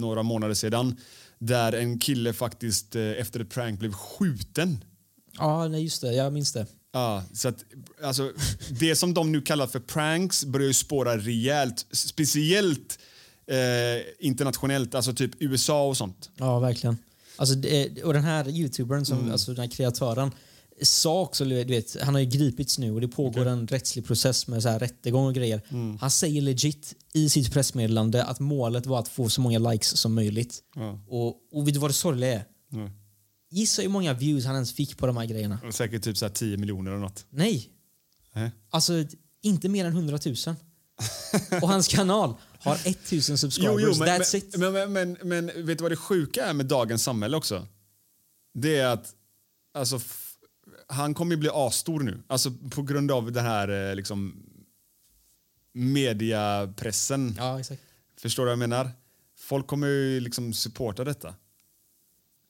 några 0.00 0.22
månader 0.22 0.54
sedan. 0.54 0.96
Där 1.38 1.72
en 1.72 1.98
kille 1.98 2.32
faktiskt 2.32 2.96
efter 2.96 3.40
ett 3.40 3.50
prank 3.50 3.80
blev 3.80 3.92
skjuten. 3.92 4.84
Ja, 5.38 5.68
nej, 5.68 5.82
just 5.82 6.00
det. 6.02 6.12
Jag 6.12 6.32
minns 6.32 6.52
det. 6.52 6.66
Ja, 6.92 7.22
så 7.32 7.48
att, 7.48 7.64
alltså, 8.02 8.32
det 8.80 8.96
som 8.96 9.14
de 9.14 9.32
nu 9.32 9.40
kallar 9.40 9.66
för 9.66 9.80
pranks 9.80 10.44
börjar 10.44 10.66
ju 10.68 10.74
spåra 10.74 11.16
rejält. 11.18 11.86
Speciellt 11.90 12.98
eh, 13.46 14.26
internationellt, 14.26 14.94
alltså 14.94 15.12
typ 15.12 15.30
USA 15.38 15.86
och 15.86 15.96
sånt. 15.96 16.30
Ja, 16.36 16.58
verkligen. 16.58 16.98
Alltså, 17.36 17.54
det, 17.54 18.02
och 18.02 18.12
den 18.12 18.24
här 18.24 18.48
youtubern, 18.48 19.04
som, 19.04 19.18
Mm. 19.18 19.32
alltså 19.32 19.52
den 19.54 19.60
här 19.64 19.70
kreatören, 19.70 20.30
sa 20.82 21.20
också, 21.20 21.44
du 21.44 21.64
vet, 21.64 22.00
han 22.00 22.14
har 22.14 22.20
ju 22.20 22.26
gripits 22.26 22.78
nu 22.78 22.92
och 22.92 23.00
det 23.00 23.08
pågår 23.08 23.46
en 23.46 23.66
rättslig 23.66 24.06
process 24.06 24.46
med 24.46 24.62
så 24.62 24.68
här 24.68 24.78
rättegång 24.78 25.26
och 25.26 25.34
grejer. 25.34 25.62
Mm. 25.68 25.98
Han 26.00 26.10
säger 26.10 26.42
legit 26.42 26.94
i 27.14 27.28
sitt 27.28 27.52
pressmeddelande 27.52 28.24
att 28.24 28.40
målet 28.40 28.86
var 28.86 28.98
att 28.98 29.08
få 29.08 29.28
så 29.28 29.40
många 29.40 29.58
likes 29.58 29.96
som 29.96 30.14
möjligt. 30.14 30.58
Ja. 30.74 31.00
Och, 31.08 31.36
och 31.52 31.66
vet 31.68 31.74
du 31.74 31.80
vad 31.80 31.90
det 31.90 31.94
sorgliga 31.94 32.32
är? 32.34 32.44
Ja. 32.68 32.90
Gissa 33.50 33.82
hur 33.82 33.88
många 33.88 34.14
views 34.14 34.44
han 34.44 34.54
ens 34.54 34.72
fick 34.72 34.98
på 34.98 35.06
de 35.06 35.16
här 35.16 35.26
grejerna. 35.26 35.58
Säkert 35.72 36.02
typ 36.02 36.16
så 36.16 36.24
här 36.24 36.32
10 36.32 36.56
miljoner 36.56 36.90
eller 36.90 37.00
något. 37.00 37.26
Nej, 37.30 37.70
Nej. 38.32 38.50
alltså 38.70 39.04
inte 39.42 39.68
mer 39.68 39.84
än 39.84 39.92
100 39.92 40.18
000. 40.26 40.56
och 41.62 41.68
hans 41.68 41.88
kanal 41.88 42.34
har 42.58 42.74
1000 42.74 43.38
subscribers. 43.38 43.98
men, 43.98 44.08
That's 44.08 44.34
men, 44.34 44.48
it. 44.48 44.56
Men, 44.56 44.92
men, 44.92 44.92
men, 44.92 45.28
men 45.28 45.66
vet 45.66 45.78
du 45.78 45.82
vad 45.82 45.92
det 45.92 45.96
sjuka 45.96 46.44
är 46.46 46.54
med 46.54 46.66
dagens 46.66 47.02
samhälle 47.02 47.36
också? 47.36 47.66
Det 48.54 48.78
är 48.78 48.86
att 48.86 49.14
alltså, 49.74 50.00
han 50.86 51.14
kommer 51.14 51.32
ju 51.32 51.36
bli 51.36 51.50
asstor 51.52 52.00
nu. 52.00 52.22
Alltså 52.26 52.50
på 52.70 52.82
grund 52.82 53.10
av 53.10 53.32
den 53.32 53.44
här 53.44 53.90
eh, 53.90 53.94
liksom, 53.94 54.42
mediapressen. 55.72 57.34
Ja, 57.38 57.60
exakt. 57.60 57.82
Förstår 58.20 58.42
du 58.42 58.46
vad 58.46 58.52
jag 58.52 58.58
menar? 58.58 58.90
Folk 59.38 59.66
kommer 59.66 59.86
ju 59.86 60.20
liksom 60.20 60.52
supporta 60.52 61.04
detta. 61.04 61.34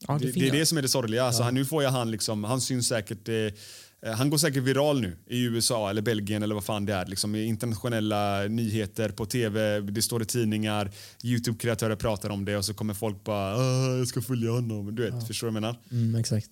Ja, 0.08 0.18
det, 0.20 0.32
det 0.32 0.48
är 0.48 0.52
det 0.52 0.66
som 0.66 0.78
är 0.78 0.82
det 0.82 0.88
sorgliga. 0.88 1.24
Alltså, 1.24 1.40
Ja. 1.40 1.44
han, 1.44 1.54
nu 1.54 1.64
får 1.64 1.82
jag 1.82 1.90
han 1.90 2.10
liksom, 2.10 2.44
han 2.44 2.60
syns 2.60 2.88
säkert, 2.88 3.28
eh, 3.28 4.14
han 4.14 4.30
går 4.30 4.38
säkert 4.38 4.62
viral 4.62 5.00
nu 5.00 5.16
i 5.26 5.42
USA 5.42 5.90
eller 5.90 6.02
Belgien 6.02 6.42
eller 6.42 6.54
vad 6.54 6.64
fan 6.64 6.86
det 6.86 6.94
är. 6.94 7.06
Liksom, 7.06 7.34
internationella 7.34 8.40
nyheter 8.48 9.08
på 9.08 9.26
tv, 9.26 9.80
det 9.80 10.02
står 10.02 10.22
i 10.22 10.24
tidningar, 10.24 10.90
Youtube-kreatörer 11.24 11.96
pratar 11.96 12.30
om 12.30 12.44
det 12.44 12.56
och 12.56 12.64
så 12.64 12.74
kommer 12.74 12.94
folk 12.94 13.24
bara 13.24 13.56
"Ah, 13.56 13.96
jag 13.96 14.08
ska 14.08 14.22
följa 14.22 14.50
honom. 14.50 14.94
Du 14.94 15.10
vet, 15.10 15.26
förstår 15.26 15.46
du 15.46 15.52
vad 15.52 15.56
jag 15.56 15.62
menar? 15.62 16.02
Mm, 16.02 16.20
exakt. 16.20 16.46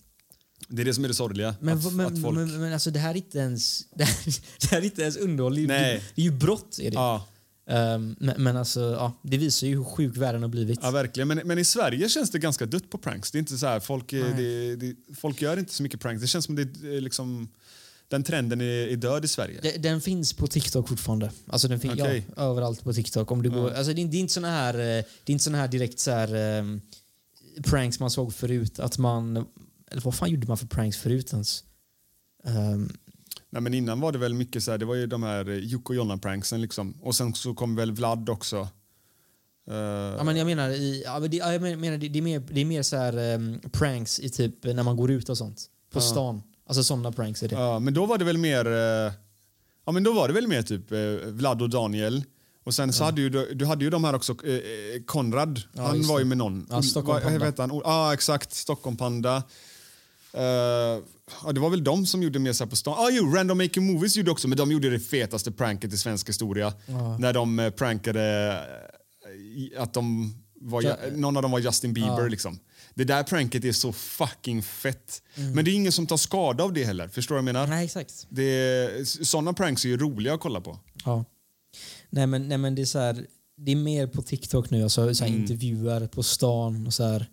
Det 0.69 0.83
är 0.83 0.87
det 0.87 0.95
som 0.95 1.05
är 1.05 1.09
det 1.09 1.15
sorgliga. 1.15 1.55
Men, 1.61 1.79
att, 1.79 1.93
men, 1.93 2.07
att 2.07 2.23
folk... 2.23 2.37
men, 2.39 2.61
men 2.61 2.73
alltså 2.73 2.91
det 2.91 2.99
här 2.99 3.11
är 3.11 3.17
inte 3.17 3.39
ens, 3.39 3.81
det 3.95 4.05
här, 4.05 4.17
det 4.61 4.67
här 4.71 4.79
är 4.79 4.85
inte 4.85 5.03
ens 5.03 5.17
underhåll. 5.17 5.67
Det 5.67 5.75
är 5.75 6.01
ju 6.15 6.31
brott. 6.31 6.79
Är 6.83 6.91
det. 6.91 6.95
Ja. 6.95 7.27
Ehm, 7.71 8.17
men, 8.19 8.43
men 8.43 8.57
alltså, 8.57 8.81
ja, 8.81 9.13
det 9.23 9.37
visar 9.39 9.67
ju 9.67 9.77
hur 9.77 9.85
sjuk 9.85 10.17
världen 10.17 10.43
har 10.43 10.49
blivit. 10.49 10.79
Ja, 10.83 10.91
verkligen. 10.91 11.29
Men, 11.29 11.41
men 11.45 11.59
i 11.59 11.65
Sverige 11.65 12.09
känns 12.09 12.31
det 12.31 12.39
ganska 12.39 12.67
dött 12.67 12.91
på 12.91 12.99
pranks. 12.99 13.31
Det 13.31 13.37
är 13.39 13.41
inte 13.41 13.59
så 13.59 13.67
här, 13.67 13.81
folk, 13.81 14.13
eh, 14.13 14.37
det, 14.37 14.77
det, 14.77 14.97
folk 15.15 15.43
gör 15.43 15.57
inte 15.57 15.73
så 15.75 15.83
mycket 15.83 16.01
pranks. 16.01 16.21
Det 16.23 16.27
känns 16.27 16.45
som 16.45 16.55
det 16.57 16.63
är 16.63 17.01
liksom, 17.01 17.49
den 18.09 18.23
trenden 18.25 18.61
är, 18.61 18.65
är 18.89 18.97
död 18.97 19.25
i 19.25 19.29
Sverige. 19.29 19.61
Det- 19.63 19.79
Den 19.79 20.01
finns 20.01 20.33
på 20.33 20.47
TikTok 20.47 20.89
fortfarande. 20.89 21.31
Alltså 21.47 21.69
den 21.69 21.81
finns 21.81 22.01
Okej. 22.01 22.27
ja, 22.37 22.43
överallt 22.43 22.85
på 22.85 22.93
TikTok. 22.93 23.31
Om 23.31 23.43
du 23.43 23.51
går, 23.51 23.71
alltså 23.71 23.93
det, 23.93 24.03
är, 24.03 24.07
det 24.07 24.17
är 24.17 24.21
inte 24.21 24.33
såna 24.35 24.51
här, 24.51 24.75
eh, 24.75 24.79
det 25.25 25.27
är 25.27 25.33
inte 25.33 25.45
såna 25.45 25.59
här 25.59 25.69
direkt 25.69 25.99
så 25.99 26.11
här, 26.11 26.35
ehm, 26.35 26.81
pranks 27.65 28.01
man 28.01 28.11
såg 28.11 28.35
förut. 28.35 28.79
Att 28.79 28.99
man, 28.99 29.37
eller 29.91 30.03
vad 30.03 30.15
fan 30.15 30.31
gjorde 30.31 30.47
man 30.47 30.59
för 30.59 30.67
pranks 30.67 30.97
förut 30.97 31.33
ens? 31.33 31.65
Ehm, 32.45 32.93
Nej, 33.51 33.63
men 33.63 33.75
innan 33.75 34.01
var 34.01 34.13
det 34.13 34.19
väl 34.19 34.35
mycket 34.35 34.63
så 34.65 34.71
här, 34.71 34.79
det 34.79 34.85
var 34.85 34.95
ju 34.95 35.07
de 35.07 35.23
här 35.23 35.45
Jocke 35.45 35.89
och 35.89 35.95
Jonna-pranksen 35.95 36.61
liksom. 36.61 36.95
Och 37.03 37.15
sen 37.15 37.35
så 37.35 37.55
kom 37.55 37.77
väl 37.77 37.93
Vlad 37.93 38.29
också. 38.31 38.69
Eh, 39.71 39.75
Ja, 40.19 40.25
men 40.25 40.37
jag 40.37 40.47
menar, 40.47 40.71
i, 40.71 41.03
ja, 41.07 41.21
det, 41.21 41.37
ja, 41.37 41.53
jag 41.53 41.63
menar 41.63 41.99
det, 41.99 42.09
det 42.09 42.19
är 42.19 42.23
mer, 42.23 42.43
det 42.51 42.61
är 42.61 42.65
mer 42.65 42.83
så 42.83 42.97
här, 42.97 43.17
ehm, 43.35 43.61
pranks 43.73 44.21
i 44.21 44.31
typ 44.31 44.65
när 44.65 44.83
man 44.83 44.97
går 44.97 45.11
ut 45.11 45.29
och 45.29 45.39
sånt. 45.39 45.67
På 45.93 45.99
Ja. 45.99 46.03
stan. 46.03 46.43
Alltså 46.67 46.85
sådana 46.85 47.13
pranks 47.13 47.43
är 47.43 47.49
det. 47.49 47.55
Ja, 47.55 47.79
men 47.79 47.95
då 47.95 48.07
var 48.07 48.19
det 48.19 48.25
väl 48.25 48.39
mer 48.39 48.67
eh, 48.67 49.13
Ja, 49.87 49.93
men 49.93 50.03
då 50.03 50.13
var 50.13 50.29
det 50.29 50.35
väl 50.35 50.47
mer 50.47 50.63
typ 50.63 50.93
eh, 50.93 50.99
Vlad 51.33 51.63
och 51.63 51.71
Daniel. 51.71 52.25
Och 52.65 52.75
sen 52.75 52.93
så 52.93 53.05
hade 53.05 53.21
ju, 53.21 53.31
du, 53.31 53.55
du 53.55 53.67
hade 53.67 53.85
ju 53.85 53.91
de 53.91 54.05
här 54.05 54.15
också, 54.15 54.37
Konrad, 55.07 55.61
han 55.77 56.03
var 56.07 56.19
ju 56.19 56.25
med 56.25 56.39
någon. 56.39 56.67
Ja, 56.71 56.83
Stockholm 56.83 57.15
Vad- 57.15 57.23
vad 57.23 57.33
Panda. 57.33 57.47
heter 57.47 57.63
han? 57.63 57.77
Ja, 57.77 57.83
ah, 57.85 58.13
exakt. 58.15 58.53
Stockholm 58.55 58.97
Panda. 58.97 59.43
Ja, 61.45 61.53
det 61.53 61.61
var 61.61 61.71
väl 61.71 61.85
de 61.85 62.07
som 62.07 62.23
gjorde 62.23 62.39
mer 62.39 62.53
så 62.53 62.67
på 62.67 62.77
stan. 62.77 62.95
Ah, 62.99 63.11
jo, 63.11 63.35
Random 63.35 63.59
Making 63.59 63.93
Movies 63.93 64.17
gjorde 64.17 64.31
också, 64.31 64.49
men 64.49 64.59
de 64.59 64.73
gjorde 64.73 64.91
det 64.91 65.01
fetaste 65.01 65.53
pranket 65.53 65.93
i 65.93 65.99
svensk 65.99 66.29
historia. 66.29 66.73
Ja. 66.87 67.19
När 67.19 67.33
de 67.33 67.59
eh, 67.59 67.71
prankade 67.71 68.53
eh, 69.75 69.83
att 69.83 69.95
de 69.95 70.35
var, 70.61 70.83
Ja. 70.83 70.97
någon 71.13 71.37
av 71.37 71.43
dem 71.43 71.51
var 71.53 71.59
Justin 71.59 71.93
Bieber. 71.95 72.23
Ja. 72.23 72.29
Liksom. 72.29 72.59
Det 72.95 73.05
där 73.05 73.23
pranket 73.23 73.65
är 73.65 73.73
så 73.73 73.93
fucking 73.93 74.63
fett. 74.63 75.23
Mm. 75.35 75.53
Men 75.53 75.65
det 75.65 75.71
är 75.71 75.75
ingen 75.75 75.93
som 75.93 76.07
tar 76.07 76.17
skada 76.17 76.65
av 76.65 76.73
det 76.73 76.85
heller. 76.85 77.09
Förstår 77.09 77.35
du 77.35 77.43
vad 77.43 77.49
jag 77.49 77.55
menar? 77.55 77.67
Nej, 77.67 77.85
exakt. 77.85 78.27
Det, 78.29 79.09
såna 79.09 79.53
pranks 79.53 79.85
är 79.85 79.89
ju 79.89 79.97
roliga 79.97 80.35
att 80.35 80.41
kolla 80.41 80.61
på. 80.61 80.79
Ja. 81.05 81.25
Nej 82.11 82.27
men, 82.27 82.49
nej, 82.49 82.59
men 82.59 82.75
det 82.75 82.83
är 82.83 82.87
så 82.87 82.99
här, 82.99 83.27
det 83.57 83.73
är 83.73 83.77
mer 83.77 84.07
på 84.07 84.23
TikTok 84.23 84.71
nu, 84.71 84.83
alltså, 84.83 85.15
så 85.15 85.25
här, 85.25 85.31
Mm. 85.31 85.41
intervjuer 85.43 86.07
på 86.07 86.23
stan 86.23 86.87
och 86.87 86.95
så 86.95 87.05
här, 87.05 87.27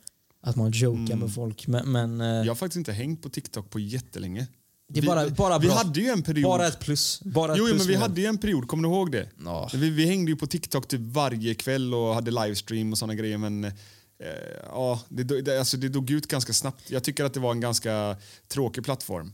att 0.46 0.56
man 0.56 0.72
jokar 0.72 1.00
Mm. 1.14 1.20
med 1.20 1.34
folk. 1.34 1.68
Men, 1.68 1.92
men 1.92 2.22
eh, 2.22 2.28
Jag 2.28 2.48
har 2.48 2.56
faktiskt 2.56 2.78
inte 2.78 2.92
hängt 2.94 3.22
på 3.22 3.30
TikTok 3.30 3.70
på 3.70 3.80
jättelänge. 3.80 4.48
det 4.90 5.00
är 5.00 5.02
vi, 5.02 5.08
bara, 5.08 5.30
bara 5.30 5.60
vi 5.60 5.70
hade 5.70 6.00
ju 6.02 6.08
en 6.10 6.22
period... 6.24 6.44
Bara 6.50 6.68
ett 6.68 6.80
plus. 6.80 7.22
Bara 7.22 7.52
ett 7.54 7.58
jo, 7.60 7.66
plus 7.66 7.78
men 7.78 7.88
vi 7.88 7.94
med- 7.94 8.02
hade 8.02 8.22
ju 8.22 8.28
en 8.28 8.38
period, 8.38 8.68
kommer 8.68 8.84
du 8.90 8.96
ihåg 8.96 9.12
det? 9.12 9.30
Ja. 9.46 9.70
Vi, 9.74 9.90
vi 9.90 10.06
hängde 10.06 10.32
ju 10.32 10.38
på 10.38 10.48
TikTok 10.48 10.88
typ 10.88 11.02
varje 11.02 11.56
kväll 11.56 11.94
och 11.94 12.14
hade 12.16 12.32
livestream 12.32 12.92
och 12.92 12.98
såna 12.98 13.16
grejer 13.16 13.38
men 13.38 13.64
eh, 13.64 13.72
ja, 14.70 15.00
det, 15.10 15.24
do- 15.24 15.42
det, 15.42 15.60
alltså, 15.60 15.78
det 15.78 15.90
dog 15.90 16.12
ut 16.12 16.28
ganska 16.28 16.54
snabbt. 16.54 16.92
Jag 16.92 17.04
tycker 17.04 17.24
att 17.24 17.34
det 17.34 17.40
var 17.40 17.52
en 17.52 17.60
ganska 17.62 18.18
tråkig 18.48 18.84
plattform. 18.84 19.34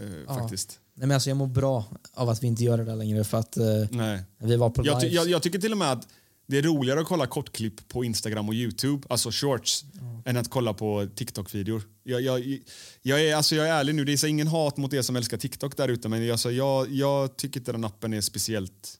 Eh, 0.00 0.06
Ja. 0.26 0.34
Faktiskt. 0.38 0.78
Nej, 0.94 1.06
men 1.08 1.14
alltså, 1.14 1.30
jag 1.30 1.36
mår 1.36 1.46
bra 1.46 1.84
av 2.14 2.28
att 2.28 2.42
vi 2.42 2.46
inte 2.46 2.64
gör 2.64 2.78
det 2.78 2.84
där 2.84 2.96
längre 2.96 3.24
för 3.24 3.38
att 3.38 3.56
eh, 3.56 3.64
Nej. 3.90 4.22
vi 4.38 4.56
var 4.56 4.70
på 4.70 4.86
Jag, 4.86 5.00
ty, 5.00 5.06
live. 5.06 5.16
jag, 5.16 5.28
jag 5.30 5.42
tycker 5.42 5.58
till 5.58 5.72
och 5.72 5.78
med 5.78 5.92
att 5.92 6.08
det 6.46 6.58
är 6.58 6.62
roligare 6.62 7.00
att 7.00 7.06
kolla 7.06 7.26
kortklipp 7.26 7.88
på 7.88 8.04
Instagram 8.04 8.48
och 8.48 8.54
Youtube, 8.54 9.06
alltså 9.10 9.30
shorts, 9.32 9.84
än 10.24 10.36
att 10.36 10.50
kolla 10.50 10.74
på 10.74 11.08
TikTok-videor. 11.14 11.82
Jag, 12.02 12.20
jag, 12.20 12.58
jag, 13.02 13.24
är, 13.24 13.34
alltså 13.34 13.54
jag 13.54 13.68
är 13.68 13.72
ärlig 13.72 13.94
nu, 13.94 14.04
det 14.04 14.12
är 14.12 14.16
så 14.16 14.26
ingen 14.26 14.46
hat 14.46 14.76
mot 14.76 14.92
er 14.92 15.02
som 15.02 15.16
älskar 15.16 15.36
TikTok 15.36 15.76
där 15.76 15.88
ute, 15.88 16.08
men 16.08 16.32
alltså 16.32 16.50
jag, 16.50 16.90
jag 16.90 17.36
tycker 17.36 17.60
inte 17.60 17.72
den 17.72 17.84
appen 17.84 18.12
är 18.12 18.20
speciellt 18.20 18.98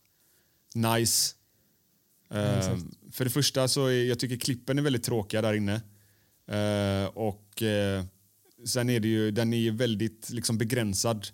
nice. 0.74 1.34
Eh, 2.30 2.76
för 3.12 3.24
det 3.24 3.30
första 3.30 3.68
så 3.68 3.86
är, 3.86 4.04
jag 4.04 4.18
tycker 4.18 4.36
klippen 4.36 4.78
är 4.78 4.82
väldigt 4.82 5.04
tråkiga 5.04 5.42
där 5.42 5.54
inne. 5.54 5.80
Eh, 6.46 7.06
och 7.06 7.62
eh, 7.62 8.04
sen 8.64 8.90
är 8.90 9.00
det 9.00 9.08
ju, 9.08 9.30
den 9.30 9.52
är 9.52 9.58
ju 9.58 9.70
väldigt 9.70 10.30
liksom 10.30 10.58
begränsad. 10.58 11.26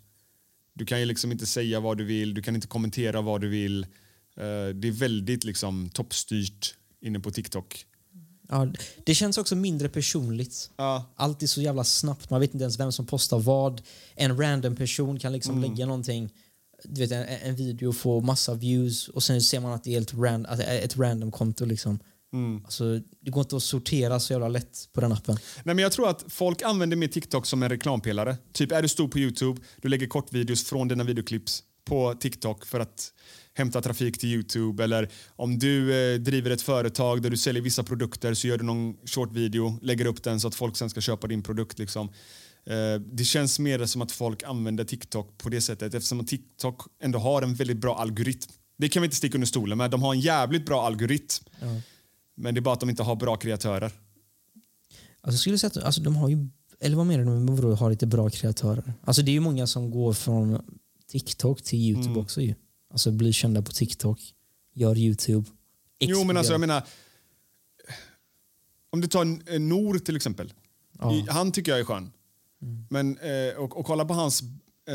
Du 0.75 0.87
kan 0.87 1.01
ju 1.01 1.07
liksom 1.07 1.33
inte 1.33 1.47
säga 1.47 1.81
vad 1.81 1.99
du 1.99 2.05
vill, 2.05 2.35
du 2.35 2.43
kan 2.43 2.55
inte 2.55 2.67
kommentera 2.67 3.21
vad 3.21 3.41
du 3.41 3.49
vill. 3.49 3.87
Eh, 4.39 4.75
det 4.75 4.89
är 4.89 4.93
väldigt 4.93 5.45
liksom 5.45 5.89
toppstyrt 5.89 6.75
inne 7.01 7.21
på 7.21 7.31
TikTok. 7.31 7.85
Ja, 8.49 8.69
det 9.05 9.15
känns 9.15 9.39
också 9.39 9.57
mindre 9.57 9.89
personligt. 9.89 10.71
Ja. 10.77 11.05
Allt 11.17 11.43
är 11.43 11.47
så 11.47 11.63
jävla 11.63 11.85
snabbt. 11.85 12.31
Man 12.31 12.41
vet 12.41 12.55
inte 12.55 12.63
ens 12.65 12.81
vem 12.81 12.93
som 12.93 13.07
postar 13.07 13.39
vad. 13.39 13.83
En 14.15 14.41
random 14.41 14.77
person 14.77 15.19
kan 15.19 15.33
liksom 15.33 15.59
Mm. 15.59 15.71
lägga 15.71 15.87
någonting, 15.87 16.33
du 16.85 17.01
vet, 17.01 17.11
en, 17.13 17.23
en 17.23 17.57
video 17.57 17.89
och 17.89 17.97
få 17.97 18.21
massa 18.21 18.55
views 18.55 19.09
och 19.09 19.23
sen 19.23 19.41
ser 19.43 19.61
man 19.61 19.73
att 19.73 19.85
det 19.85 19.95
är 19.95 20.01
ett, 20.01 20.15
ran, 20.15 20.47
är 20.47 20.79
ett 20.85 20.97
random 20.97 21.33
konto. 21.33 21.65
Liksom. 21.65 21.99
Mm. 22.33 22.65
Alltså, 22.65 23.01
det 23.21 23.31
går 23.31 23.41
inte 23.41 23.57
att 23.57 23.63
sortera 23.63 24.21
så 24.21 24.33
jävla 24.33 24.49
lätt 24.49 24.89
på 24.93 25.01
den 25.01 25.13
appen. 25.13 25.37
Nej, 25.65 25.75
men 25.75 25.83
jag 25.83 25.93
tror 25.93 26.09
att 26.09 26.25
folk 26.29 26.63
använder 26.63 26.97
mer 26.97 27.09
TikTok 27.09 27.47
som 27.47 27.63
en 27.63 27.69
reklampelare. 27.69 28.37
Typ 28.53 28.73
är 28.73 28.83
du 28.83 28.89
stor 28.89 29.09
på 29.09 29.19
Youtube, 29.19 29.61
du 29.83 29.89
lägger 29.89 30.07
kortvideos 30.07 30.65
från 30.65 30.89
dina 30.89 31.05
videoklips 31.05 31.63
på 31.89 32.15
TikTok 32.15 32.67
för 32.67 32.81
att 32.81 33.13
hämta 33.55 33.83
trafik 33.83 34.19
till 34.19 34.29
Youtube. 34.29 34.85
Eller 34.85 35.09
om 35.37 35.59
du 35.59 35.95
eh, 35.95 36.19
driver 36.19 36.51
ett 36.51 36.63
företag 36.63 37.23
där 37.23 37.31
du 37.31 37.37
säljer 37.37 37.63
vissa 37.63 37.83
produkter 37.83 38.35
så 38.35 38.49
gör 38.49 38.59
du 38.59 38.65
någon 38.65 38.97
short 39.07 39.33
video, 39.33 39.79
lägger 39.83 40.07
upp 40.07 40.23
den 40.23 40.41
så 40.41 40.49
att 40.49 40.55
folk 40.55 40.77
sen 40.77 40.91
ska 40.91 41.01
köpa 41.01 41.27
din 41.27 41.43
produkt. 41.43 41.79
Liksom. 41.79 42.09
Eh, 42.67 43.01
det 43.13 43.25
känns 43.25 43.59
mer 43.59 43.87
som 43.87 44.03
att 44.03 44.13
folk 44.13 44.43
använder 44.43 44.85
TikTok 44.85 45.39
på 45.39 45.49
det 45.49 45.61
sättet 45.61 45.95
eftersom 45.95 46.21
att 46.21 46.29
TikTok 46.29 46.83
ändå 47.03 47.19
har 47.19 47.43
en 47.43 47.55
väldigt 47.55 47.79
bra 47.79 47.99
algoritm. 47.99 48.53
Det 48.79 48.89
kan 48.89 49.03
vi 49.03 49.07
inte 49.07 49.17
sticka 49.17 49.35
under 49.37 49.47
stolen 49.47 49.79
med. 49.79 49.91
De 49.91 50.03
har 50.03 50.15
en 50.15 50.21
jävligt 50.21 50.67
bra 50.67 50.87
algoritm. 50.87 51.45
Men 52.37 52.55
det 52.55 52.59
är 52.59 52.63
bara 52.63 52.75
att 52.75 52.81
de 52.81 52.91
inte 52.91 53.03
har 53.03 53.17
bra 53.17 53.37
kreatörer. 53.37 53.93
Alltså, 55.21 55.39
skulle 55.39 55.59
säga 55.59 55.69
att 55.69 55.85
alltså, 55.85 56.01
de 56.01 56.17
har 56.17 56.29
ju, 56.29 56.49
eller 56.81 56.97
vad 56.97 57.07
menar 57.07 57.25
du 57.25 57.31
med 57.31 57.57
vadå, 57.57 57.75
har 57.75 57.91
lite 57.91 58.07
bra 58.07 58.31
kreatörer? 58.31 58.93
Alltså 59.05 59.23
det 59.23 59.31
är 59.31 59.33
ju 59.33 59.41
många 59.41 59.67
som 59.67 59.91
går 59.91 60.13
från 60.13 60.63
TikTok 61.09 61.63
till 61.63 61.79
Youtube 61.79 62.09
Mm. 62.09 62.19
också 62.23 62.41
ju. 62.41 62.55
Alltså 62.91 63.11
blir 63.11 63.33
kända 63.33 63.63
på 63.63 63.73
TikTok, 63.73 64.21
gör 64.75 64.99
Youtube. 64.99 65.47
Jo, 65.99 66.25
men 66.25 66.37
alltså 66.37 66.53
jag 66.53 66.61
menar... 66.61 66.83
Om 68.91 69.01
du 69.01 69.09
tar 69.09 69.59
Nor 69.59 69.99
till 69.99 70.17
exempel. 70.17 70.53
Ja. 70.99 71.27
Han 71.29 71.53
tycker 71.53 71.73
jag 71.73 71.81
är 71.81 71.85
skön. 71.85 72.13
Men, 72.91 73.19
eh, 73.19 73.57
och, 73.57 73.77
och 73.77 73.87
kolla 73.87 74.05
på 74.05 74.15
hans 74.15 74.43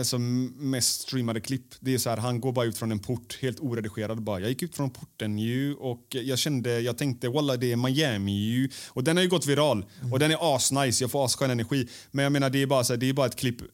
som 0.02 0.46
mest 0.46 1.02
streamade 1.02 1.42
klipp. 1.42 1.76
Det 1.80 1.94
är 1.94 1.98
så 1.98 2.10
här, 2.10 2.18
han 2.18 2.42
går 2.42 2.52
bara 2.52 2.66
ut 2.66 2.78
från 2.78 2.92
en 2.92 3.00
port, 3.00 3.38
helt 3.42 3.60
oredigerad. 3.60 4.22
Bara, 4.22 4.40
jag 4.40 4.50
gick 4.50 4.62
ut 4.62 4.76
från 4.76 4.90
porten 4.90 5.40
ju 5.40 5.76
och 5.76 6.08
jag 6.10 6.40
kände, 6.40 6.80
jag 6.80 6.98
tänkte 6.98 7.30
walla 7.30 7.58
det 7.58 7.72
är 7.72 7.76
Miami 7.76 8.32
ju. 8.32 8.70
Och 8.90 9.04
den 9.04 9.18
har 9.18 9.24
ju 9.24 9.30
gått 9.30 9.46
viral 9.46 9.86
och 10.12 10.20
den 10.20 10.32
är 10.32 10.56
asnice, 10.56 11.04
jag 11.04 11.12
får 11.12 11.26
asskön 11.26 11.52
energi. 11.52 11.88
Men 12.12 12.24
jag 12.24 12.32
menar 12.32 12.50
det 12.50 12.62
är 12.62 12.68
bara, 12.68 12.84
så 12.84 12.94
här, 12.94 12.98
det 12.98 13.10
är 13.10 13.14
bara 13.14 13.28
ett 13.28 13.36
klipp 13.36 13.62
eh, 13.62 13.68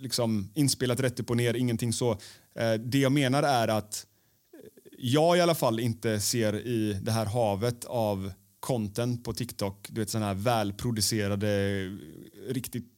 liksom 0.00 0.50
inspelat 0.54 1.00
rätt 1.00 1.20
upp 1.20 1.30
och 1.30 1.36
ner, 1.36 1.54
ingenting 1.54 1.92
så. 1.92 2.10
Eh, 2.58 2.72
det 2.72 2.98
jag 2.98 3.12
menar 3.12 3.42
är 3.42 3.68
att 3.68 4.06
jag 4.98 5.36
i 5.36 5.40
alla 5.40 5.54
fall 5.54 5.80
inte 5.80 6.20
ser 6.20 6.66
i 6.66 7.00
det 7.02 7.12
här 7.12 7.26
havet 7.26 7.84
av 7.84 8.32
content 8.60 9.24
på 9.24 9.32
TikTok, 9.32 9.88
du 9.90 10.00
vet 10.00 10.10
sådana 10.10 10.26
här 10.26 10.34
välproducerade, 10.34 11.80
riktigt 12.48 12.93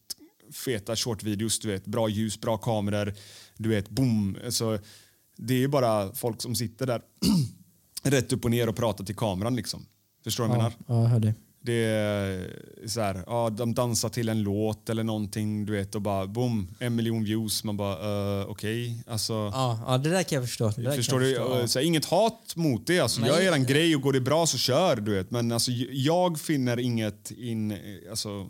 feta 0.53 0.97
shortvideos, 0.97 1.59
du 1.59 1.69
vet, 1.69 1.87
bra 1.87 2.09
ljus, 2.09 2.41
bra 2.41 2.59
kameror, 2.59 3.15
du 3.57 3.69
vet, 3.69 3.89
boom. 3.91 4.37
Alltså, 4.45 4.79
det 5.37 5.65
är 5.65 5.69
bara 5.69 6.15
folk 6.15 6.43
som 6.43 6.55
sitter 6.55 6.87
där 6.87 7.01
rätt 8.03 8.33
upp 8.33 8.45
och 8.45 8.51
ner 8.51 8.69
och 8.69 8.77
pratar 8.77 9.05
till 9.05 9.17
kameran 9.17 9.57
liksom. 9.57 9.87
Förstår 10.25 10.45
du 10.45 10.49
vad 10.51 10.59
jag 10.59 10.65
Ja, 10.65 10.73
menar? 10.89 10.97
ja, 10.99 11.03
jag 11.03 11.09
hörde. 11.11 11.35
Det 11.61 11.85
är 11.85 12.51
så 12.87 13.01
här, 13.01 13.23
ja, 13.27 13.51
de 13.51 13.75
dansar 13.75 14.09
till 14.09 14.29
en 14.29 14.43
låt 14.43 14.91
eller 14.91 15.05
någonting, 15.05 15.67
du 15.67 15.73
vet, 15.73 15.95
och 15.95 16.03
bara 16.03 16.27
boom, 16.27 16.69
en 16.79 16.97
miljon 16.97 17.25
views. 17.25 17.65
Man 17.65 17.77
bara, 17.77 18.41
uh, 18.41 18.47
okej, 18.51 19.03
alltså. 19.07 19.33
Ja, 19.33 19.81
ja, 19.87 19.99
det 19.99 20.11
där 20.11 20.23
kan 20.23 20.37
jag 20.37 20.45
förstå. 20.49 20.73
Det 20.77 20.93
Förstår 20.93 21.21
du? 21.21 21.27
förstå, 21.35 21.59
ja. 21.61 21.69
Så 21.69 21.79
här, 21.79 21.87
inget 21.87 22.05
hat 22.05 22.53
mot 22.57 22.87
det. 22.87 23.01
Alltså, 23.01 23.21
Nej. 23.21 23.31
gör 23.31 23.41
eran 23.41 23.65
grej 23.67 23.97
och 23.97 24.03
går 24.03 24.13
det 24.13 24.21
bra 24.21 24.47
så 24.47 24.59
kör. 24.59 24.97
Du 24.97 25.15
vet. 25.15 25.31
Men 25.31 25.53
alltså, 25.53 25.71
jag 25.93 26.41
finner 26.41 26.79
inget 26.79 27.31
in... 27.31 27.77
Alltså, 28.11 28.47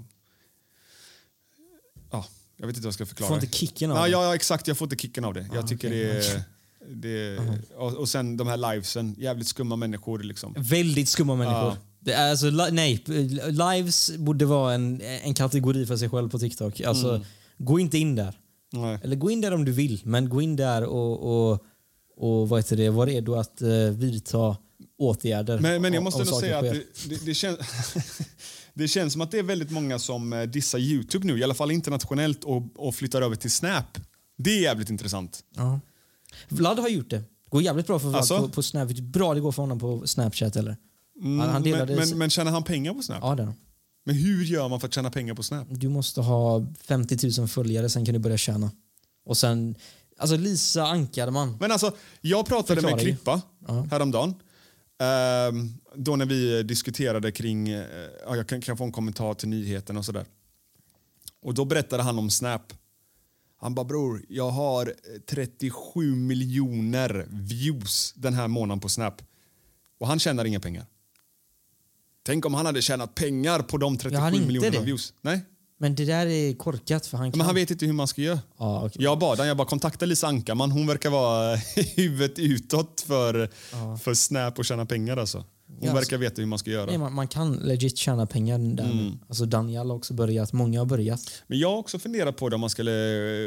ja, 2.10 2.26
jag 2.56 2.66
vet 2.66 2.76
inte 2.76 2.84
vad 2.84 2.86
jag 2.86 2.94
ska 2.94 3.06
förklara. 3.06 3.28
Får 3.28 3.36
inte 3.44 3.56
kicken 3.56 3.90
av 3.90 3.96
ja, 3.96 4.02
det? 4.04 4.10
ja, 4.10 4.34
exakt. 4.34 4.68
Jag 4.68 4.78
får 4.78 4.86
inte 4.86 4.96
kicken 4.96 5.24
av 5.24 5.34
det. 5.34 5.46
Jag 5.52 5.64
Ah, 5.64 5.66
tycker 5.66 5.88
okej, 5.88 6.04
det 6.04 6.26
är... 6.26 6.42
Det, 6.88 7.38
och, 7.76 7.94
och 7.94 8.08
sen 8.08 8.36
de 8.36 8.46
här 8.46 8.56
livesen, 8.56 9.14
jävligt 9.18 9.48
skumma 9.48 9.76
människor. 9.76 10.18
Liksom. 10.18 10.54
Väldigt 10.58 11.08
skumma 11.08 11.34
människor. 11.34 11.58
Ja. 11.68 11.76
Det 12.00 12.12
är 12.12 12.30
alltså, 12.30 12.46
nej, 12.50 13.04
lives 13.48 14.10
borde 14.16 14.44
vara 14.44 14.74
en, 14.74 15.00
en 15.00 15.34
kategori 15.34 15.86
för 15.86 15.96
sig 15.96 16.08
själv 16.10 16.28
på 16.28 16.38
TikTok. 16.38 16.80
Alltså, 16.80 17.08
Mm. 17.08 17.26
Gå 17.58 17.78
inte 17.80 17.98
in 17.98 18.14
där. 18.14 18.38
Nej. 18.72 18.98
Eller 19.02 19.16
gå 19.16 19.30
in 19.30 19.40
där 19.40 19.54
om 19.54 19.64
du 19.64 19.72
vill, 19.72 20.00
men 20.04 20.28
gå 20.28 20.42
in 20.42 20.56
där 20.56 20.84
och, 20.84 21.50
och, 21.52 21.62
och 22.16 22.48
vad 22.48 22.58
heter 22.58 22.76
det, 22.76 22.90
var 22.90 23.06
redo 23.06 23.34
att 23.34 23.62
uh, 23.62 23.90
vidta 23.90 24.56
åtgärder. 24.98 25.58
Men, 25.58 25.82
men 25.82 25.92
jag 25.92 26.02
måste 26.02 26.22
ändå 26.22 26.40
säga 26.40 26.58
att 26.58 26.64
sker. 26.66 26.74
det, 26.74 27.08
det, 27.08 27.26
det, 27.26 27.34
känns, 27.34 27.58
det 28.76 28.88
känns 28.88 29.12
som 29.12 29.22
att 29.22 29.30
det 29.30 29.38
är 29.38 29.42
väldigt 29.42 29.70
många 29.70 29.98
som 29.98 30.32
eh, 30.32 30.42
dissar 30.42 30.78
Youtube 30.78 31.26
nu, 31.26 31.38
i 31.38 31.44
alla 31.44 31.54
fall 31.54 31.70
internationellt, 31.70 32.44
och, 32.44 32.62
och 32.76 32.94
flyttar 32.94 33.22
över 33.22 33.36
till 33.36 33.50
Snap. 33.50 33.98
Det 34.38 34.50
är 34.50 34.62
jävligt 34.62 34.90
intressant. 34.90 35.40
Ja. 35.56 35.80
Vlad 36.48 36.78
har 36.78 36.88
gjort 36.88 37.10
det. 37.10 37.16
Det 37.18 37.50
går 37.50 37.62
jävligt 37.62 37.86
bra 37.86 37.98
för 37.98 38.08
Vlad 38.08 38.18
Alltså? 38.18 38.38
på, 38.40 38.48
på 38.48 38.62
Snap. 38.62 38.88
Bra 38.90 39.34
det 39.34 39.40
går 39.40 39.52
för 39.52 39.62
honom 39.62 39.78
på 39.78 40.06
Snapchat 40.06 40.56
eller? 40.56 40.76
Mm, 41.22 41.38
Han- 41.38 41.48
han 41.48 41.62
men, 41.62 41.72
delade- 41.72 41.96
men, 41.96 42.18
men 42.18 42.30
tjänar 42.30 42.52
han 42.52 42.62
pengar 42.62 42.94
på 42.94 43.02
Snap? 43.02 43.18
Ja, 43.22 43.34
det. 43.34 43.52
Men 44.04 44.14
hur 44.14 44.44
gör 44.44 44.68
man 44.68 44.80
för 44.80 44.88
att 44.88 44.94
tjäna 44.94 45.10
pengar 45.10 45.34
på 45.34 45.42
Snap? 45.42 45.66
Du 45.70 45.88
måste 45.88 46.20
ha 46.20 46.66
50 46.82 47.40
000 47.40 47.48
följare, 47.48 47.88
sen 47.90 48.04
kan 48.04 48.12
du 48.12 48.18
börja 48.18 48.36
tjäna. 48.36 48.70
Och 49.24 49.36
sen, 49.36 49.74
alltså 50.18 50.36
Lisa 50.36 50.86
Ankarman. 50.86 51.56
Men 51.60 51.72
alltså, 51.72 51.92
jag 52.20 52.46
pratade 52.46 52.74
Förklara 52.80 52.96
med. 52.96 53.04
Klippa 53.04 53.42
Ja. 53.68 53.86
häromdagen. 53.90 54.34
Ehm, 54.98 55.72
då 55.94 56.16
när 56.16 56.26
vi 56.26 56.62
diskuterade 56.62 57.32
kring, 57.32 57.68
eh, 57.68 57.86
ja, 58.26 58.36
jag 58.36 58.62
kan, 58.62 58.76
få 58.76 58.84
en 58.84 58.92
kommentar 58.92 59.34
till 59.34 59.48
nyheten 59.48 59.96
och 59.96 60.04
sådär. 60.04 60.26
Och 61.42 61.54
då 61.54 61.64
berättade 61.64 62.02
han 62.02 62.18
om 62.18 62.30
Snap. 62.30 62.72
Han 63.58 63.74
bara 63.74 63.84
bror, 63.84 64.24
jag 64.28 64.50
har 64.50 64.86
eh, 64.86 65.20
37 65.26 66.14
miljoner 66.14 67.26
views 67.30 68.12
den 68.16 68.34
här 68.34 68.48
månaden 68.48 68.80
på 68.80 68.88
Snap. 68.88 69.22
Och 69.98 70.06
han 70.06 70.18
tjänar 70.18 70.44
inga 70.44 70.60
pengar. 70.60 70.86
Tänk 72.22 72.46
om 72.46 72.54
han 72.54 72.66
hade 72.66 72.82
tjänat 72.82 73.14
pengar 73.14 73.60
på 73.60 73.76
de 73.76 73.96
37 73.96 74.14
Ja, 74.14 74.20
han 74.20 74.34
inte 74.34 74.46
miljonerna 74.46 74.78
det. 74.78 74.84
views. 74.86 75.14
Nej, 75.20 75.40
Men 75.78 75.94
det 75.94 76.04
där 76.04 76.26
är 76.26 76.54
korkat 76.54 77.06
för 77.06 77.18
han 77.18 77.32
kan... 77.32 77.38
men 77.38 77.46
han 77.46 77.54
vet 77.54 77.70
inte 77.70 77.86
hur 77.86 77.92
man 77.92 78.08
ska 78.08 78.20
göra. 78.22 78.40
Ja, 78.58 78.86
okej. 78.86 79.02
Jag 79.02 79.18
bad 79.18 79.38
han, 79.38 79.48
jag 79.48 79.56
bara 79.56 79.66
kontakta 79.68 80.06
Lisa 80.06 80.26
Ankarman. 80.26 80.70
Hon 80.70 80.86
verkar 80.86 81.10
vara 81.10 81.56
huvudet 81.96 82.38
utåt 82.38 83.04
för, 83.06 83.50
för 83.96 84.14
Snap 84.14 84.58
och 84.58 84.64
tjäna 84.64 84.86
pengar 84.86 85.16
alltså. 85.16 85.44
Hon 85.78 85.88
Ja, 85.88 85.94
verkar 85.94 86.18
veta 86.18 86.42
hur 86.42 86.46
man 86.46 86.58
ska 86.58 86.70
göra. 86.70 86.86
Nej, 86.86 86.98
man, 86.98 87.14
man 87.14 87.28
kan 87.28 87.52
legit 87.54 87.98
tjäna 87.98 88.26
pengar 88.26 88.58
där 88.58 88.84
Mm. 88.84 89.18
Alltså 89.28 89.44
Daniel 89.44 89.90
har 89.90 89.96
också 89.96 90.14
börjat, 90.14 90.52
många 90.52 90.78
har 90.78 90.86
börjat. 90.86 91.20
Men 91.46 91.58
jag 91.58 91.70
har 91.70 91.76
också 91.76 91.98
funderat 91.98 92.36
på 92.36 92.48
det 92.48 92.54
om 92.54 92.60
man 92.60 92.70
skulle 92.70 92.92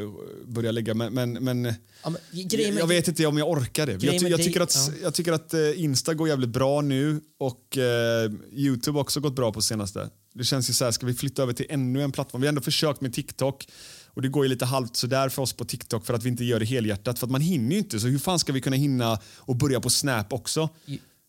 eh, 0.02 0.10
börja 0.46 0.72
lägga, 0.72 0.94
men, 0.94 1.14
men, 1.14 1.34
men 1.34 1.66
Ja, 1.66 1.74
men, 2.04 2.14
med- 2.34 2.80
jag 2.80 2.88
vet 2.88 3.08
inte 3.08 3.26
om 3.26 3.38
jag 3.38 3.50
orkar 3.50 3.86
det. 3.86 4.04
Jag, 4.04 4.16
jag, 4.16 4.42
tycker 4.44 4.62
att, 4.62 4.76
ja. 4.88 4.94
jag 5.04 5.14
tycker 5.14 5.32
att 5.34 5.54
Insta 5.76 6.14
går 6.14 6.28
jävligt 6.28 6.50
bra 6.50 6.82
nu 6.82 7.22
och 7.40 7.78
eh, 7.78 8.32
Youtube 8.52 8.98
har 8.98 9.02
också 9.02 9.20
gått 9.20 9.36
bra 9.36 9.52
på 9.52 9.62
senaste. 9.62 10.10
Det 10.34 10.44
känns 10.44 10.70
ju 10.70 10.74
så 10.74 10.86
här, 10.86 10.92
ska 10.92 11.06
vi 11.06 11.14
flytta 11.14 11.42
över 11.44 11.54
till 11.54 11.66
ännu 11.70 12.04
en 12.04 12.12
plattform? 12.12 12.42
Vi 12.42 12.48
har 12.48 12.50
ändå 12.50 12.62
försökt 12.62 13.02
med 13.02 13.14
TikTok 13.14 13.68
och 14.08 14.22
det 14.22 14.28
går 14.28 14.46
ju 14.46 14.50
lite 14.50 14.66
halvt 14.66 14.96
sådär 14.96 15.30
för 15.30 15.42
oss 15.42 15.54
på 15.54 15.66
TikTok 15.66 16.06
för 16.06 16.14
att 16.14 16.24
vi 16.24 16.30
inte 16.30 16.44
gör 16.44 16.60
det 16.60 16.66
helhjärtat 16.66 17.20
för 17.20 17.28
att 17.28 17.32
man 17.32 17.42
hinner 17.42 17.72
ju 17.72 17.78
inte. 17.78 18.00
Så 18.00 18.08
hur 18.08 18.20
fan 18.20 18.40
ska 18.40 18.54
vi 18.54 18.62
kunna 18.62 18.76
hinna 18.76 19.20
och 19.38 19.56
börja 19.56 19.80
på 19.80 19.90
Snap 19.90 20.34
också? 20.34 20.70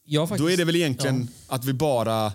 Jag 0.04 0.28
faktiskt, 0.28 0.44
Då 0.44 0.50
är 0.50 0.56
det 0.56 0.64
väl 0.64 0.76
egentligen 0.76 1.28
Ja. 1.48 1.54
att 1.54 1.64
vi 1.64 1.72
bara 1.72 2.32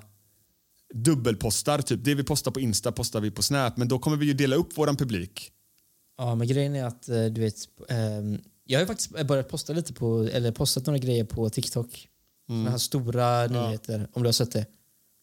dubbelpostar. 0.94 1.82
Typ. 1.82 2.04
Det 2.04 2.16
vi 2.16 2.24
postar 2.24 2.52
på 2.52 2.60
Insta 2.60 2.92
postar 2.92 3.22
vi 3.22 3.32
på 3.32 3.42
Snap. 3.44 3.78
Men 3.78 3.88
då 3.88 4.00
kommer 4.00 4.18
vi 4.18 4.26
ju 4.26 4.34
dela 4.34 4.56
upp 4.56 4.78
våran 4.78 4.96
publik. 4.98 5.52
Ja, 6.18 6.36
men 6.36 6.48
grejen 6.48 6.76
är 6.76 6.86
att 6.86 7.10
eh, 7.10 7.26
du 7.26 7.42
vet, 7.42 7.56
ehm, 7.90 8.42
jag 8.66 8.80
har 8.80 8.86
faktiskt 8.86 9.28
börjat 9.28 9.50
posta 9.50 9.74
lite 9.74 9.94
på, 9.94 10.24
eller 10.34 10.52
postat 10.52 10.86
några 10.86 10.98
grejer 11.00 11.24
på 11.24 11.50
TikTok. 11.50 12.08
Mm. 12.50 12.62
Såna 12.62 12.72
här 12.72 12.78
stora 12.78 13.48
nyheter, 13.48 14.08
om 14.14 14.24
du 14.24 14.28
har 14.28 14.34
sett 14.34 14.52
det. 14.52 14.66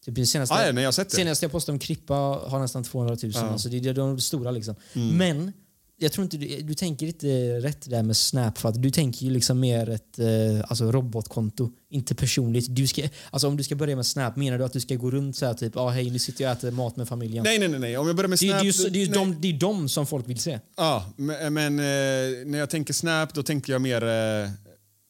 Typ 0.04 0.14
det 0.14 0.26
senaste, 0.26 0.54
Ah, 0.54 0.66
ja, 0.66 0.72
nej, 0.72 0.84
jag 0.84 0.94
sett 0.94 1.10
det. 1.10 1.16
senaste 1.16 1.44
jag 1.44 1.52
postade 1.52 1.74
om 1.76 1.78
Krippa 1.78 2.14
har 2.14 2.60
nästan 2.60 2.84
200 2.84 3.16
000. 3.22 3.32
Alltså 3.36 3.68
det 3.68 3.88
är 3.88 3.94
de 3.94 4.20
stora 4.20 4.50
liksom. 4.50 4.74
Mm. 4.94 5.16
Men 5.16 5.52
jag 5.96 6.12
tror 6.12 6.24
inte 6.24 6.36
du, 6.36 6.60
du 6.62 6.74
tänker 6.74 7.06
inte 7.06 7.26
rätt 7.60 7.90
där 7.90 8.02
med 8.02 8.16
Snap 8.16 8.58
för 8.58 8.68
att 8.68 8.82
du 8.82 8.90
tänker 8.90 9.26
ju 9.26 9.32
liksom 9.32 9.60
mer 9.60 9.90
ett 9.90 10.18
eh, 10.18 10.26
alltså 10.68 10.92
robotkonto, 10.92 11.70
inte 11.90 12.14
personligt. 12.14 12.66
Du 12.68 12.86
ska, 12.86 13.02
alltså 13.30 13.48
om 13.48 13.56
du 13.56 13.62
ska 13.62 13.74
börja 13.74 13.96
med 13.96 14.06
Snap, 14.06 14.36
menar 14.36 14.58
du 14.58 14.64
att 14.64 14.72
du 14.72 14.80
ska 14.80 14.94
gå 14.94 15.10
runt 15.10 15.36
så 15.36 15.46
här 15.46 15.54
typ, 15.54 15.76
ah, 15.76 15.88
hej 15.88 16.10
nu 16.10 16.18
sitter 16.18 16.44
jag 16.44 16.50
och 16.52 16.58
äter 16.58 16.70
mat 16.70 16.96
med 16.96 17.08
familjen? 17.08 17.44
Nej, 17.44 17.58
nej, 17.58 17.68
nej. 17.68 17.80
nej. 17.80 17.98
Om 17.98 18.06
jag 18.06 18.16
börjar 18.16 18.28
med 18.28 18.38
Det, 18.38 18.46
är- 18.48 18.50
Snap... 18.50 18.62
det, 18.62 18.68
är 18.68 18.84
ju, 18.84 18.90
det, 18.90 18.98
är 18.98 19.06
ju 19.06 19.12
de, 19.12 19.40
det 19.40 19.48
är 19.48 19.52
de 19.58 19.88
som 19.88 20.06
folk 20.06 20.28
vill 20.28 20.40
se. 20.40 20.58
Ja, 20.76 21.12
men, 21.16 21.54
men 21.54 21.78
eh, 21.78 22.46
när 22.46 22.58
jag 22.58 22.70
tänker 22.70 22.94
Snap 22.94 23.34
då 23.34 23.42
tänker 23.42 23.72
jag 23.72 23.82
mer 23.82 24.02
eh, 24.04 24.50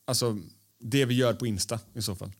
alltså, 0.06 0.38
det 0.80 1.04
vi 1.04 1.14
gör 1.14 1.32
på 1.32 1.46
Insta 1.46 1.78
i 1.94 2.02
så 2.02 2.14
fall. 2.14 2.32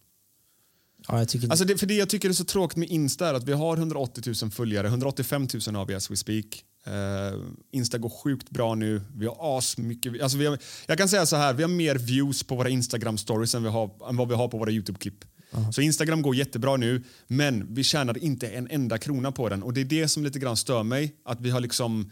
Ja, 1.08 1.18
jag 1.18 1.28
tycker 1.28 1.50
Alltså 1.50 1.64
det, 1.64 1.78
för 1.78 1.86
det 1.86 1.94
jag 1.94 2.08
tycker 2.08 2.28
är 2.28 2.32
så 2.32 2.44
tråkigt 2.44 2.76
med 2.76 2.88
Insta 2.90 3.28
är 3.28 3.34
att 3.34 3.48
vi 3.48 3.52
har 3.52 3.76
180 3.76 4.34
000 4.42 4.50
följare, 4.50 4.86
185 4.86 5.48
000 5.66 5.76
har 5.76 5.86
vi 5.86 5.94
as 5.94 6.10
we 6.10 6.16
speak. 6.16 6.64
Eh, 6.86 7.40
Insta 7.72 7.98
går 7.98 8.10
sjukt 8.10 8.50
bra 8.50 8.74
nu. 8.74 9.02
Vi 9.16 9.26
har 9.26 9.58
asmycket... 9.58 10.22
Alltså 10.22 10.38
vi 10.38 10.46
har, 10.46 10.58
jag 10.86 10.98
kan 10.98 11.08
säga 11.08 11.26
så 11.26 11.36
här, 11.36 11.54
vi 11.54 11.62
har 11.62 11.70
mer 11.70 11.94
views 11.94 12.42
på 12.42 12.56
våra 12.56 12.68
Instagram 12.68 13.18
stories 13.18 13.54
än, 13.54 13.62
vi 13.62 13.68
har, 13.68 13.90
än 14.08 14.16
vad 14.16 14.28
vi 14.28 14.34
har 14.34 14.48
på 14.48 14.58
våra 14.58 14.70
Youtube-klipp. 14.70 15.24
Så 15.72 15.80
Instagram 15.80 16.22
går 16.22 16.34
jättebra 16.34 16.76
nu, 16.76 17.02
men 17.26 17.74
vi 17.74 17.84
tjänar 17.84 18.18
inte 18.18 18.48
en 18.48 18.68
enda 18.70 18.98
krona 18.98 19.32
på 19.32 19.48
den. 19.48 19.62
Och 19.62 19.72
det 19.72 19.80
är 19.80 19.84
det 19.84 20.08
som 20.08 20.24
lite 20.24 20.38
grann 20.38 20.56
stör 20.56 20.82
mig. 20.82 21.16
Att 21.24 21.40
vi 21.40 21.50
har 21.50 21.60
liksom 21.60 22.10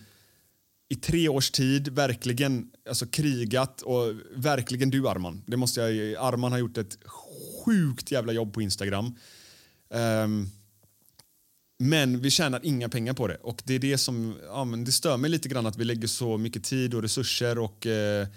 i 0.88 0.94
tre 0.94 1.28
års 1.28 1.50
tid 1.50 1.88
verkligen 1.88 2.66
alltså, 2.88 3.06
krigat 3.06 3.82
och 3.82 4.12
verkligen 4.34 4.90
du 4.90 5.08
Arman. 5.08 5.42
Det 5.46 5.56
måste 5.56 5.80
jag, 5.80 6.14
Arman 6.26 6.52
har 6.52 6.58
gjort 6.58 6.78
ett 6.78 6.98
sjukt 7.64 8.10
jävla 8.10 8.32
jobb 8.32 8.54
på 8.54 8.62
Instagram. 8.62 9.14
Um, 9.88 10.50
men 11.78 12.20
vi 12.20 12.30
tjänar 12.30 12.60
inga 12.62 12.88
pengar 12.88 13.14
på 13.14 13.26
det. 13.26 13.36
Och 13.36 13.62
det 13.64 13.74
är 13.74 13.78
det 13.78 13.98
som 13.98 14.36
ja, 14.46 14.64
men 14.64 14.84
det 14.84 14.92
stör 14.92 15.16
mig 15.16 15.30
lite 15.30 15.48
grann 15.48 15.66
att 15.66 15.76
vi 15.76 15.84
lägger 15.84 16.08
så 16.08 16.38
mycket 16.38 16.64
tid 16.64 16.94
och 16.94 17.02
resurser 17.02 17.58
och, 17.58 17.86
eh, 17.86 18.28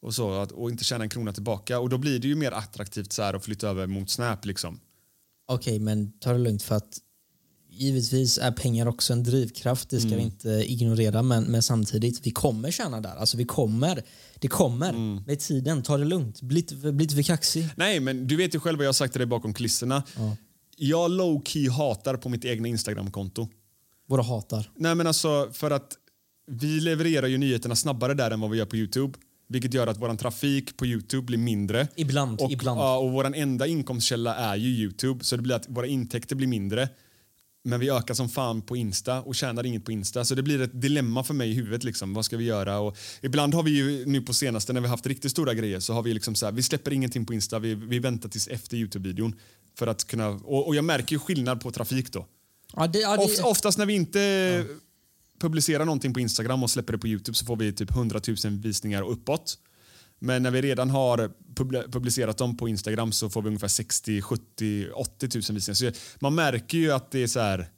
och 0.00 0.14
så 0.14 0.40
att, 0.40 0.52
och 0.52 0.70
inte 0.70 0.84
tjänar 0.84 1.02
en 1.02 1.08
krona 1.08 1.32
tillbaka. 1.32 1.80
Och 1.80 1.88
då 1.88 1.98
blir 1.98 2.18
det 2.18 2.28
ju 2.28 2.34
mer 2.34 2.52
attraktivt 2.52 3.12
så 3.12 3.22
här 3.22 3.34
att 3.34 3.44
flytta 3.44 3.68
över 3.68 3.86
mot 3.86 4.10
Snap 4.10 4.44
liksom. 4.44 4.80
Okej, 5.46 5.78
men 5.78 6.12
ta 6.18 6.32
det 6.32 6.38
lugnt 6.38 6.62
för 6.62 6.74
att 6.74 6.98
givetvis 7.76 8.38
är 8.38 8.52
pengar 8.52 8.86
också 8.86 9.12
en 9.12 9.22
drivkraft, 9.22 9.90
det 9.90 10.00
ska 10.00 10.08
Mm. 10.08 10.18
vi 10.18 10.24
inte 10.24 10.48
ignorera, 10.72 11.22
men, 11.22 11.44
men 11.44 11.62
samtidigt, 11.62 12.26
vi 12.26 12.30
kommer 12.30 12.70
tjäna 12.70 13.00
där. 13.00 13.16
Alltså 13.16 13.36
vi 13.36 13.44
kommer, 13.44 14.02
det 14.38 14.48
kommer 14.48 14.88
Mm. 14.88 15.22
med 15.26 15.40
tiden. 15.40 15.82
Ta 15.82 15.96
det 15.96 16.04
lugnt, 16.04 16.40
bli 16.42 16.60
inte, 16.60 17.14
för 17.14 17.22
kaxig. 17.22 17.68
Nej, 17.76 18.00
men 18.00 18.26
du 18.26 18.36
vet 18.36 18.54
ju 18.54 18.60
själv 18.60 18.78
vad 18.78 18.84
jag 18.84 18.88
har 18.88 18.92
sagt 18.92 19.12
till 19.12 19.20
dig 19.20 19.26
bakom 19.26 19.54
kulisserna. 19.54 20.02
Jag 20.76 21.10
low-key 21.10 21.70
hatar 21.70 22.16
på 22.16 22.28
mitt 22.28 22.44
egna 22.44 22.68
Instagram-konto. 22.68 23.48
Våra 24.08 24.22
hatar. 24.22 24.70
Nej 24.76 24.94
men 24.94 25.06
alltså 25.06 25.48
för 25.52 25.70
att 25.70 25.92
vi 26.50 26.80
levererar 26.80 27.26
ju 27.26 27.38
nyheterna 27.38 27.76
snabbare 27.76 28.14
där 28.14 28.30
än 28.30 28.40
vad 28.40 28.50
vi 28.50 28.58
gör 28.58 28.66
på 28.66 28.76
Youtube. 28.76 29.18
Vilket 29.48 29.74
gör 29.74 29.86
att 29.86 29.98
vår 30.00 30.14
trafik 30.16 30.76
på 30.76 30.86
Youtube 30.86 31.22
blir 31.22 31.38
mindre. 31.38 31.88
Ibland, 31.96 32.40
och, 32.40 32.50
ibland. 32.52 32.80
Ja, 32.80 32.98
och 32.98 33.12
vår 33.12 33.34
enda 33.36 33.66
inkomstkälla 33.66 34.34
är 34.34 34.56
ju 34.56 34.68
Youtube. 34.68 35.24
Så 35.24 35.36
det 35.36 35.42
blir 35.42 35.54
att 35.54 35.66
våra 35.68 35.86
intäkter 35.86 36.36
blir 36.36 36.46
mindre. 36.48 36.88
Men 37.66 37.80
vi 37.80 37.90
ökar 37.90 38.14
som 38.14 38.28
fan 38.28 38.62
på 38.62 38.76
Insta 38.76 39.22
och 39.22 39.34
tjänar 39.34 39.66
inget 39.66 39.84
på 39.84 39.92
Insta. 39.92 40.24
Så 40.24 40.34
det 40.34 40.42
blir 40.42 40.60
ett 40.60 40.80
dilemma 40.80 41.24
för 41.24 41.34
mig 41.34 41.50
i 41.50 41.54
huvudet. 41.54 41.84
Liksom. 41.84 42.14
Vad 42.14 42.24
ska 42.24 42.36
vi 42.36 42.44
göra? 42.44 42.78
Och 42.78 42.96
ibland 43.20 43.54
har 43.54 43.62
vi 43.62 43.70
ju 43.70 44.06
nu 44.06 44.22
på 44.22 44.34
senaste 44.34 44.72
när 44.72 44.80
vi 44.80 44.88
haft 44.88 45.06
riktigt 45.06 45.30
stora 45.30 45.54
grejer 45.54 45.80
så 45.80 45.92
har 45.92 46.02
vi 46.02 46.14
liksom 46.14 46.34
så 46.34 46.46
här, 46.46 46.52
vi 46.52 46.62
släpper 46.62 46.92
ingenting 46.92 47.26
på 47.26 47.34
Insta. 47.34 47.58
Vi, 47.58 47.74
vi 47.74 47.98
väntar 47.98 48.28
tills 48.28 48.48
efter 48.48 48.76
Youtube-videon. 48.76 49.34
För 49.78 49.86
att 49.86 50.04
kunna, 50.04 50.28
och, 50.28 50.66
och 50.66 50.76
jag 50.76 50.84
märker 50.84 51.12
ju 51.12 51.18
skillnad 51.18 51.60
på 51.60 51.70
trafik 51.70 52.12
då. 52.12 52.26
Ja, 52.76 52.86
det, 52.86 52.98
ja, 52.98 53.16
det, 53.16 53.24
Oft, 53.24 53.44
oftast 53.44 53.78
när 53.78 53.86
vi 53.86 53.94
inte 53.94 54.64
publicerar 55.40 55.84
någonting 55.84 56.14
på 56.14 56.20
Instagram 56.20 56.62
och 56.62 56.70
släpper 56.70 56.92
det 56.92 56.98
på 56.98 57.08
Youtube 57.08 57.36
så 57.36 57.44
får 57.44 57.56
vi 57.56 57.72
typ 57.72 57.90
100 57.90 58.20
000 58.28 58.36
visningar 58.58 59.02
och 59.02 59.12
uppåt. 59.12 59.58
Men 60.18 60.42
när 60.42 60.50
vi 60.50 60.62
redan 60.62 60.90
har 60.90 61.30
publi- 61.54 61.92
publicerat 61.92 62.38
dem 62.38 62.56
på 62.56 62.68
Instagram 62.68 63.12
så 63.12 63.30
får 63.30 63.42
vi 63.42 63.48
ungefär 63.48 63.68
60, 63.68 64.22
70, 64.22 64.88
80 64.94 65.26
000 65.34 65.42
visningar. 65.54 65.74
Så 65.74 65.90
man 66.20 66.34
märker 66.34 66.78
ju 66.78 66.92
att 66.92 67.10
det 67.10 67.22
är 67.22 67.26
så 67.26 67.40
här, 67.40 67.70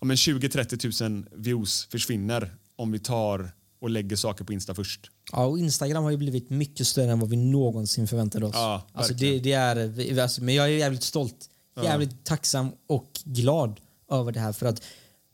ja, 0.00 0.04
men 0.06 0.16
20-30 0.16 1.08
000 1.08 1.26
views 1.36 1.86
försvinner 1.90 2.54
om 2.76 2.92
vi 2.92 2.98
tar 2.98 3.52
och 3.80 3.90
lägger 3.90 4.16
saker 4.16 4.44
på 4.44 4.52
Insta 4.52 4.74
först. 4.74 5.10
Ja, 5.32 5.44
och 5.46 5.58
Instagram 5.58 6.04
har 6.04 6.10
ju 6.10 6.16
blivit 6.16 6.50
mycket 6.50 6.86
större 6.86 7.12
än 7.12 7.20
vad 7.20 7.30
vi 7.30 7.36
någonsin 7.36 8.06
förväntade 8.08 8.46
oss. 8.46 8.54
Ja, 8.54 8.86
alltså 8.92 9.14
det, 9.14 9.38
det 9.38 9.52
är, 9.52 10.20
alltså, 10.20 10.42
men 10.42 10.54
jag 10.54 10.66
är 10.66 10.70
jävligt 10.70 11.02
stolt, 11.02 11.50
jävligt 11.84 12.24
tacksam 12.24 12.68
och 12.86 13.20
glad 13.24 13.80
över 14.10 14.32
det 14.32 14.40
här. 14.40 14.52
För 14.52 14.66
att, 14.66 14.82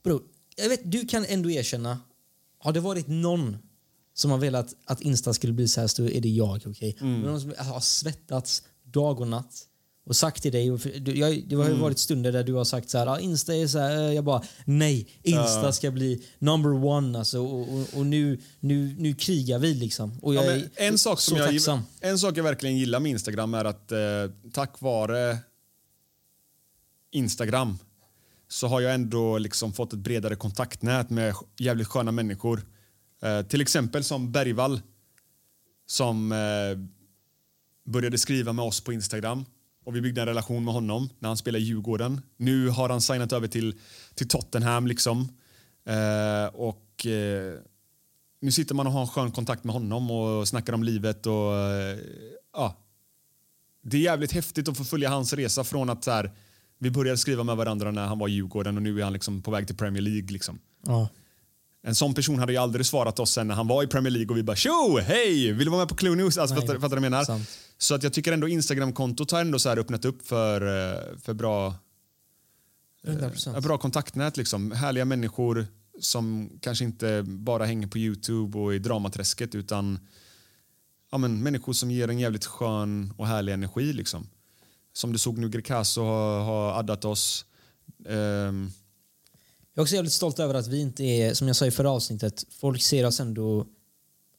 bro, 0.05 0.21
jag 0.57 0.69
vet, 0.69 0.81
du 0.85 1.07
kan 1.07 1.25
ändå 1.25 1.51
erkänna, 1.51 1.99
har 2.59 2.73
det 2.73 2.81
varit 2.81 3.07
någon 3.09 3.57
som 4.15 4.31
har 4.31 4.39
velat 4.39 4.75
att 4.85 5.01
Insta 5.01 5.35
skulle 5.35 5.53
bli 5.53 5.69
så 5.69 5.81
här 5.81 5.89
stor 5.89 6.11
är 6.11 6.21
det 6.21 6.29
jag. 6.29 6.63
okej? 6.67 6.97
Mm. 7.01 7.13
Men 7.21 7.31
Någon 7.31 7.41
som 7.41 7.53
har 7.59 7.81
svettats 7.81 8.63
dag 8.85 9.21
och 9.21 9.29
natt 9.29 9.67
och 10.07 10.17
sagt 10.17 10.43
till 10.43 10.53
dig, 10.53 10.71
och 10.71 10.81
du, 11.01 11.19
jag, 11.19 11.45
det 11.49 11.57
har 11.57 11.65
ju 11.65 11.71
Mm. 11.71 11.81
varit 11.83 11.99
stunder 11.99 12.33
där 12.33 12.45
du 12.45 12.53
har 12.55 12.65
sagt 12.65 12.91
så 12.91 12.99
här, 12.99 13.07
ah, 13.07 13.21
Insta 13.21 13.55
är 13.55 13.67
så 13.67 13.79
här, 13.79 14.09
eh, 14.09 14.15
jag 14.15 14.25
bara 14.25 14.43
nej, 14.65 15.09
Insta 15.23 15.73
ska 15.73 15.91
bli 15.91 16.23
number 16.39 16.85
one 16.85 17.19
alltså, 17.19 17.41
och, 17.41 17.75
och, 17.75 17.87
och 17.95 18.07
nu, 18.07 18.41
nu, 18.61 18.95
nu 18.99 19.15
krigar 19.15 19.59
vi 19.59 19.75
liksom. 19.75 20.19
Och 20.23 20.35
jag 20.35 20.45
Ja, 20.47 20.51
är 20.53 20.69
en, 20.77 20.99
sak 20.99 21.21
som 21.21 21.37
jag, 21.37 21.49
tacksam. 21.51 21.81
en 22.01 22.19
sak 22.19 22.37
jag 22.37 22.45
verkligen 22.45 22.77
gillar 22.79 23.01
med 23.01 23.11
Instagram 23.11 23.55
är 23.55 23.65
att 23.65 23.93
eh, 23.93 23.99
tack 24.53 24.81
vare 24.81 25.39
Instagram 27.11 27.79
så 28.49 28.67
har 28.67 28.81
jag 28.81 28.95
ändå 28.95 29.39
liksom 29.39 29.73
fått 29.73 29.93
ett 29.93 29.99
bredare 29.99 30.37
kontaktnät 30.37 31.11
med 31.11 31.35
jävligt 31.59 31.87
sköna 31.89 32.13
människor. 32.13 32.63
Eh, 33.23 33.43
till 33.43 33.61
exempel 33.61 34.05
som 34.05 34.33
Bergvall 34.33 34.81
som 35.87 36.33
eh, 36.33 36.79
började 37.93 38.19
skriva 38.19 38.53
med 38.53 38.65
oss 38.65 38.81
på 38.81 38.93
Instagram 38.93 39.45
och 39.85 39.97
vi 39.97 40.01
byggde 40.01 40.21
en 40.21 40.27
relation 40.27 40.65
med 40.65 40.75
honom 40.75 41.09
när 41.19 41.29
han 41.29 41.37
spelade 41.37 41.65
i 41.65 41.67
Djurgården. 41.67 42.21
Nu 42.37 42.69
har 42.69 42.89
han 42.89 43.01
signat 43.01 43.33
över 43.33 43.49
till, 43.49 43.75
till 44.15 44.29
Tottenham 44.29 44.87
liksom. 44.87 45.29
Eh, 45.87 46.55
och 46.55 47.07
eh, 47.07 47.59
nu 48.41 48.53
sitter 48.53 48.75
man 48.75 48.87
och 48.87 48.93
har 48.93 49.01
en 49.01 49.09
skön 49.09 49.33
kontakt 49.33 49.65
med 49.65 49.75
honom 49.75 50.11
och 50.11 50.49
snackar 50.49 50.73
om 50.73 50.83
livet 50.83 51.27
och 51.27 51.57
eh, 51.57 51.99
ja. 52.53 52.77
Det 53.83 53.97
är 53.97 54.01
jävligt 54.01 54.33
häftigt 54.33 54.69
att 54.69 54.77
få 54.77 54.85
följa 54.85 55.09
hans 55.09 55.33
resa 55.33 55.65
från 55.65 55.91
att 55.91 56.05
så 56.05 56.11
här, 56.11 56.33
vi 56.79 56.91
började 56.91 57.19
skriva 57.19 57.45
med 57.45 57.57
varandra 57.57 57.91
när 57.91 58.07
han 58.07 58.19
var 58.19 58.29
i 58.29 58.33
Djurgården 58.33 58.77
och 58.77 58.83
nu 58.83 59.01
är 59.01 59.05
han 59.05 59.13
liksom 59.13 59.43
på 59.43 59.51
väg 59.51 59.67
till 59.67 59.77
Premier 59.77 60.03
League. 60.03 60.29
Liksom. 60.31 60.59
Ja. 60.87 61.09
En 61.83 61.95
sån 61.95 62.15
person 62.15 62.39
hade 62.39 62.53
ju 62.53 62.59
aldrig 62.59 62.87
svarat 62.87 63.19
oss 63.19 63.31
sen 63.31 63.49
när 63.49 63.55
han 63.55 63.67
var 63.67 63.83
i 63.83 63.87
Premier 63.87 64.11
League 64.11 64.31
och 64.31 64.37
vi 64.37 64.43
bara 64.43 64.57
tjo, 64.57 64.99
hej, 64.99 65.53
vill 65.53 65.65
du 65.65 65.71
vara 65.71 65.81
med 65.81 65.89
på 65.89 65.95
Clue 65.95 66.17
News? 66.17 66.39
Alltså, 66.39 66.55
Nej, 66.55 66.67
fattar, 66.67 66.75
fattar 66.75 66.97
du 66.97 67.01
vad 67.01 67.05
jag 67.05 67.11
menar? 67.11 67.25
sant. 67.25 67.49
Så 67.79 67.95
att 67.95 68.03
jag 68.03 68.13
tycker 68.13 68.33
ändå 68.33 68.49
Instagram-kontot 68.49 69.31
har 69.31 69.41
ändå 69.41 69.59
så 69.59 69.69
här 69.69 69.77
öppnat 69.79 70.05
upp 70.05 70.27
för, 70.27 70.61
eh, 70.63 71.19
för 71.19 71.35
bra, 71.35 71.75
100%. 73.05 73.57
ett 73.57 73.65
bra 73.65 73.79
kontaktnät. 73.79 74.37
Liksom. 74.37 74.73
Härliga 74.73 75.05
människor 75.05 75.67
som 76.01 76.51
kanske 76.61 76.85
inte 76.85 77.23
bara 77.27 77.65
hänger 77.65 77.87
på 77.87 77.99
Youtube 77.99 78.59
och 78.59 78.75
i 78.75 78.79
dramaträsket 78.79 79.55
utan 79.55 79.99
ja, 81.11 81.19
men, 81.19 81.43
människor 81.43 81.73
som 81.73 81.91
ger 81.91 82.09
en 82.09 82.19
jävligt 82.19 82.47
skön 82.47 83.13
och 83.17 83.27
härlig 83.27 83.53
energi. 83.53 83.93
Liksom. 83.93 84.29
Som 84.93 85.13
du 85.13 85.19
såg 85.19 85.39
nu, 85.39 85.49
Greekazo 85.49 86.03
har, 86.03 86.41
har 86.41 86.79
addat 86.79 87.05
oss. 87.05 87.45
Ehm, 88.09 88.71
Jag 89.75 89.81
är 89.81 89.85
också 89.85 89.95
jävligt 89.95 90.13
stolt 90.13 90.39
över 90.39 90.55
att 90.55 90.67
vi 90.67 90.81
inte 90.81 91.05
är, 91.05 91.35
som 91.35 91.47
jag 91.47 91.57
sa 91.57 91.67
i 91.67 91.71
förra 91.71 91.91
avsnittet, 91.91 92.45
folk 92.51 92.83
ser 92.83 93.07
oss 93.07 93.21
ändå 93.21 93.67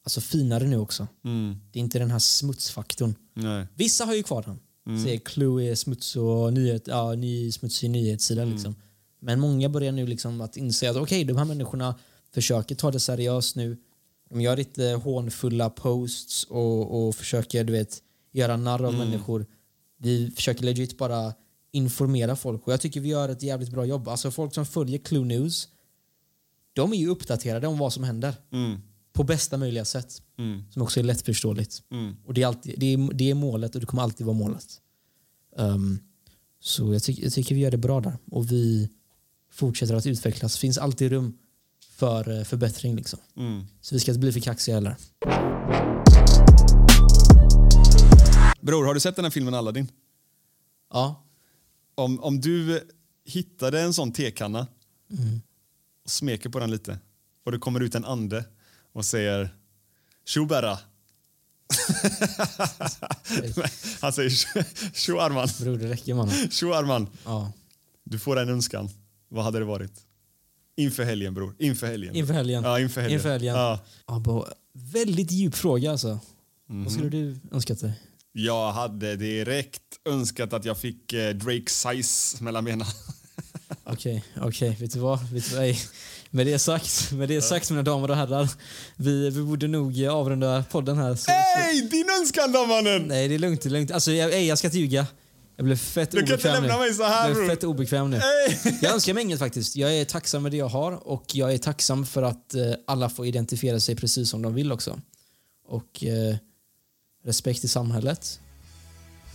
alltså, 0.03 0.21
finare 0.21 0.67
nu 0.67 0.77
också. 0.77 1.07
Det 1.71 1.79
är 1.79 1.81
inte 1.81 1.99
den 1.99 2.11
här 2.11 2.19
smutsfaktorn. 2.19 3.15
nej. 3.33 3.67
Vissa 3.75 4.05
har 4.05 4.13
ju 4.15 4.23
kvar 4.23 4.43
den. 4.43 4.59
Säger 5.03 5.19
Clue 5.19 5.63
är 5.71 5.75
smuts 5.75 6.15
och 6.15 6.53
nyhet, 6.53 6.87
ja, 6.87 7.15
ny, 7.15 7.51
smutsig 7.51 7.89
nyhetssida. 7.89 8.45
Liksom. 8.45 8.75
Men 9.19 9.39
många 9.39 9.69
börjar 9.69 9.91
nu 9.91 10.07
liksom 10.07 10.41
att 10.41 10.57
inse 10.57 10.89
att 10.89 10.95
okej, 10.95 11.23
de 11.23 11.37
här 11.37 11.45
människorna 11.45 11.95
försöker 12.33 12.75
ta 12.75 12.91
det 12.91 12.99
seriöst 12.99 13.55
nu. 13.55 13.77
De 14.29 14.41
gör 14.41 14.57
lite 14.57 14.83
hånfulla 14.83 15.69
posts 15.69 16.43
och, 16.43 17.07
och 17.07 17.15
försöker 17.15 17.63
du 17.63 17.73
vet, 17.73 17.97
göra 18.31 18.57
narr 18.57 18.83
av 18.83 18.93
människor. 18.93 19.45
Vi 19.97 20.31
försöker 20.31 20.63
legit 20.63 20.97
bara 20.97 21.33
informera 21.71 22.35
folk 22.35 22.67
och 22.67 22.73
jag 22.73 22.81
tycker 22.81 23.01
vi 23.01 23.09
gör 23.09 23.29
ett 23.29 23.43
jävligt 23.43 23.69
bra 23.71 23.85
jobb. 23.85 24.07
Alltså 24.07 24.31
folk 24.31 24.53
som 24.53 24.65
följer 24.65 24.99
Clue 24.99 25.25
News, 25.25 25.67
de 26.73 26.93
är 26.93 26.97
ju 26.97 27.07
uppdaterade 27.07 27.67
om 27.67 27.77
vad 27.77 27.93
som 27.93 28.03
händer. 28.03 28.35
På 29.13 29.23
bästa 29.23 29.57
möjliga 29.57 29.85
sätt. 29.85 30.21
Som 30.69 30.81
också 30.81 30.99
är 30.99 31.03
lättförståeligt. 31.03 31.83
Och 32.25 32.33
det 32.33 32.41
är, 32.43 32.47
alltid, 32.47 32.79
det, 32.79 32.93
är, 32.93 33.13
det 33.13 33.29
är 33.31 33.33
målet 33.35 33.75
och 33.75 33.81
det 33.81 33.87
kommer 33.87 34.03
alltid 34.03 34.25
vara 34.25 34.37
målet. 34.37 34.81
Ehm, 35.57 35.99
så 36.59 36.93
jag, 36.93 37.03
tycker 37.03 37.23
jag 37.23 37.33
tycker 37.33 37.55
vi 37.55 37.61
gör 37.61 37.71
det 37.71 37.77
bra 37.77 38.01
där. 38.01 38.17
Och 38.31 38.51
vi 38.51 38.89
fortsätter 39.51 39.93
att 39.95 40.07
utvecklas. 40.07 40.53
Det 40.53 40.59
finns 40.59 40.77
alltid 40.77 41.11
rum 41.11 41.37
för 41.95 42.37
eh, 42.37 42.43
förbättring. 42.43 42.95
Liksom. 42.95 43.19
Så 43.81 43.95
vi 43.95 43.99
ska 43.99 44.11
inte 44.11 44.19
bli 44.19 44.31
för 44.31 44.39
kaxiga 44.39 44.75
heller. 44.75 44.95
Bror, 48.61 48.85
har 48.85 48.93
du 48.93 48.99
sett 48.99 49.15
den 49.15 49.25
här 49.25 49.31
filmen 49.31 49.53
Aladdin? 49.53 49.87
Ja. 50.93 51.23
Om, 51.95 52.19
om 52.19 52.41
du 52.41 52.89
hittade 53.25 53.81
en 53.81 53.93
sån 53.93 54.11
tekanna 54.11 54.67
och 56.03 56.09
smeker 56.09 56.49
på 56.49 56.59
den 56.59 56.71
lite 56.71 56.99
och 57.45 57.51
det 57.51 57.57
kommer 57.57 57.79
ut 57.79 57.95
en 57.95 58.05
ande 58.05 58.45
och 58.93 59.05
säger 59.05 59.55
Tjoberra. 60.25 60.79
Han 64.01 64.13
säger 64.13 64.29
Tjo 64.93 65.19
Arman. 65.19 65.47
Bror, 65.61 65.77
det 65.77 65.89
räcker 65.89 66.13
mannen. 66.13 66.49
Tjo 66.51 66.73
Arman. 66.73 67.07
Ja. 67.25 67.51
Du 68.03 68.19
får 68.19 68.39
en 68.39 68.49
önskan. 68.49 68.89
Vad 69.29 69.43
hade 69.43 69.59
det 69.59 69.65
varit? 69.65 69.93
Inför 70.75 71.03
helgen 71.03 71.33
bror. 71.33 71.55
Inför 71.59 71.87
helgen. 71.87 72.15
Inför 72.15 72.33
helgen. 72.33 72.63
Ja, 72.63 72.79
inför 72.79 73.01
helgen. 73.01 73.19
Inför 73.19 73.29
helgen. 73.29 73.55
Ja. 73.55 73.79
Ja, 74.07 74.47
väldigt 74.73 75.31
djup 75.31 75.55
fråga 75.55 75.91
alltså. 75.91 76.19
Mhm. 76.65 76.83
Vad 76.83 76.93
skulle 76.93 77.09
du 77.09 77.39
önskat 77.51 77.79
dig? 77.79 77.93
Jag 78.33 78.71
hade 78.71 79.15
direkt 79.15 79.81
önskat 80.09 80.53
att 80.53 80.65
jag 80.65 80.77
fick 80.77 81.13
eh, 81.13 81.29
Drake 81.35 81.69
size 81.69 82.43
mellan 82.43 82.65
benen. 82.65 82.87
Okej, 83.83 84.23
okej. 84.41 84.77
Vet 84.79 84.93
du 84.93 84.99
vad? 84.99 85.29
Vet 85.29 85.49
du 85.49 85.55
vad? 85.55 85.75
Med 86.29 86.47
det 86.47 86.59
sagt, 86.59 87.11
med 87.11 87.29
det 87.29 87.41
sagt 87.41 87.69
mina 87.69 87.83
damer 87.83 88.09
och 88.09 88.15
herrar. 88.15 88.49
Vi, 88.95 89.29
vi 89.29 89.41
borde 89.41 89.67
nog 89.67 90.03
eh, 90.03 90.13
avrunda 90.13 90.63
podden 90.71 90.97
här. 90.97 91.15
Så! 91.15 91.31
Din 91.91 92.05
önskan 92.21 92.51
då 92.51 92.65
mannen! 92.65 93.01
Nej, 93.07 93.27
det 93.27 93.35
är 93.35 93.39
lugnt. 93.39 93.61
Det 93.61 93.69
är 93.69 93.71
lugnt. 93.71 93.91
Alltså, 93.91 94.11
jag, 94.11 94.33
ej, 94.33 94.45
jag 94.47 94.57
ska 94.57 94.67
inte 94.67 94.79
ljuga. 94.79 95.07
Jag 95.55 95.65
blev 95.65 95.75
fett 95.77 96.11
Du 96.11 96.17
kan 96.17 96.23
obekväm 96.33 96.55
inte 96.55 96.61
lämna 96.61 96.73
nu. 96.77 96.79
mig 96.85 96.93
så 96.93 97.03
här, 97.03 97.27
Jag 97.27 97.37
blev 97.37 97.47
fett 97.47 97.63
obekväm 97.63 98.09
nu. 98.09 98.17
Hej! 98.17 98.77
Jag 98.81 98.93
önskar 98.93 99.13
mig 99.13 99.23
inget 99.23 99.39
faktiskt. 99.39 99.75
Jag 99.75 99.97
är 99.97 100.05
tacksam 100.05 100.43
med 100.43 100.51
det 100.51 100.57
jag 100.57 100.67
har 100.69 101.07
och 101.07 101.25
jag 101.33 101.53
är 101.53 101.57
tacksam 101.57 102.05
för 102.05 102.23
att 102.23 102.53
eh, 102.55 102.61
alla 102.87 103.09
får 103.09 103.25
identifiera 103.25 103.79
sig 103.79 103.95
precis 103.95 104.29
som 104.29 104.41
de 104.41 104.53
vill 104.53 104.71
också. 104.71 104.99
Och 105.67 106.03
eh, 106.03 106.35
respekt 107.25 107.63
i 107.63 107.67
samhället. 107.67 108.39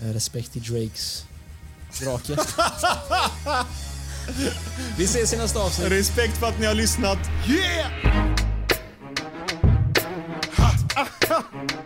Eh, 0.03 0.13
respekt 0.13 0.57
i 0.57 0.61
Drakes 0.61 1.25
drake. 2.01 2.37
Vi 4.99 5.05
ses 5.05 5.33
i 5.33 5.37
nästa 5.37 5.61
avsnitt. 5.61 5.91
Respekt 5.91 6.37
för 6.39 6.47
att 6.47 6.61
ni 6.61 6.67
har 6.67 6.75
lyssnat. 6.75 7.19
Yeah! 7.49 7.91